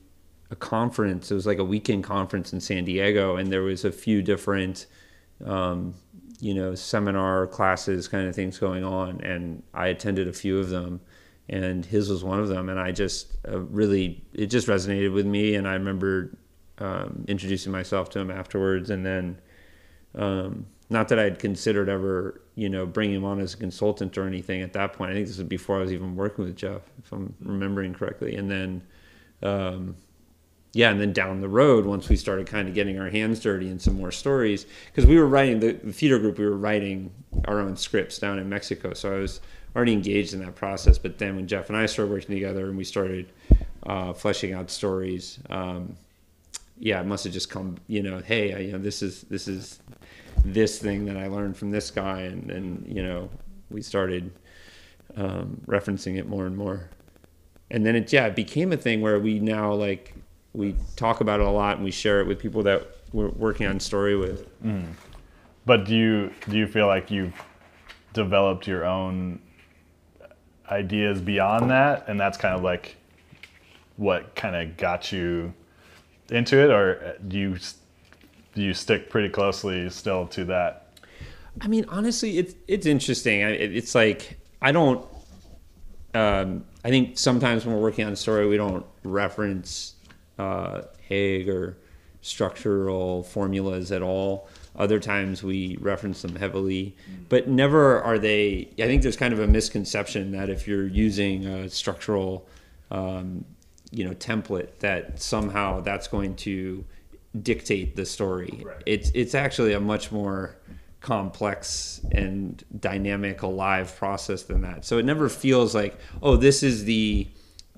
a 0.51 0.55
conference. 0.55 1.31
It 1.31 1.35
was 1.35 1.45
like 1.45 1.59
a 1.59 1.63
weekend 1.63 2.03
conference 2.03 2.53
in 2.53 2.59
San 2.59 2.85
Diego, 2.85 3.35
and 3.35 3.51
there 3.51 3.61
was 3.61 3.85
a 3.85 3.91
few 3.91 4.21
different, 4.21 4.87
um, 5.45 5.93
you 6.39 6.53
know, 6.53 6.75
seminar 6.75 7.47
classes 7.47 8.07
kind 8.07 8.27
of 8.27 8.35
things 8.35 8.57
going 8.57 8.83
on, 8.83 9.21
and 9.21 9.63
I 9.73 9.87
attended 9.87 10.27
a 10.27 10.33
few 10.33 10.59
of 10.59 10.69
them, 10.69 11.01
and 11.47 11.85
his 11.85 12.09
was 12.09 12.23
one 12.23 12.39
of 12.39 12.47
them, 12.47 12.69
and 12.69 12.79
I 12.79 12.91
just 12.91 13.33
uh, 13.47 13.59
really 13.59 14.23
it 14.33 14.47
just 14.47 14.67
resonated 14.67 15.13
with 15.13 15.25
me, 15.25 15.55
and 15.55 15.67
I 15.67 15.73
remember 15.73 16.37
um, 16.79 17.25
introducing 17.27 17.71
myself 17.71 18.09
to 18.11 18.19
him 18.19 18.31
afterwards, 18.31 18.89
and 18.89 19.05
then. 19.05 19.39
Um, 20.15 20.65
not 20.89 21.09
that 21.09 21.19
I'd 21.19 21.37
considered 21.37 21.87
ever, 21.87 22.41
you 22.55 22.67
know, 22.67 22.85
bringing 22.85 23.17
him 23.17 23.25
on 23.25 23.39
as 23.39 23.53
a 23.53 23.57
consultant 23.57 24.17
or 24.17 24.25
anything 24.25 24.61
at 24.61 24.73
that 24.73 24.93
point. 24.93 25.11
I 25.11 25.13
think 25.13 25.27
this 25.27 25.37
was 25.37 25.47
before 25.47 25.77
I 25.77 25.81
was 25.81 25.93
even 25.93 26.15
working 26.15 26.45
with 26.45 26.55
Jeff, 26.55 26.81
if 27.03 27.11
I'm 27.11 27.35
remembering 27.41 27.93
correctly. 27.93 28.35
And 28.35 28.49
then, 28.49 28.81
um, 29.43 29.95
yeah, 30.71 30.91
and 30.91 31.01
then 31.01 31.13
down 31.13 31.41
the 31.41 31.49
road, 31.49 31.85
once 31.85 32.09
we 32.09 32.15
started 32.15 32.45
kind 32.45 32.67
of 32.67 32.75
getting 32.75 32.99
our 32.99 33.09
hands 33.09 33.39
dirty 33.39 33.69
in 33.69 33.79
some 33.79 33.95
more 33.95 34.11
stories, 34.11 34.67
because 34.87 35.05
we 35.05 35.17
were 35.17 35.25
writing 35.25 35.59
the, 35.59 35.71
the, 35.73 35.91
theater 35.91 36.19
group, 36.19 36.37
we 36.37 36.45
were 36.45 36.57
writing 36.57 37.11
our 37.45 37.59
own 37.59 37.75
scripts 37.75 38.19
down 38.19 38.37
in 38.37 38.47
Mexico, 38.47 38.93
so 38.93 39.15
I 39.15 39.19
was 39.19 39.41
already 39.75 39.93
engaged 39.93 40.33
in 40.33 40.39
that 40.41 40.55
process. 40.55 40.99
But 40.99 41.17
then 41.17 41.35
when 41.35 41.47
Jeff 41.47 41.69
and 41.69 41.77
I 41.77 41.87
started 41.87 42.11
working 42.11 42.35
together, 42.35 42.67
and 42.67 42.77
we 42.77 42.83
started 42.83 43.31
uh, 43.83 44.13
fleshing 44.13 44.53
out 44.53 44.69
stories. 44.69 45.39
Um, 45.49 45.95
yeah, 46.77 47.01
it 47.01 47.05
must 47.05 47.23
have 47.25 47.33
just 47.33 47.49
come, 47.49 47.77
you 47.87 48.01
know, 48.03 48.19
hey, 48.19 48.53
I, 48.53 48.59
you 48.59 48.71
know, 48.71 48.77
this 48.77 49.01
is 49.01 49.23
this 49.23 49.47
is 49.47 49.79
this 50.45 50.79
thing 50.79 51.05
that 51.05 51.17
I 51.17 51.27
learned 51.27 51.57
from 51.57 51.71
this 51.71 51.91
guy, 51.91 52.21
and 52.21 52.49
and 52.49 52.87
you 52.87 53.03
know, 53.03 53.29
we 53.69 53.81
started 53.81 54.31
um, 55.17 55.61
referencing 55.65 56.17
it 56.17 56.27
more 56.27 56.45
and 56.45 56.55
more, 56.55 56.89
and 57.71 57.85
then 57.85 57.95
it 57.95 58.13
yeah, 58.13 58.27
it 58.27 58.35
became 58.35 58.71
a 58.71 58.77
thing 58.77 59.01
where 59.01 59.19
we 59.19 59.39
now 59.39 59.73
like 59.73 60.13
we 60.53 60.75
talk 60.95 61.21
about 61.21 61.39
it 61.39 61.45
a 61.45 61.49
lot 61.49 61.75
and 61.75 61.83
we 61.83 61.91
share 61.91 62.21
it 62.21 62.27
with 62.27 62.39
people 62.39 62.63
that 62.63 62.87
we're 63.13 63.29
working 63.29 63.67
on 63.67 63.79
story 63.79 64.15
with. 64.15 64.47
Mm. 64.63 64.87
But 65.65 65.85
do 65.85 65.95
you 65.95 66.31
do 66.47 66.57
you 66.57 66.67
feel 66.67 66.87
like 66.87 67.11
you've 67.11 67.33
developed 68.13 68.67
your 68.67 68.85
own 68.85 69.39
ideas 70.69 71.21
beyond 71.21 71.69
that, 71.71 72.07
and 72.07 72.19
that's 72.19 72.37
kind 72.37 72.55
of 72.55 72.63
like 72.63 72.95
what 73.97 74.35
kind 74.35 74.55
of 74.55 74.77
got 74.77 75.11
you 75.11 75.53
into 76.29 76.57
it, 76.57 76.71
or 76.71 77.17
do 77.27 77.37
you 77.37 77.57
do 78.55 78.61
you 78.63 78.73
stick 78.73 79.09
pretty 79.09 79.29
closely 79.29 79.89
still 79.89 80.27
to 80.27 80.45
that? 80.45 80.93
I 81.61 81.67
mean, 81.67 81.85
honestly, 81.89 82.37
it's 82.37 82.55
it's 82.67 82.85
interesting. 82.85 83.41
It's 83.41 83.95
like 83.95 84.39
I 84.61 84.71
don't. 84.71 85.05
Um, 86.15 86.65
I 86.83 86.89
think 86.89 87.19
sometimes 87.19 87.65
when 87.65 87.75
we're 87.75 87.81
working 87.81 88.05
on 88.05 88.13
a 88.13 88.15
story, 88.15 88.47
we 88.47 88.57
don't 88.57 88.85
reference 89.03 89.93
uh, 90.39 90.81
Hauge 91.09 91.47
or 91.47 91.77
structural 92.21 93.23
formulas 93.23 93.91
at 93.91 94.01
all. 94.01 94.47
Other 94.75 94.99
times 94.99 95.43
we 95.43 95.77
reference 95.81 96.21
them 96.21 96.35
heavily, 96.35 96.95
but 97.27 97.47
never 97.47 98.01
are 98.01 98.17
they. 98.17 98.69
I 98.79 98.83
think 98.83 99.01
there's 99.01 99.17
kind 99.17 99.33
of 99.33 99.39
a 99.39 99.47
misconception 99.47 100.31
that 100.31 100.49
if 100.49 100.67
you're 100.67 100.87
using 100.87 101.45
a 101.45 101.69
structural, 101.69 102.47
um, 102.91 103.43
you 103.91 104.05
know, 104.05 104.15
template, 104.15 104.79
that 104.79 105.21
somehow 105.21 105.81
that's 105.81 106.07
going 106.07 106.35
to 106.37 106.85
dictate 107.41 107.95
the 107.95 108.05
story. 108.05 108.61
Right. 108.65 108.81
It's 108.85 109.11
it's 109.13 109.35
actually 109.35 109.73
a 109.73 109.79
much 109.79 110.11
more 110.11 110.55
complex 111.01 112.01
and 112.11 112.63
dynamic, 112.79 113.41
alive 113.41 113.95
process 113.97 114.43
than 114.43 114.61
that. 114.61 114.85
So 114.85 114.97
it 114.97 115.05
never 115.05 115.29
feels 115.29 115.73
like, 115.73 115.97
oh, 116.21 116.35
this 116.35 116.63
is 116.63 116.85
the 116.85 117.27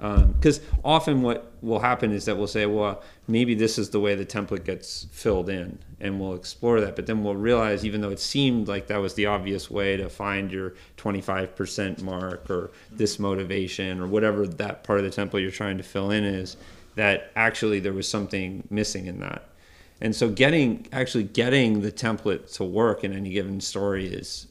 because 0.01 0.57
um, 0.57 0.65
often 0.83 1.21
what 1.21 1.53
will 1.61 1.79
happen 1.79 2.11
is 2.11 2.25
that 2.25 2.35
we'll 2.35 2.47
say, 2.47 2.65
well, 2.65 3.03
maybe 3.27 3.53
this 3.53 3.77
is 3.77 3.91
the 3.91 3.99
way 3.99 4.15
the 4.15 4.25
template 4.25 4.65
gets 4.65 5.05
filled 5.11 5.47
in, 5.47 5.77
and 5.99 6.19
we'll 6.19 6.33
explore 6.33 6.81
that. 6.81 6.95
But 6.95 7.05
then 7.05 7.23
we'll 7.23 7.35
realize, 7.35 7.85
even 7.85 8.01
though 8.01 8.09
it 8.09 8.19
seemed 8.19 8.67
like 8.67 8.87
that 8.87 8.97
was 8.97 9.13
the 9.13 9.27
obvious 9.27 9.69
way 9.69 9.97
to 9.97 10.09
find 10.09 10.51
your 10.51 10.73
25% 10.97 12.01
mark 12.01 12.49
or 12.49 12.71
this 12.91 13.19
motivation 13.19 13.99
or 13.99 14.07
whatever 14.07 14.47
that 14.47 14.83
part 14.83 14.99
of 14.99 15.05
the 15.05 15.21
template 15.21 15.43
you're 15.43 15.51
trying 15.51 15.77
to 15.77 15.83
fill 15.83 16.09
in 16.09 16.23
is, 16.23 16.57
that 16.95 17.31
actually 17.35 17.79
there 17.79 17.93
was 17.93 18.09
something 18.09 18.67
missing 18.71 19.05
in 19.05 19.19
that. 19.19 19.49
And 20.01 20.15
so 20.15 20.29
getting 20.29 20.87
actually 20.91 21.25
getting 21.25 21.81
the 21.81 21.91
template 21.91 22.51
to 22.55 22.63
work 22.63 23.03
in 23.03 23.13
any 23.13 23.29
given 23.29 23.61
story 23.61 24.07
is 24.07 24.47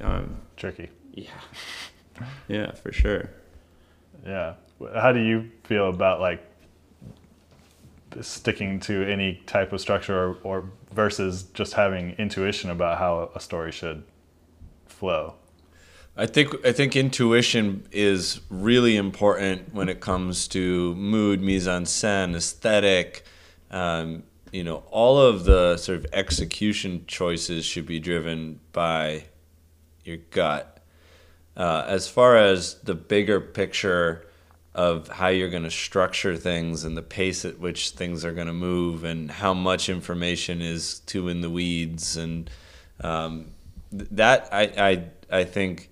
um, 0.00 0.38
tricky. 0.56 0.88
Yeah, 1.12 1.28
yeah, 2.48 2.72
for 2.72 2.90
sure. 2.90 3.28
Yeah 4.24 4.54
how 4.94 5.12
do 5.12 5.20
you 5.20 5.50
feel 5.64 5.88
about 5.88 6.20
like 6.20 6.44
sticking 8.20 8.78
to 8.80 9.10
any 9.10 9.42
type 9.46 9.72
of 9.72 9.80
structure 9.80 10.16
or, 10.16 10.38
or 10.42 10.70
versus 10.92 11.44
just 11.54 11.74
having 11.74 12.12
intuition 12.12 12.70
about 12.70 12.98
how 12.98 13.30
a 13.34 13.40
story 13.40 13.72
should 13.72 14.04
flow? 14.86 15.34
I 16.16 16.26
think 16.26 16.54
I 16.64 16.70
think 16.70 16.94
intuition 16.94 17.88
is 17.90 18.40
really 18.48 18.96
important 18.96 19.74
when 19.74 19.88
it 19.88 20.00
comes 20.00 20.46
to 20.48 20.94
mood, 20.94 21.42
mise 21.42 21.66
en 21.66 21.84
scène, 21.84 22.36
aesthetic. 22.36 23.24
Um, 23.70 24.22
you 24.52 24.62
know, 24.62 24.84
all 24.92 25.18
of 25.18 25.44
the 25.44 25.76
sort 25.76 25.98
of 25.98 26.06
execution 26.12 27.04
choices 27.08 27.64
should 27.64 27.86
be 27.86 27.98
driven 27.98 28.60
by 28.70 29.24
your 30.04 30.18
gut. 30.30 30.70
Uh, 31.56 31.84
as 31.88 32.08
far 32.08 32.36
as 32.36 32.74
the 32.82 32.94
bigger 32.94 33.40
picture, 33.40 34.24
of 34.74 35.08
how 35.08 35.28
you're 35.28 35.50
going 35.50 35.62
to 35.62 35.70
structure 35.70 36.36
things 36.36 36.84
and 36.84 36.96
the 36.96 37.02
pace 37.02 37.44
at 37.44 37.60
which 37.60 37.90
things 37.90 38.24
are 38.24 38.32
going 38.32 38.48
to 38.48 38.52
move 38.52 39.04
and 39.04 39.30
how 39.30 39.54
much 39.54 39.88
information 39.88 40.60
is 40.60 40.98
too 41.00 41.28
in 41.28 41.40
the 41.40 41.50
weeds 41.50 42.16
and 42.16 42.50
um, 43.00 43.52
that 43.92 44.48
I, 44.52 44.62
I 44.76 45.04
I 45.40 45.44
think 45.44 45.90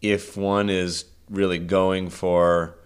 if 0.00 0.36
one 0.36 0.70
is 0.70 1.04
really 1.30 1.58
going 1.58 2.10
for 2.10 2.76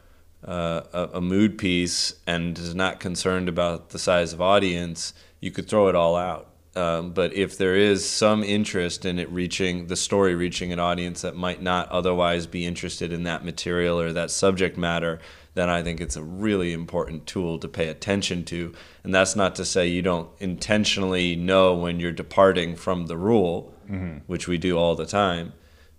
uh, 0.47 0.83
a, 0.93 1.09
a, 1.15 1.21
mood 1.21 1.59
piece 1.59 2.15
and 2.27 2.57
is 2.59 2.75
not 2.75 3.01
concerned 3.01 3.49
about 3.49 3.91
the 3.91 3.99
size 3.99 4.33
of 4.33 4.41
audience, 4.41 5.13
you 5.41 5.51
could 5.51 5.69
throw 5.69 5.89
it 5.89 5.97
all 5.97 6.15
out. 6.15 6.49
Um, 6.77 7.13
but 7.13 7.33
if 7.33 7.57
there 7.57 7.75
is 7.75 8.09
some 8.09 8.45
interest 8.45 9.07
in 9.07 9.19
it 9.19 9.31
reaching 9.31 9.87
the 9.87 9.97
story, 9.97 10.35
reaching 10.35 10.73
an 10.73 10.79
audience 10.79 11.23
that 11.23 11.35
might 11.35 11.63
not 11.63 11.89
otherwise 11.89 12.47
be 12.47 12.67
interested 12.67 13.13
in 13.13 13.23
that 13.23 13.45
material 13.45 13.99
or 13.99 14.13
that 14.13 14.31
subject 14.31 14.77
matter, 14.77 15.19
then 15.55 15.71
I 15.71 15.83
think 15.83 16.03
it's 16.03 16.17
a 16.17 16.23
really 16.23 16.75
important 16.75 17.27
tool 17.27 17.59
to 17.61 17.67
pay 17.67 17.89
attention 17.89 18.45
to. 18.45 18.75
And 19.03 19.15
that's 19.15 19.35
not 19.35 19.55
to 19.57 19.65
say 19.65 19.89
you 19.89 20.03
don't 20.03 20.29
intentionally 20.39 21.35
know 21.35 21.75
when 21.75 21.99
you're 21.99 22.13
departing 22.13 22.77
from 22.77 23.07
the 23.07 23.17
rule, 23.17 23.73
mm-hmm. 23.91 24.19
which 24.27 24.47
we 24.47 24.59
do 24.59 24.77
all 24.77 24.97
the 24.97 25.07
time, 25.07 25.55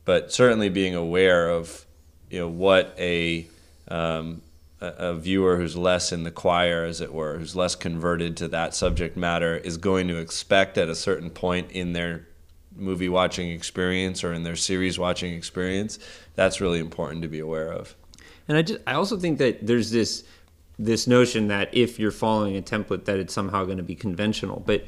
but 0.05 0.32
certainly 0.32 0.69
being 0.69 0.93
aware 0.93 1.49
of 1.49 1.88
you 2.30 2.39
know 2.39 2.47
what 2.47 2.93
a 2.99 3.47
um, 3.88 4.41
a, 4.80 5.13
viewer 5.13 5.57
who's 5.57 5.75
less 5.75 6.11
in 6.11 6.23
the 6.23 6.32
choir, 6.32 6.84
as 6.84 7.01
it 7.01 7.13
were, 7.13 7.38
who's 7.38 7.55
less 7.55 7.75
converted 7.75 8.38
to 8.38 8.47
that 8.49 8.75
subject 8.75 9.17
matter, 9.17 9.57
is 9.57 9.78
going 9.78 10.07
to 10.07 10.17
expect 10.17 10.78
at 10.78 10.89
a 10.89 10.95
certain 10.95 11.30
point 11.30 11.71
in 11.71 11.93
their 11.93 12.28
movie 12.75 13.09
watching 13.09 13.49
experience 13.49 14.23
or 14.23 14.34
in 14.34 14.43
their 14.43 14.55
series 14.55 14.99
watching 14.99 15.34
experience. 15.34 15.97
That's 16.36 16.61
really 16.61 16.80
important 16.80 17.23
to 17.23 17.28
be 17.28 17.39
aware 17.39 17.71
of. 17.71 17.95
And 18.47 18.57
I 18.57 18.61
just 18.61 18.80
I 18.88 18.93
also 18.93 19.17
think 19.17 19.39
that 19.39 19.65
there's 19.65 19.91
this 19.91 20.23
this 20.80 21.07
notion 21.07 21.47
that 21.47 21.73
if 21.73 21.97
you're 21.97 22.11
following 22.11 22.55
a 22.55 22.61
template 22.61 23.05
that 23.05 23.19
it's 23.19 23.34
somehow 23.34 23.65
going 23.65 23.78
to 23.78 23.84
be 23.84 23.95
conventional, 23.95 24.63
but 24.65 24.86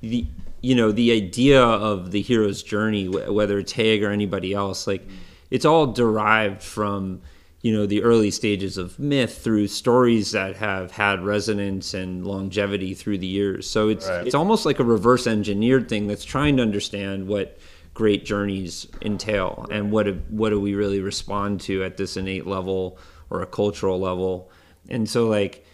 the 0.00 0.26
you 0.62 0.74
know 0.74 0.90
the 0.90 1.12
idea 1.12 1.62
of 1.62 2.10
the 2.10 2.22
hero's 2.22 2.62
journey, 2.62 3.08
whether 3.08 3.58
it's 3.58 3.72
Hauge 3.72 4.02
or 4.02 4.10
anybody 4.10 4.54
else, 4.54 4.86
like 4.86 5.06
it's 5.50 5.64
all 5.64 5.86
derived 5.86 6.62
from 6.62 7.20
you 7.62 7.72
know 7.72 7.86
the 7.86 8.02
early 8.02 8.30
stages 8.30 8.76
of 8.76 8.98
myth 8.98 9.38
through 9.38 9.68
stories 9.68 10.32
that 10.32 10.56
have 10.56 10.90
had 10.90 11.24
resonance 11.24 11.94
and 11.94 12.26
longevity 12.26 12.92
through 12.92 13.18
the 13.18 13.26
years. 13.26 13.68
So 13.68 13.88
it's 13.88 14.08
right. 14.08 14.26
it's 14.26 14.34
almost 14.34 14.66
like 14.66 14.80
a 14.80 14.84
reverse 14.84 15.26
engineered 15.26 15.88
thing 15.88 16.08
that's 16.08 16.24
trying 16.24 16.56
to 16.56 16.62
understand 16.62 17.28
what 17.28 17.58
great 17.94 18.24
journeys 18.24 18.86
entail 19.02 19.66
and 19.70 19.92
what 19.92 20.04
do, 20.04 20.20
what 20.30 20.50
do 20.50 20.60
we 20.60 20.74
really 20.74 21.00
respond 21.00 21.60
to 21.60 21.84
at 21.84 21.96
this 21.96 22.16
innate 22.16 22.46
level 22.46 22.98
or 23.30 23.42
a 23.42 23.46
cultural 23.46 24.00
level. 24.00 24.50
And 24.88 25.08
so 25.08 25.28
like 25.28 25.64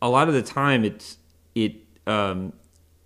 a 0.00 0.08
lot 0.08 0.28
of 0.28 0.34
the 0.34 0.42
time 0.42 0.84
it's 0.84 1.18
it 1.54 1.74
um, 2.06 2.54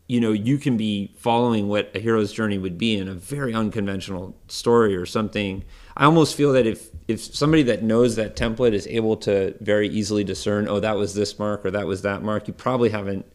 you 0.06 0.20
know 0.20 0.30
you 0.30 0.58
can 0.58 0.76
be 0.76 1.12
following 1.16 1.66
what 1.66 1.90
a 1.94 1.98
hero's 1.98 2.32
journey 2.32 2.58
would 2.58 2.78
be 2.78 2.96
in 2.96 3.08
a 3.08 3.14
very 3.14 3.52
unconventional 3.52 4.36
story 4.46 4.94
or 4.94 5.06
something 5.06 5.64
i 5.96 6.04
almost 6.04 6.34
feel 6.34 6.52
that 6.52 6.66
if 6.66 6.90
if 7.08 7.20
somebody 7.20 7.62
that 7.62 7.82
knows 7.82 8.16
that 8.16 8.36
template 8.36 8.72
is 8.72 8.86
able 8.86 9.16
to 9.16 9.54
very 9.60 9.88
easily 9.88 10.24
discern 10.24 10.68
oh 10.68 10.80
that 10.80 10.96
was 10.96 11.14
this 11.14 11.38
mark 11.38 11.64
or 11.64 11.70
that 11.70 11.86
was 11.86 12.02
that 12.02 12.22
mark 12.22 12.46
you 12.48 12.54
probably 12.54 12.90
haven't 12.90 13.26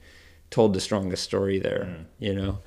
told 0.50 0.74
the 0.74 0.80
strongest 0.80 1.24
story 1.24 1.60
there 1.60 1.88
mm. 1.90 2.06
you 2.20 2.34
know? 2.34 2.60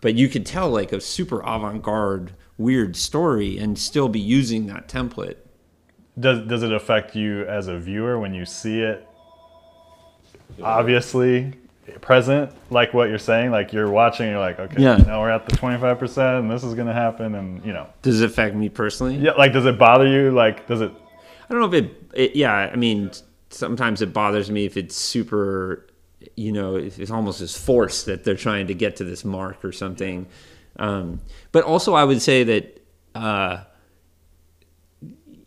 But 0.00 0.14
you 0.14 0.28
could 0.28 0.46
tell 0.46 0.70
like 0.70 0.92
a 0.92 1.00
super 1.00 1.40
avant-garde 1.40 2.32
weird 2.58 2.96
story 2.96 3.58
and 3.58 3.78
still 3.78 4.08
be 4.08 4.20
using 4.20 4.66
that 4.66 4.88
template. 4.88 5.36
Does 6.18 6.46
does 6.46 6.62
it 6.62 6.72
affect 6.72 7.14
you 7.14 7.44
as 7.44 7.68
a 7.68 7.78
viewer 7.78 8.18
when 8.18 8.32
you 8.32 8.44
see 8.44 8.80
it? 8.80 9.06
Obviously 10.62 11.54
present 12.00 12.52
like 12.70 12.92
what 12.92 13.08
you're 13.08 13.18
saying 13.18 13.50
like 13.50 13.72
you're 13.72 13.90
watching 13.90 14.28
you're 14.28 14.38
like 14.38 14.58
okay 14.58 14.82
yeah. 14.82 14.96
now 14.96 15.20
we're 15.20 15.30
at 15.30 15.48
the 15.48 15.56
25% 15.56 16.38
and 16.40 16.50
this 16.50 16.64
is 16.64 16.74
going 16.74 16.86
to 16.86 16.92
happen 16.92 17.34
and 17.34 17.64
you 17.64 17.72
know. 17.72 17.88
Does 18.02 18.20
it 18.20 18.30
affect 18.30 18.54
me 18.54 18.68
personally? 18.68 19.16
Yeah 19.16 19.32
like 19.32 19.52
does 19.52 19.66
it 19.66 19.78
bother 19.78 20.06
you? 20.06 20.30
Like 20.30 20.66
does 20.66 20.80
it 20.80 20.92
i 21.48 21.52
don't 21.52 21.60
know 21.60 21.76
if 21.76 21.84
it, 21.84 22.02
it 22.14 22.36
yeah 22.36 22.52
i 22.52 22.76
mean 22.76 23.10
sometimes 23.50 24.02
it 24.02 24.12
bothers 24.12 24.50
me 24.50 24.64
if 24.64 24.76
it's 24.76 24.96
super 24.96 25.86
you 26.34 26.52
know 26.52 26.76
it's 26.76 27.10
almost 27.10 27.40
as 27.40 27.56
forced 27.56 28.06
that 28.06 28.24
they're 28.24 28.34
trying 28.34 28.66
to 28.66 28.74
get 28.74 28.96
to 28.96 29.04
this 29.04 29.24
mark 29.24 29.64
or 29.64 29.72
something. 29.72 30.26
Um, 30.78 31.20
but 31.52 31.64
also 31.64 31.94
i 31.94 32.04
would 32.04 32.20
say 32.20 32.44
that 32.44 32.84
uh, 33.14 33.64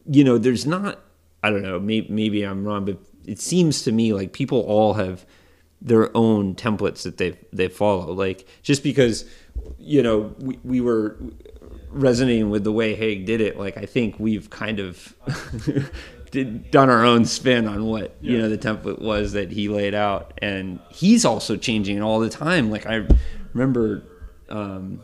you 0.09 0.23
know 0.23 0.39
there's 0.39 0.65
not 0.65 0.99
i 1.43 1.51
don't 1.51 1.61
know 1.61 1.79
maybe, 1.79 2.07
maybe 2.09 2.43
i'm 2.43 2.65
wrong 2.65 2.83
but 2.83 2.97
it 3.25 3.39
seems 3.39 3.83
to 3.83 3.91
me 3.91 4.11
like 4.11 4.33
people 4.33 4.61
all 4.61 4.93
have 4.93 5.25
their 5.81 6.15
own 6.15 6.55
templates 6.55 7.03
that 7.03 7.17
they 7.17 7.37
they 7.53 7.67
follow. 7.67 8.11
Like 8.13 8.47
just 8.61 8.83
because 8.83 9.25
you 9.77 10.01
know 10.03 10.33
we, 10.39 10.59
we 10.63 10.81
were 10.81 11.17
resonating 11.89 12.49
with 12.49 12.63
the 12.63 12.71
way 12.71 12.95
Hauge 12.95 13.25
did 13.25 13.41
it, 13.41 13.57
like 13.57 13.77
I 13.77 13.85
think 13.85 14.19
we've 14.19 14.49
kind 14.49 14.79
of 14.79 15.15
did, 16.31 16.71
done 16.71 16.89
our 16.89 17.03
own 17.03 17.25
spin 17.25 17.67
on 17.67 17.85
what 17.85 18.15
you 18.21 18.37
know 18.37 18.49
the 18.49 18.57
template 18.57 18.99
was 19.01 19.33
that 19.33 19.51
he 19.51 19.69
laid 19.69 19.93
out, 19.93 20.33
and 20.41 20.79
he's 20.89 21.25
also 21.25 21.55
changing 21.55 21.97
it 21.97 22.01
all 22.01 22.19
the 22.19 22.29
time. 22.29 22.69
Like 22.69 22.85
I 22.85 23.05
remember, 23.53 24.03
um, 24.49 25.01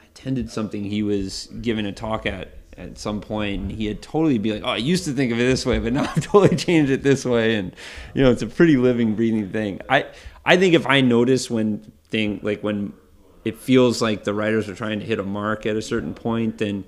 I 0.00 0.06
attended 0.06 0.50
something 0.50 0.84
he 0.84 1.02
was 1.02 1.46
giving 1.60 1.86
a 1.86 1.92
talk 1.92 2.26
at 2.26 2.52
at 2.78 2.98
some 2.98 3.20
point, 3.20 3.72
he 3.72 3.86
had 3.86 4.02
totally 4.02 4.38
be 4.38 4.52
like, 4.52 4.62
"Oh, 4.64 4.70
I 4.70 4.76
used 4.76 5.04
to 5.06 5.12
think 5.12 5.32
of 5.32 5.40
it 5.40 5.44
this 5.44 5.64
way, 5.64 5.78
but 5.78 5.92
now 5.94 6.02
I've 6.02 6.24
totally 6.24 6.56
changed 6.56 6.90
it 6.90 7.02
this 7.02 7.24
way." 7.24 7.56
And 7.56 7.74
you 8.14 8.22
know, 8.22 8.30
it's 8.30 8.42
a 8.42 8.46
pretty 8.46 8.76
living, 8.76 9.14
breathing 9.14 9.50
thing. 9.50 9.80
I 9.88 10.06
I 10.44 10.56
think 10.56 10.74
if 10.74 10.86
I 10.86 11.00
notice 11.00 11.50
when 11.50 11.92
thing 12.08 12.40
like 12.42 12.62
when 12.62 12.92
it 13.44 13.58
feels 13.58 14.02
like 14.02 14.24
the 14.24 14.34
writers 14.34 14.68
are 14.68 14.74
trying 14.74 15.00
to 15.00 15.06
hit 15.06 15.18
a 15.18 15.24
mark 15.24 15.66
at 15.66 15.76
a 15.76 15.82
certain 15.82 16.14
point, 16.14 16.58
then 16.58 16.84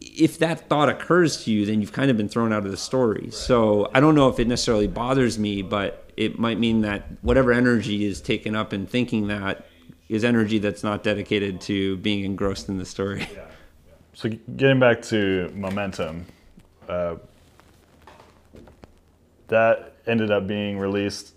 if 0.00 0.38
that 0.38 0.68
thought 0.68 0.88
occurs 0.88 1.44
to 1.44 1.50
you, 1.50 1.66
then 1.66 1.80
you've 1.80 1.92
kind 1.92 2.10
of 2.10 2.16
been 2.16 2.28
thrown 2.28 2.52
out 2.52 2.64
of 2.64 2.70
the 2.70 2.76
story. 2.76 3.30
So 3.30 3.90
I 3.92 4.00
don't 4.00 4.14
know 4.14 4.28
if 4.28 4.38
it 4.38 4.46
necessarily 4.46 4.86
bothers 4.86 5.38
me, 5.38 5.62
but 5.62 6.10
it 6.16 6.38
might 6.38 6.58
mean 6.58 6.82
that 6.82 7.06
whatever 7.22 7.52
energy 7.52 8.04
is 8.04 8.20
taken 8.20 8.54
up 8.54 8.72
in 8.72 8.86
thinking 8.86 9.28
that 9.28 9.66
is 10.08 10.24
energy 10.24 10.58
that's 10.58 10.82
not 10.82 11.02
dedicated 11.02 11.60
to 11.62 11.96
being 11.98 12.24
engrossed 12.24 12.68
in 12.68 12.78
the 12.78 12.84
story. 12.84 13.26
So 14.14 14.30
getting 14.56 14.78
back 14.78 15.02
to 15.02 15.50
momentum, 15.54 16.26
uh, 16.88 17.16
that 19.48 19.96
ended 20.06 20.30
up 20.30 20.46
being 20.46 20.78
released 20.78 21.34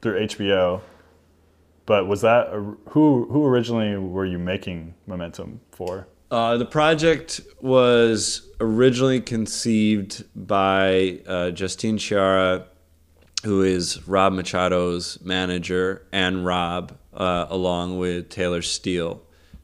through 0.00 0.26
HBO. 0.26 0.80
But 1.86 2.06
was 2.06 2.20
that 2.20 2.50
who 2.90 3.26
who 3.30 3.44
originally 3.44 3.96
were 3.96 4.24
you 4.24 4.38
making 4.38 4.94
momentum 5.06 5.60
for? 5.72 6.06
Uh, 6.30 6.56
the 6.56 6.64
project 6.64 7.40
was 7.60 8.48
originally 8.60 9.20
conceived 9.20 10.24
by 10.36 11.18
uh, 11.26 11.50
Justine 11.50 11.98
Chiara, 11.98 12.66
who 13.42 13.62
is 13.62 14.06
Rob 14.06 14.32
Machado's 14.32 15.20
manager, 15.22 16.06
and 16.12 16.46
Rob, 16.46 16.96
uh, 17.12 17.46
along 17.48 17.98
with 17.98 18.28
Taylor 18.28 18.62
Steele, 18.62 19.20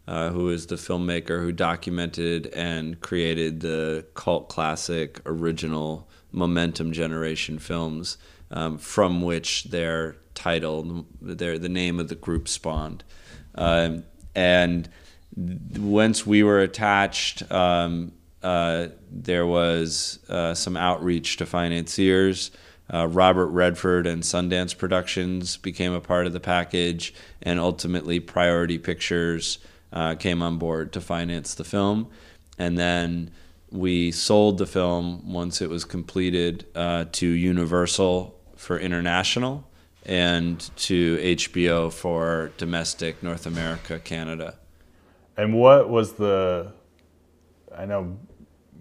uh, 0.09 0.31
who 0.31 0.49
is 0.51 0.67
the 0.67 0.77
filmmaker 0.77 1.41
who 1.41 1.53
documented 1.53 2.47
and 2.49 3.01
created 3.01 3.61
the 3.61 4.07
cult 4.15 4.49
classic 4.49 5.21
original 5.27 6.09
Momentum 6.33 6.93
Generation 6.93 7.59
films, 7.59 8.19
um, 8.51 8.79
from 8.79 9.23
which 9.23 9.65
their 9.65 10.17
title, 10.35 11.07
their 11.21 11.59
the 11.59 11.69
name 11.69 11.99
of 11.99 12.09
the 12.09 12.15
group 12.15 12.47
spawned, 12.47 13.03
um, 13.55 14.05
and 14.35 14.89
once 15.37 16.27
we 16.27 16.43
were 16.43 16.61
attached, 16.61 17.51
um, 17.51 18.13
uh, 18.43 18.89
there 19.11 19.47
was 19.47 20.19
uh, 20.29 20.55
some 20.55 20.77
outreach 20.77 21.37
to 21.39 21.47
financiers. 21.47 22.51
Uh, 22.93 23.09
Robert 23.09 23.49
Redford 23.49 24.07
and 24.07 24.23
Sundance 24.23 24.77
Productions 24.77 25.57
became 25.57 25.93
a 25.93 26.01
part 26.01 26.27
of 26.27 26.33
the 26.33 26.41
package, 26.41 27.13
and 27.43 27.59
ultimately 27.59 28.21
Priority 28.21 28.79
Pictures 28.79 29.59
uh, 29.93 30.15
came 30.15 30.43
on 30.43 30.59
board 30.59 30.93
to 30.93 31.01
finance 31.01 31.55
the 31.55 31.65
film. 31.65 32.09
And 32.59 32.79
then 32.79 33.31
we 33.71 34.13
sold 34.13 34.59
the 34.59 34.67
film 34.67 35.33
once 35.33 35.61
it 35.61 35.69
was 35.69 35.85
completed 35.85 36.67
uh, 36.75 37.07
to 37.13 37.27
Universal 37.27 38.39
for 38.57 38.79
international 38.79 39.69
and 40.05 40.71
to 40.77 41.17
HBO 41.19 41.93
for 41.93 42.53
domestic 42.57 43.23
North 43.23 43.47
America, 43.47 43.99
Canada. 43.99 44.59
And 45.37 45.55
what 45.55 45.91
was 45.91 46.15
the? 46.15 46.73
I 47.77 47.85
know 47.85 48.17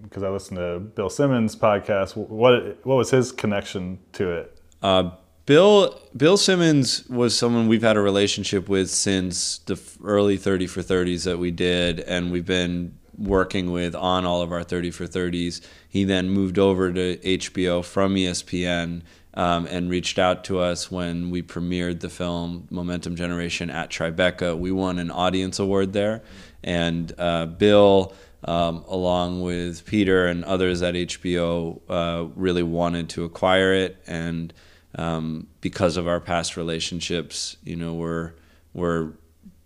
because 0.03 0.23
I 0.23 0.29
listened 0.29 0.57
to 0.57 0.79
Bill 0.79 1.09
Simmons' 1.09 1.55
podcast. 1.55 2.15
What 2.15 2.85
what 2.85 2.95
was 2.95 3.09
his 3.09 3.31
connection 3.31 3.99
to 4.13 4.31
it? 4.31 4.57
Uh, 4.81 5.11
Bill 5.45 6.01
Bill 6.17 6.37
Simmons 6.37 7.07
was 7.07 7.37
someone 7.37 7.67
we've 7.67 7.83
had 7.83 7.97
a 7.97 8.01
relationship 8.01 8.67
with 8.67 8.89
since 8.89 9.59
the 9.59 9.79
early 10.03 10.37
30 10.37 10.65
for 10.65 10.81
30s 10.81 11.25
that 11.25 11.37
we 11.37 11.51
did, 11.51 11.99
and 11.99 12.31
we've 12.31 12.45
been 12.45 12.97
working 13.15 13.71
with 13.71 13.95
on 13.95 14.25
all 14.25 14.41
of 14.41 14.51
our 14.51 14.63
30 14.63 14.89
for 14.89 15.05
30s. 15.05 15.61
He 15.87 16.03
then 16.03 16.29
moved 16.31 16.57
over 16.57 16.91
to 16.91 17.17
HBO 17.17 17.85
from 17.85 18.15
ESPN 18.15 19.03
um, 19.35 19.67
and 19.67 19.89
reached 19.89 20.17
out 20.17 20.43
to 20.45 20.59
us 20.59 20.89
when 20.89 21.29
we 21.29 21.43
premiered 21.43 21.99
the 21.99 22.09
film 22.09 22.67
Momentum 22.71 23.15
Generation 23.15 23.69
at 23.69 23.91
Tribeca. 23.91 24.57
We 24.57 24.71
won 24.71 24.97
an 24.97 25.11
audience 25.11 25.59
award 25.59 25.93
there, 25.93 26.23
and 26.63 27.13
uh, 27.19 27.45
Bill, 27.45 28.15
um, 28.45 28.83
along 28.87 29.43
with 29.43 29.85
Peter 29.85 30.25
and 30.25 30.43
others 30.43 30.81
at 30.81 30.95
HBO, 30.95 31.81
uh, 31.87 32.29
really 32.35 32.63
wanted 32.63 33.09
to 33.09 33.25
acquire 33.25 33.73
it, 33.73 34.01
and 34.07 34.51
um, 34.95 35.47
because 35.61 35.97
of 35.97 36.07
our 36.07 36.19
past 36.19 36.57
relationships, 36.57 37.57
you 37.63 37.75
know, 37.75 37.93
we're 37.93 38.33
we're 38.73 39.11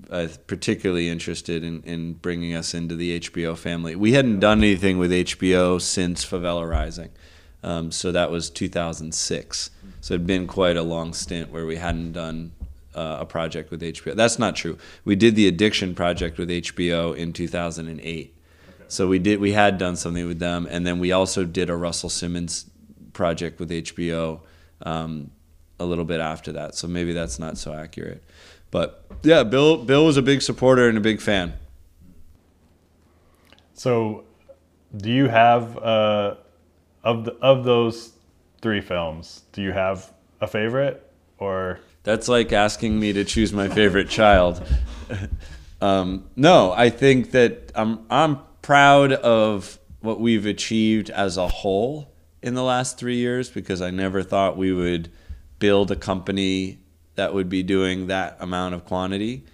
uh, 0.09 0.27
particularly 0.47 1.09
interested 1.09 1.63
in, 1.63 1.83
in 1.83 2.13
bringing 2.13 2.55
us 2.55 2.73
into 2.73 2.95
the 2.95 3.19
HBO 3.19 3.57
family. 3.57 3.95
We 3.95 4.13
hadn't 4.13 4.39
done 4.39 4.59
anything 4.59 4.97
with 4.97 5.11
HBO 5.11 5.81
since 5.81 6.25
Favela 6.25 6.69
Rising. 6.69 7.09
Um, 7.63 7.91
so 7.91 8.11
that 8.11 8.31
was 8.31 8.49
2006. 8.49 9.69
So 10.01 10.13
it'd 10.13 10.25
been 10.25 10.47
quite 10.47 10.77
a 10.77 10.81
long 10.81 11.13
stint 11.13 11.51
where 11.51 11.65
we 11.65 11.75
hadn't 11.75 12.13
done 12.13 12.53
uh, 12.95 13.17
a 13.19 13.25
project 13.25 13.69
with 13.69 13.81
HBO. 13.81 14.15
That's 14.15 14.39
not 14.39 14.55
true. 14.55 14.77
We 15.05 15.15
did 15.15 15.35
the 15.35 15.47
Addiction 15.47 15.93
project 15.93 16.37
with 16.37 16.49
HBO 16.49 17.15
in 17.15 17.33
2008. 17.33 18.01
Okay. 18.01 18.85
So 18.87 19.07
we 19.07 19.19
did 19.19 19.39
we 19.39 19.51
had 19.51 19.77
done 19.77 19.95
something 19.95 20.25
with 20.25 20.39
them, 20.39 20.67
and 20.69 20.87
then 20.87 20.99
we 20.99 21.11
also 21.11 21.43
did 21.45 21.69
a 21.69 21.75
Russell 21.75 22.09
Simmons 22.09 22.65
project 23.13 23.59
with 23.59 23.69
HBO 23.69 24.39
um, 24.83 25.31
a 25.79 25.85
little 25.85 26.05
bit 26.05 26.19
after 26.19 26.51
that. 26.53 26.75
So 26.75 26.87
maybe 26.87 27.13
that's 27.13 27.39
not 27.39 27.57
so 27.57 27.73
accurate. 27.73 28.23
But 28.71 29.05
yeah, 29.23 29.43
Bill 29.43 29.77
Bill 29.77 30.05
was 30.05 30.17
a 30.17 30.21
big 30.21 30.41
supporter 30.41 30.87
and 30.87 30.97
a 30.97 31.01
big 31.01 31.21
fan. 31.21 31.53
So, 33.73 34.25
do 34.95 35.09
you 35.09 35.27
have 35.27 35.77
uh, 35.77 36.35
of 37.03 37.25
the, 37.25 37.33
of 37.41 37.63
those 37.63 38.13
three 38.61 38.81
films? 38.81 39.43
Do 39.53 39.61
you 39.61 39.71
have 39.71 40.11
a 40.41 40.47
favorite 40.47 41.09
or? 41.37 41.79
That's 42.03 42.27
like 42.27 42.53
asking 42.53 42.99
me 42.99 43.13
to 43.13 43.23
choose 43.23 43.53
my 43.53 43.67
favorite 43.67 44.09
child. 44.09 44.63
um, 45.81 46.29
no, 46.35 46.71
I 46.71 46.89
think 46.89 47.31
that 47.31 47.71
I'm 47.73 48.05
I'm 48.09 48.39
proud 48.61 49.13
of 49.13 49.79
what 50.01 50.19
we've 50.19 50.45
achieved 50.45 51.09
as 51.09 51.37
a 51.37 51.47
whole 51.47 52.11
in 52.41 52.53
the 52.53 52.63
last 52.63 52.97
three 52.97 53.17
years 53.17 53.49
because 53.49 53.81
I 53.81 53.91
never 53.91 54.23
thought 54.23 54.57
we 54.57 54.71
would 54.71 55.11
build 55.59 55.91
a 55.91 55.95
company 55.95 56.79
that 57.15 57.33
would 57.33 57.49
be 57.49 57.63
doing 57.63 58.07
that 58.07 58.37
amount 58.39 58.75
of 58.75 58.85
quantity. 58.85 59.45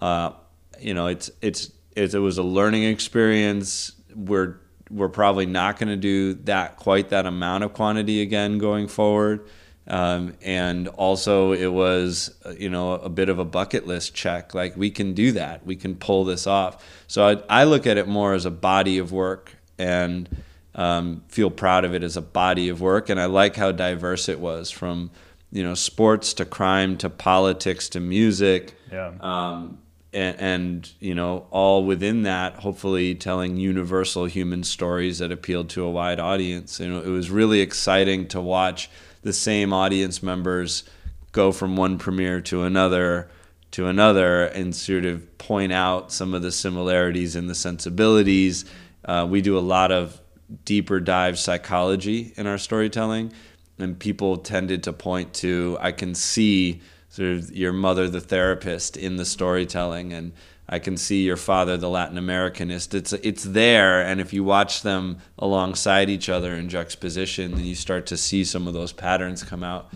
Uh, 0.00 0.32
you 0.80 0.94
know, 0.94 1.06
it's, 1.06 1.30
it's 1.40 1.70
it's 1.94 2.14
it 2.14 2.18
was 2.18 2.38
a 2.38 2.42
learning 2.42 2.84
experience. 2.84 3.92
We're 4.14 4.56
we're 4.90 5.08
probably 5.08 5.46
not 5.46 5.78
going 5.78 5.88
to 5.88 5.96
do 5.96 6.34
that 6.44 6.76
quite 6.76 7.10
that 7.10 7.26
amount 7.26 7.64
of 7.64 7.72
quantity 7.72 8.20
again 8.22 8.58
going 8.58 8.88
forward. 8.88 9.46
Um, 9.86 10.34
and 10.42 10.88
also, 10.88 11.52
it 11.52 11.66
was 11.66 12.34
you 12.58 12.70
know 12.70 12.92
a 12.92 13.08
bit 13.08 13.28
of 13.28 13.38
a 13.38 13.44
bucket 13.44 13.86
list 13.86 14.14
check. 14.14 14.54
Like 14.54 14.76
we 14.76 14.90
can 14.90 15.12
do 15.12 15.32
that, 15.32 15.66
we 15.66 15.76
can 15.76 15.96
pull 15.96 16.24
this 16.24 16.46
off. 16.46 16.84
So 17.06 17.26
I, 17.26 17.62
I 17.62 17.64
look 17.64 17.86
at 17.86 17.98
it 17.98 18.08
more 18.08 18.34
as 18.34 18.46
a 18.46 18.50
body 18.50 18.98
of 18.98 19.12
work 19.12 19.54
and 19.78 20.28
um, 20.74 21.22
feel 21.28 21.50
proud 21.50 21.84
of 21.84 21.94
it 21.94 22.02
as 22.02 22.16
a 22.16 22.22
body 22.22 22.68
of 22.68 22.80
work. 22.80 23.08
And 23.08 23.20
I 23.20 23.26
like 23.26 23.56
how 23.56 23.72
diverse 23.72 24.28
it 24.28 24.40
was 24.40 24.70
from 24.70 25.10
you 25.52 25.62
know 25.62 25.74
sports 25.74 26.34
to 26.34 26.44
crime 26.44 26.96
to 26.98 27.10
politics 27.10 27.88
to 27.90 28.00
music. 28.00 28.74
Yeah. 28.90 29.12
Um, 29.20 29.78
and, 30.14 30.40
and, 30.40 30.92
you 31.00 31.14
know 31.14 31.46
all 31.50 31.84
within 31.84 32.24
that 32.24 32.56
hopefully 32.56 33.14
telling 33.14 33.56
universal 33.56 34.26
human 34.26 34.62
stories 34.62 35.18
that 35.20 35.32
appealed 35.32 35.70
to 35.70 35.84
a 35.84 35.90
wide 35.90 36.20
audience 36.20 36.80
and 36.80 36.94
it 36.94 37.08
was 37.08 37.30
really 37.30 37.60
exciting 37.60 38.28
to 38.28 38.40
watch 38.40 38.90
the 39.22 39.32
same 39.32 39.72
audience 39.72 40.22
members 40.22 40.84
go 41.32 41.50
from 41.50 41.76
one 41.76 41.96
premiere 41.96 42.42
to 42.42 42.62
another 42.62 43.30
to 43.70 43.86
another 43.86 44.44
and 44.44 44.76
sort 44.76 45.06
of 45.06 45.38
point 45.38 45.72
out 45.72 46.12
some 46.12 46.34
of 46.34 46.42
the 46.42 46.52
similarities 46.52 47.34
and 47.34 47.48
the 47.48 47.54
sensibilities 47.54 48.66
uh, 49.06 49.26
we 49.28 49.40
do 49.40 49.56
a 49.56 49.60
lot 49.60 49.90
of 49.90 50.20
deeper 50.64 51.00
dive 51.00 51.38
psychology 51.38 52.32
in 52.36 52.46
our 52.46 52.58
storytelling 52.58 53.32
and 53.78 53.98
people 53.98 54.36
tended 54.36 54.82
to 54.82 54.92
point 54.92 55.32
to 55.34 55.76
i 55.80 55.92
can 55.92 56.14
see 56.14 56.80
sort 57.12 57.28
of 57.28 57.54
your 57.54 57.74
mother, 57.74 58.08
the 58.08 58.22
therapist, 58.22 58.96
in 58.96 59.16
the 59.16 59.24
storytelling, 59.26 60.14
and 60.14 60.32
I 60.66 60.78
can 60.78 60.96
see 60.96 61.24
your 61.24 61.36
father, 61.36 61.76
the 61.76 61.90
Latin 61.90 62.16
Americanist. 62.16 62.94
It's 62.94 63.12
it's 63.12 63.44
there, 63.44 64.00
and 64.00 64.18
if 64.18 64.32
you 64.32 64.42
watch 64.42 64.80
them 64.80 65.18
alongside 65.38 66.08
each 66.08 66.30
other 66.30 66.54
in 66.54 66.70
juxtaposition, 66.70 67.52
then 67.52 67.66
you 67.66 67.74
start 67.74 68.06
to 68.06 68.16
see 68.16 68.44
some 68.44 68.66
of 68.66 68.72
those 68.72 68.94
patterns 68.94 69.42
come 69.42 69.62
out. 69.62 69.92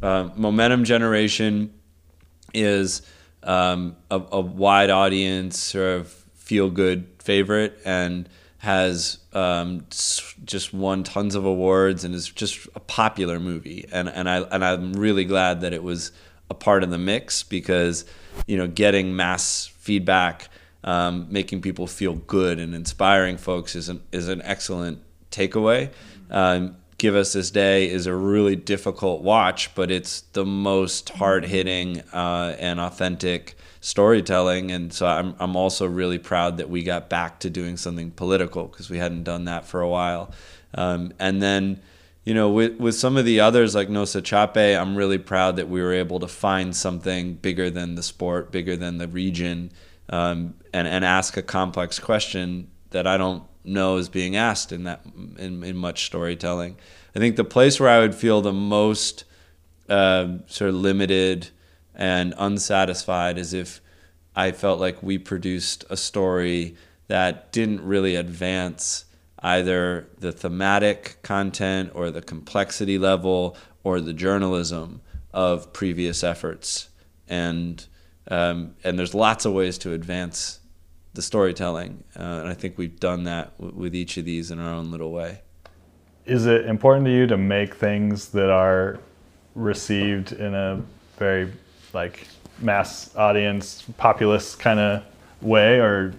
Uh, 0.00 0.28
Momentum 0.36 0.84
Generation 0.84 1.74
is 2.54 3.02
um, 3.42 3.96
a, 4.08 4.22
a 4.30 4.40
wide 4.40 4.90
audience, 4.90 5.58
sort 5.58 5.98
of 5.98 6.08
feel 6.36 6.70
good 6.70 7.08
favorite, 7.18 7.80
and 7.84 8.28
has 8.58 9.18
um, 9.32 9.86
just 9.88 10.72
won 10.74 11.04
tons 11.04 11.34
of 11.34 11.44
awards 11.44 12.04
and 12.04 12.14
is 12.14 12.28
just 12.28 12.66
a 12.74 12.80
popular 12.80 13.38
movie. 13.38 13.86
And 13.92 14.08
and 14.08 14.28
I 14.28 14.40
and 14.40 14.64
I'm 14.64 14.92
really 14.92 15.24
glad 15.24 15.60
that 15.60 15.72
it 15.72 15.82
was 15.82 16.12
a 16.48 16.54
part 16.54 16.82
of 16.82 16.90
the 16.90 16.98
mix 16.98 17.42
because 17.42 18.04
you 18.46 18.56
know 18.56 18.66
getting 18.66 19.14
mass 19.14 19.66
feedback, 19.78 20.48
um, 20.84 21.26
making 21.30 21.62
people 21.62 21.86
feel 21.86 22.14
good 22.14 22.58
and 22.58 22.74
inspiring 22.74 23.36
folks 23.36 23.76
is 23.76 23.88
an 23.88 24.02
is 24.12 24.28
an 24.28 24.42
excellent 24.42 25.00
takeaway. 25.30 25.90
Um, 26.30 26.76
Give 26.98 27.16
Us 27.16 27.32
This 27.32 27.50
Day 27.50 27.88
is 27.88 28.06
a 28.06 28.14
really 28.14 28.56
difficult 28.56 29.22
watch, 29.22 29.74
but 29.74 29.90
it's 29.90 30.20
the 30.32 30.44
most 30.44 31.08
hard 31.08 31.46
hitting 31.46 32.02
uh, 32.12 32.54
and 32.58 32.78
authentic 32.78 33.56
storytelling. 33.80 34.70
And 34.70 34.92
so 34.92 35.06
I'm, 35.06 35.34
I'm 35.38 35.56
also 35.56 35.86
really 35.86 36.18
proud 36.18 36.58
that 36.58 36.68
we 36.68 36.82
got 36.82 37.08
back 37.08 37.40
to 37.40 37.50
doing 37.50 37.76
something 37.76 38.10
political 38.10 38.66
because 38.66 38.90
we 38.90 38.98
hadn't 38.98 39.24
done 39.24 39.46
that 39.46 39.64
for 39.64 39.80
a 39.80 39.88
while. 39.88 40.32
Um, 40.74 41.12
and 41.18 41.42
then, 41.42 41.80
you 42.24 42.34
know, 42.34 42.50
with, 42.50 42.78
with 42.78 42.94
some 42.94 43.16
of 43.16 43.24
the 43.24 43.40
others 43.40 43.74
like 43.74 43.88
Nossa 43.88 44.20
Chape, 44.20 44.56
I'm 44.56 44.96
really 44.96 45.18
proud 45.18 45.56
that 45.56 45.68
we 45.68 45.80
were 45.80 45.94
able 45.94 46.20
to 46.20 46.28
find 46.28 46.76
something 46.76 47.34
bigger 47.34 47.70
than 47.70 47.94
the 47.94 48.02
sport, 48.02 48.52
bigger 48.52 48.76
than 48.76 48.98
the 48.98 49.08
region, 49.08 49.72
um, 50.10 50.54
and, 50.72 50.86
and 50.86 51.04
ask 51.04 51.36
a 51.36 51.42
complex 51.42 51.98
question 51.98 52.70
that 52.90 53.06
I 53.06 53.16
don't 53.16 53.44
know 53.64 53.96
is 53.96 54.08
being 54.08 54.36
asked 54.36 54.72
in 54.72 54.84
that 54.84 55.02
in, 55.38 55.62
in 55.62 55.76
much 55.76 56.06
storytelling. 56.06 56.76
I 57.14 57.18
think 57.18 57.36
the 57.36 57.44
place 57.44 57.80
where 57.80 57.88
I 57.88 57.98
would 58.00 58.14
feel 58.14 58.40
the 58.40 58.52
most 58.52 59.24
uh, 59.88 60.38
sort 60.46 60.70
of 60.70 60.76
limited 60.76 61.48
and 61.94 62.34
unsatisfied 62.38 63.38
as 63.38 63.52
if 63.52 63.80
I 64.34 64.52
felt 64.52 64.80
like 64.80 65.02
we 65.02 65.18
produced 65.18 65.84
a 65.90 65.96
story 65.96 66.76
that 67.08 67.52
didn't 67.52 67.82
really 67.82 68.14
advance 68.14 69.04
either 69.40 70.08
the 70.18 70.32
thematic 70.32 71.16
content 71.22 71.90
or 71.94 72.10
the 72.10 72.22
complexity 72.22 72.98
level 72.98 73.56
or 73.82 74.00
the 74.00 74.12
journalism 74.12 75.00
of 75.32 75.72
previous 75.72 76.22
efforts. 76.22 76.88
And 77.28 77.84
um, 78.28 78.76
and 78.84 78.98
there's 78.98 79.14
lots 79.14 79.44
of 79.44 79.52
ways 79.52 79.78
to 79.78 79.92
advance 79.92 80.60
the 81.14 81.22
storytelling, 81.22 82.04
uh, 82.16 82.22
and 82.22 82.48
I 82.48 82.54
think 82.54 82.78
we've 82.78 83.00
done 83.00 83.24
that 83.24 83.56
w- 83.58 83.76
with 83.76 83.94
each 83.94 84.16
of 84.18 84.24
these 84.24 84.52
in 84.52 84.60
our 84.60 84.72
own 84.72 84.92
little 84.92 85.10
way. 85.10 85.40
Is 86.26 86.46
it 86.46 86.66
important 86.66 87.06
to 87.06 87.12
you 87.12 87.26
to 87.26 87.36
make 87.36 87.74
things 87.74 88.28
that 88.28 88.50
are 88.50 89.00
received 89.56 90.32
in 90.32 90.54
a 90.54 90.80
very 91.18 91.52
like 91.94 92.26
mass 92.60 93.14
audience, 93.16 93.84
populist 93.96 94.58
kind 94.58 94.80
of 94.80 95.02
way, 95.40 95.78
or 95.78 96.14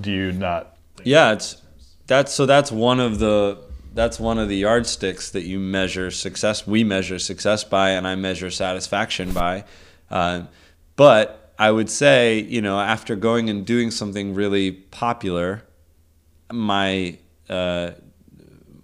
do 0.00 0.10
you 0.10 0.32
not? 0.32 0.76
Yeah, 1.02 1.32
it's 1.32 1.62
that's 2.06 2.32
so 2.32 2.46
that's 2.46 2.70
one 2.70 3.00
of 3.00 3.18
the 3.18 3.58
that's 3.94 4.18
one 4.18 4.38
of 4.38 4.48
the 4.48 4.56
yardsticks 4.56 5.30
that 5.30 5.44
you 5.44 5.58
measure 5.58 6.10
success. 6.10 6.66
We 6.66 6.84
measure 6.84 7.18
success 7.18 7.64
by, 7.64 7.90
and 7.90 8.06
I 8.06 8.14
measure 8.16 8.50
satisfaction 8.50 9.32
by. 9.32 9.64
Uh, 10.10 10.44
but 10.96 11.52
I 11.58 11.70
would 11.70 11.88
say, 11.88 12.40
you 12.40 12.60
know, 12.60 12.80
after 12.80 13.14
going 13.14 13.48
and 13.48 13.64
doing 13.64 13.90
something 13.90 14.34
really 14.34 14.72
popular, 14.72 15.62
my 16.52 17.18
uh, 17.48 17.92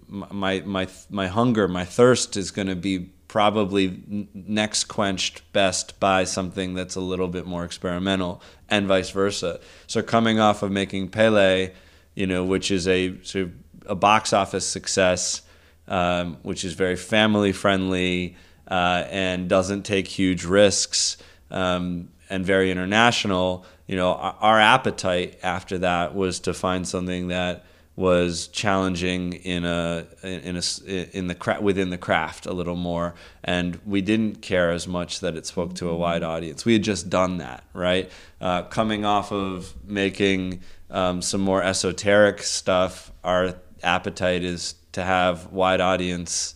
my 0.07 0.61
my 0.61 0.87
my 1.09 1.27
hunger, 1.27 1.67
my 1.67 1.85
thirst 1.85 2.37
is 2.37 2.51
going 2.51 2.67
to 2.67 2.75
be 2.75 3.09
probably 3.31 4.27
next 4.33 4.83
quenched 4.89 5.41
best 5.53 5.97
by 6.01 6.25
something 6.25 6.73
that's 6.73 6.95
a 6.95 6.99
little 6.99 7.29
bit 7.29 7.45
more 7.45 7.63
experimental, 7.63 8.41
and 8.69 8.87
vice 8.87 9.09
versa. 9.11 9.57
So 9.87 10.01
coming 10.01 10.37
off 10.37 10.63
of 10.63 10.69
making 10.69 11.11
Pelé, 11.11 11.71
you 12.13 12.27
know, 12.27 12.43
which 12.43 12.71
is 12.71 12.89
a 12.89 13.17
sort 13.23 13.45
of 13.45 13.51
a 13.85 13.95
box 13.95 14.33
office 14.33 14.67
success, 14.67 15.43
um, 15.87 16.39
which 16.43 16.65
is 16.65 16.73
very 16.73 16.97
family 16.97 17.53
friendly 17.53 18.35
uh, 18.69 19.05
and 19.09 19.47
doesn't 19.47 19.83
take 19.83 20.09
huge 20.09 20.43
risks. 20.43 21.15
Um, 21.49 22.09
and 22.29 22.45
very 22.45 22.71
international, 22.71 23.65
you 23.87 23.95
know, 23.97 24.13
our, 24.13 24.35
our 24.39 24.59
appetite 24.59 25.37
after 25.43 25.77
that 25.79 26.15
was 26.15 26.39
to 26.39 26.53
find 26.53 26.87
something 26.87 27.27
that 27.27 27.65
was 27.95 28.47
challenging 28.47 29.33
in 29.33 29.65
a 29.65 30.05
in 30.23 30.55
a 30.55 31.17
in 31.17 31.27
the 31.27 31.35
cra- 31.35 31.59
within 31.61 31.89
the 31.89 31.97
craft 31.97 32.45
a 32.45 32.53
little 32.53 32.75
more 32.75 33.13
and 33.43 33.79
we 33.85 34.01
didn't 34.01 34.41
care 34.41 34.71
as 34.71 34.87
much 34.87 35.19
that 35.19 35.35
it 35.35 35.45
spoke 35.45 35.75
to 35.75 35.89
a 35.89 35.95
wide 35.95 36.23
audience. 36.23 36.63
We 36.63 36.73
had 36.73 36.83
just 36.83 37.09
done 37.09 37.37
that 37.39 37.63
right? 37.73 38.09
Uh, 38.39 38.63
coming 38.63 39.03
off 39.03 39.31
of 39.31 39.73
making 39.85 40.61
um, 40.89 41.21
some 41.21 41.41
more 41.41 41.61
esoteric 41.61 42.43
stuff 42.43 43.11
our 43.23 43.55
appetite 43.83 44.43
is 44.43 44.75
to 44.93 45.03
have 45.03 45.51
wide 45.51 45.81
audience 45.81 46.55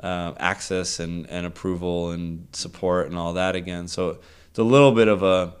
uh, 0.00 0.34
access 0.38 1.00
and, 1.00 1.28
and 1.28 1.46
approval 1.46 2.10
and 2.10 2.46
support 2.52 3.08
and 3.08 3.16
all 3.16 3.32
that 3.32 3.56
again. 3.56 3.88
So 3.88 4.18
it's 4.50 4.58
a 4.58 4.64
little 4.64 4.92
bit 4.92 5.08
of 5.08 5.22
a 5.24 5.54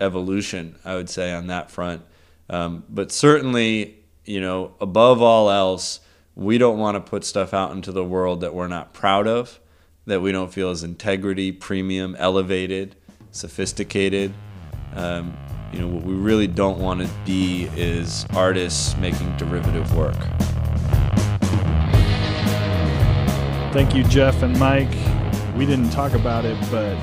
evolution 0.00 0.74
I 0.84 0.96
would 0.96 1.08
say 1.08 1.32
on 1.32 1.46
that 1.46 1.70
front. 1.70 2.02
Um, 2.50 2.84
but 2.88 3.12
certainly 3.12 4.03
you 4.24 4.40
know, 4.40 4.74
above 4.80 5.20
all 5.20 5.50
else, 5.50 6.00
we 6.34 6.58
don't 6.58 6.78
want 6.78 6.96
to 6.96 7.00
put 7.00 7.24
stuff 7.24 7.54
out 7.54 7.72
into 7.72 7.92
the 7.92 8.04
world 8.04 8.40
that 8.40 8.54
we're 8.54 8.68
not 8.68 8.92
proud 8.92 9.26
of, 9.26 9.60
that 10.06 10.20
we 10.20 10.32
don't 10.32 10.52
feel 10.52 10.70
is 10.70 10.82
integrity, 10.82 11.52
premium, 11.52 12.16
elevated, 12.18 12.96
sophisticated. 13.30 14.32
Um, 14.94 15.36
you 15.72 15.80
know, 15.80 15.88
what 15.88 16.04
we 16.04 16.14
really 16.14 16.46
don't 16.46 16.78
want 16.78 17.00
to 17.00 17.10
be 17.24 17.64
is 17.76 18.26
artists 18.34 18.96
making 18.96 19.36
derivative 19.36 19.94
work. 19.94 20.16
Thank 23.72 23.94
you, 23.94 24.04
Jeff 24.04 24.42
and 24.42 24.56
Mike. 24.58 24.92
We 25.56 25.66
didn't 25.66 25.90
talk 25.90 26.12
about 26.12 26.44
it, 26.44 26.56
but 26.70 26.96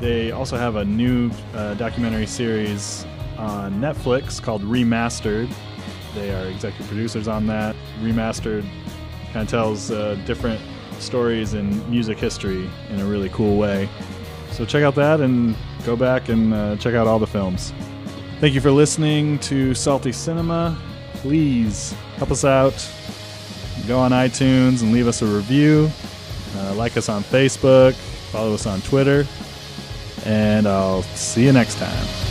they 0.00 0.32
also 0.32 0.56
have 0.56 0.74
a 0.76 0.84
new 0.84 1.30
uh, 1.54 1.74
documentary 1.74 2.26
series 2.26 3.06
on 3.38 3.74
Netflix 3.74 4.42
called 4.42 4.62
Remastered 4.62 5.52
they 6.14 6.34
are 6.34 6.46
executive 6.46 6.86
producers 6.88 7.28
on 7.28 7.46
that. 7.46 7.74
Remastered 8.00 8.64
kind 9.32 9.44
of 9.44 9.48
tells 9.48 9.90
uh, 9.90 10.14
different 10.26 10.60
stories 10.98 11.54
in 11.54 11.90
music 11.90 12.18
history 12.18 12.68
in 12.90 13.00
a 13.00 13.04
really 13.04 13.28
cool 13.30 13.56
way. 13.56 13.88
So 14.50 14.64
check 14.64 14.82
out 14.82 14.94
that 14.96 15.20
and 15.20 15.56
go 15.84 15.96
back 15.96 16.28
and 16.28 16.52
uh, 16.52 16.76
check 16.76 16.94
out 16.94 17.06
all 17.06 17.18
the 17.18 17.26
films. 17.26 17.72
Thank 18.40 18.54
you 18.54 18.60
for 18.60 18.70
listening 18.70 19.38
to 19.40 19.74
Salty 19.74 20.12
Cinema. 20.12 20.76
Please 21.14 21.92
help 22.16 22.30
us 22.30 22.44
out. 22.44 22.74
Go 23.86 23.98
on 23.98 24.10
iTunes 24.10 24.82
and 24.82 24.92
leave 24.92 25.06
us 25.06 25.22
a 25.22 25.26
review. 25.26 25.90
Uh, 26.56 26.74
like 26.74 26.96
us 26.96 27.08
on 27.08 27.22
Facebook. 27.22 27.94
Follow 28.30 28.54
us 28.54 28.66
on 28.66 28.80
Twitter. 28.82 29.26
And 30.24 30.66
I'll 30.66 31.02
see 31.02 31.46
you 31.46 31.52
next 31.52 31.78
time. 31.78 32.21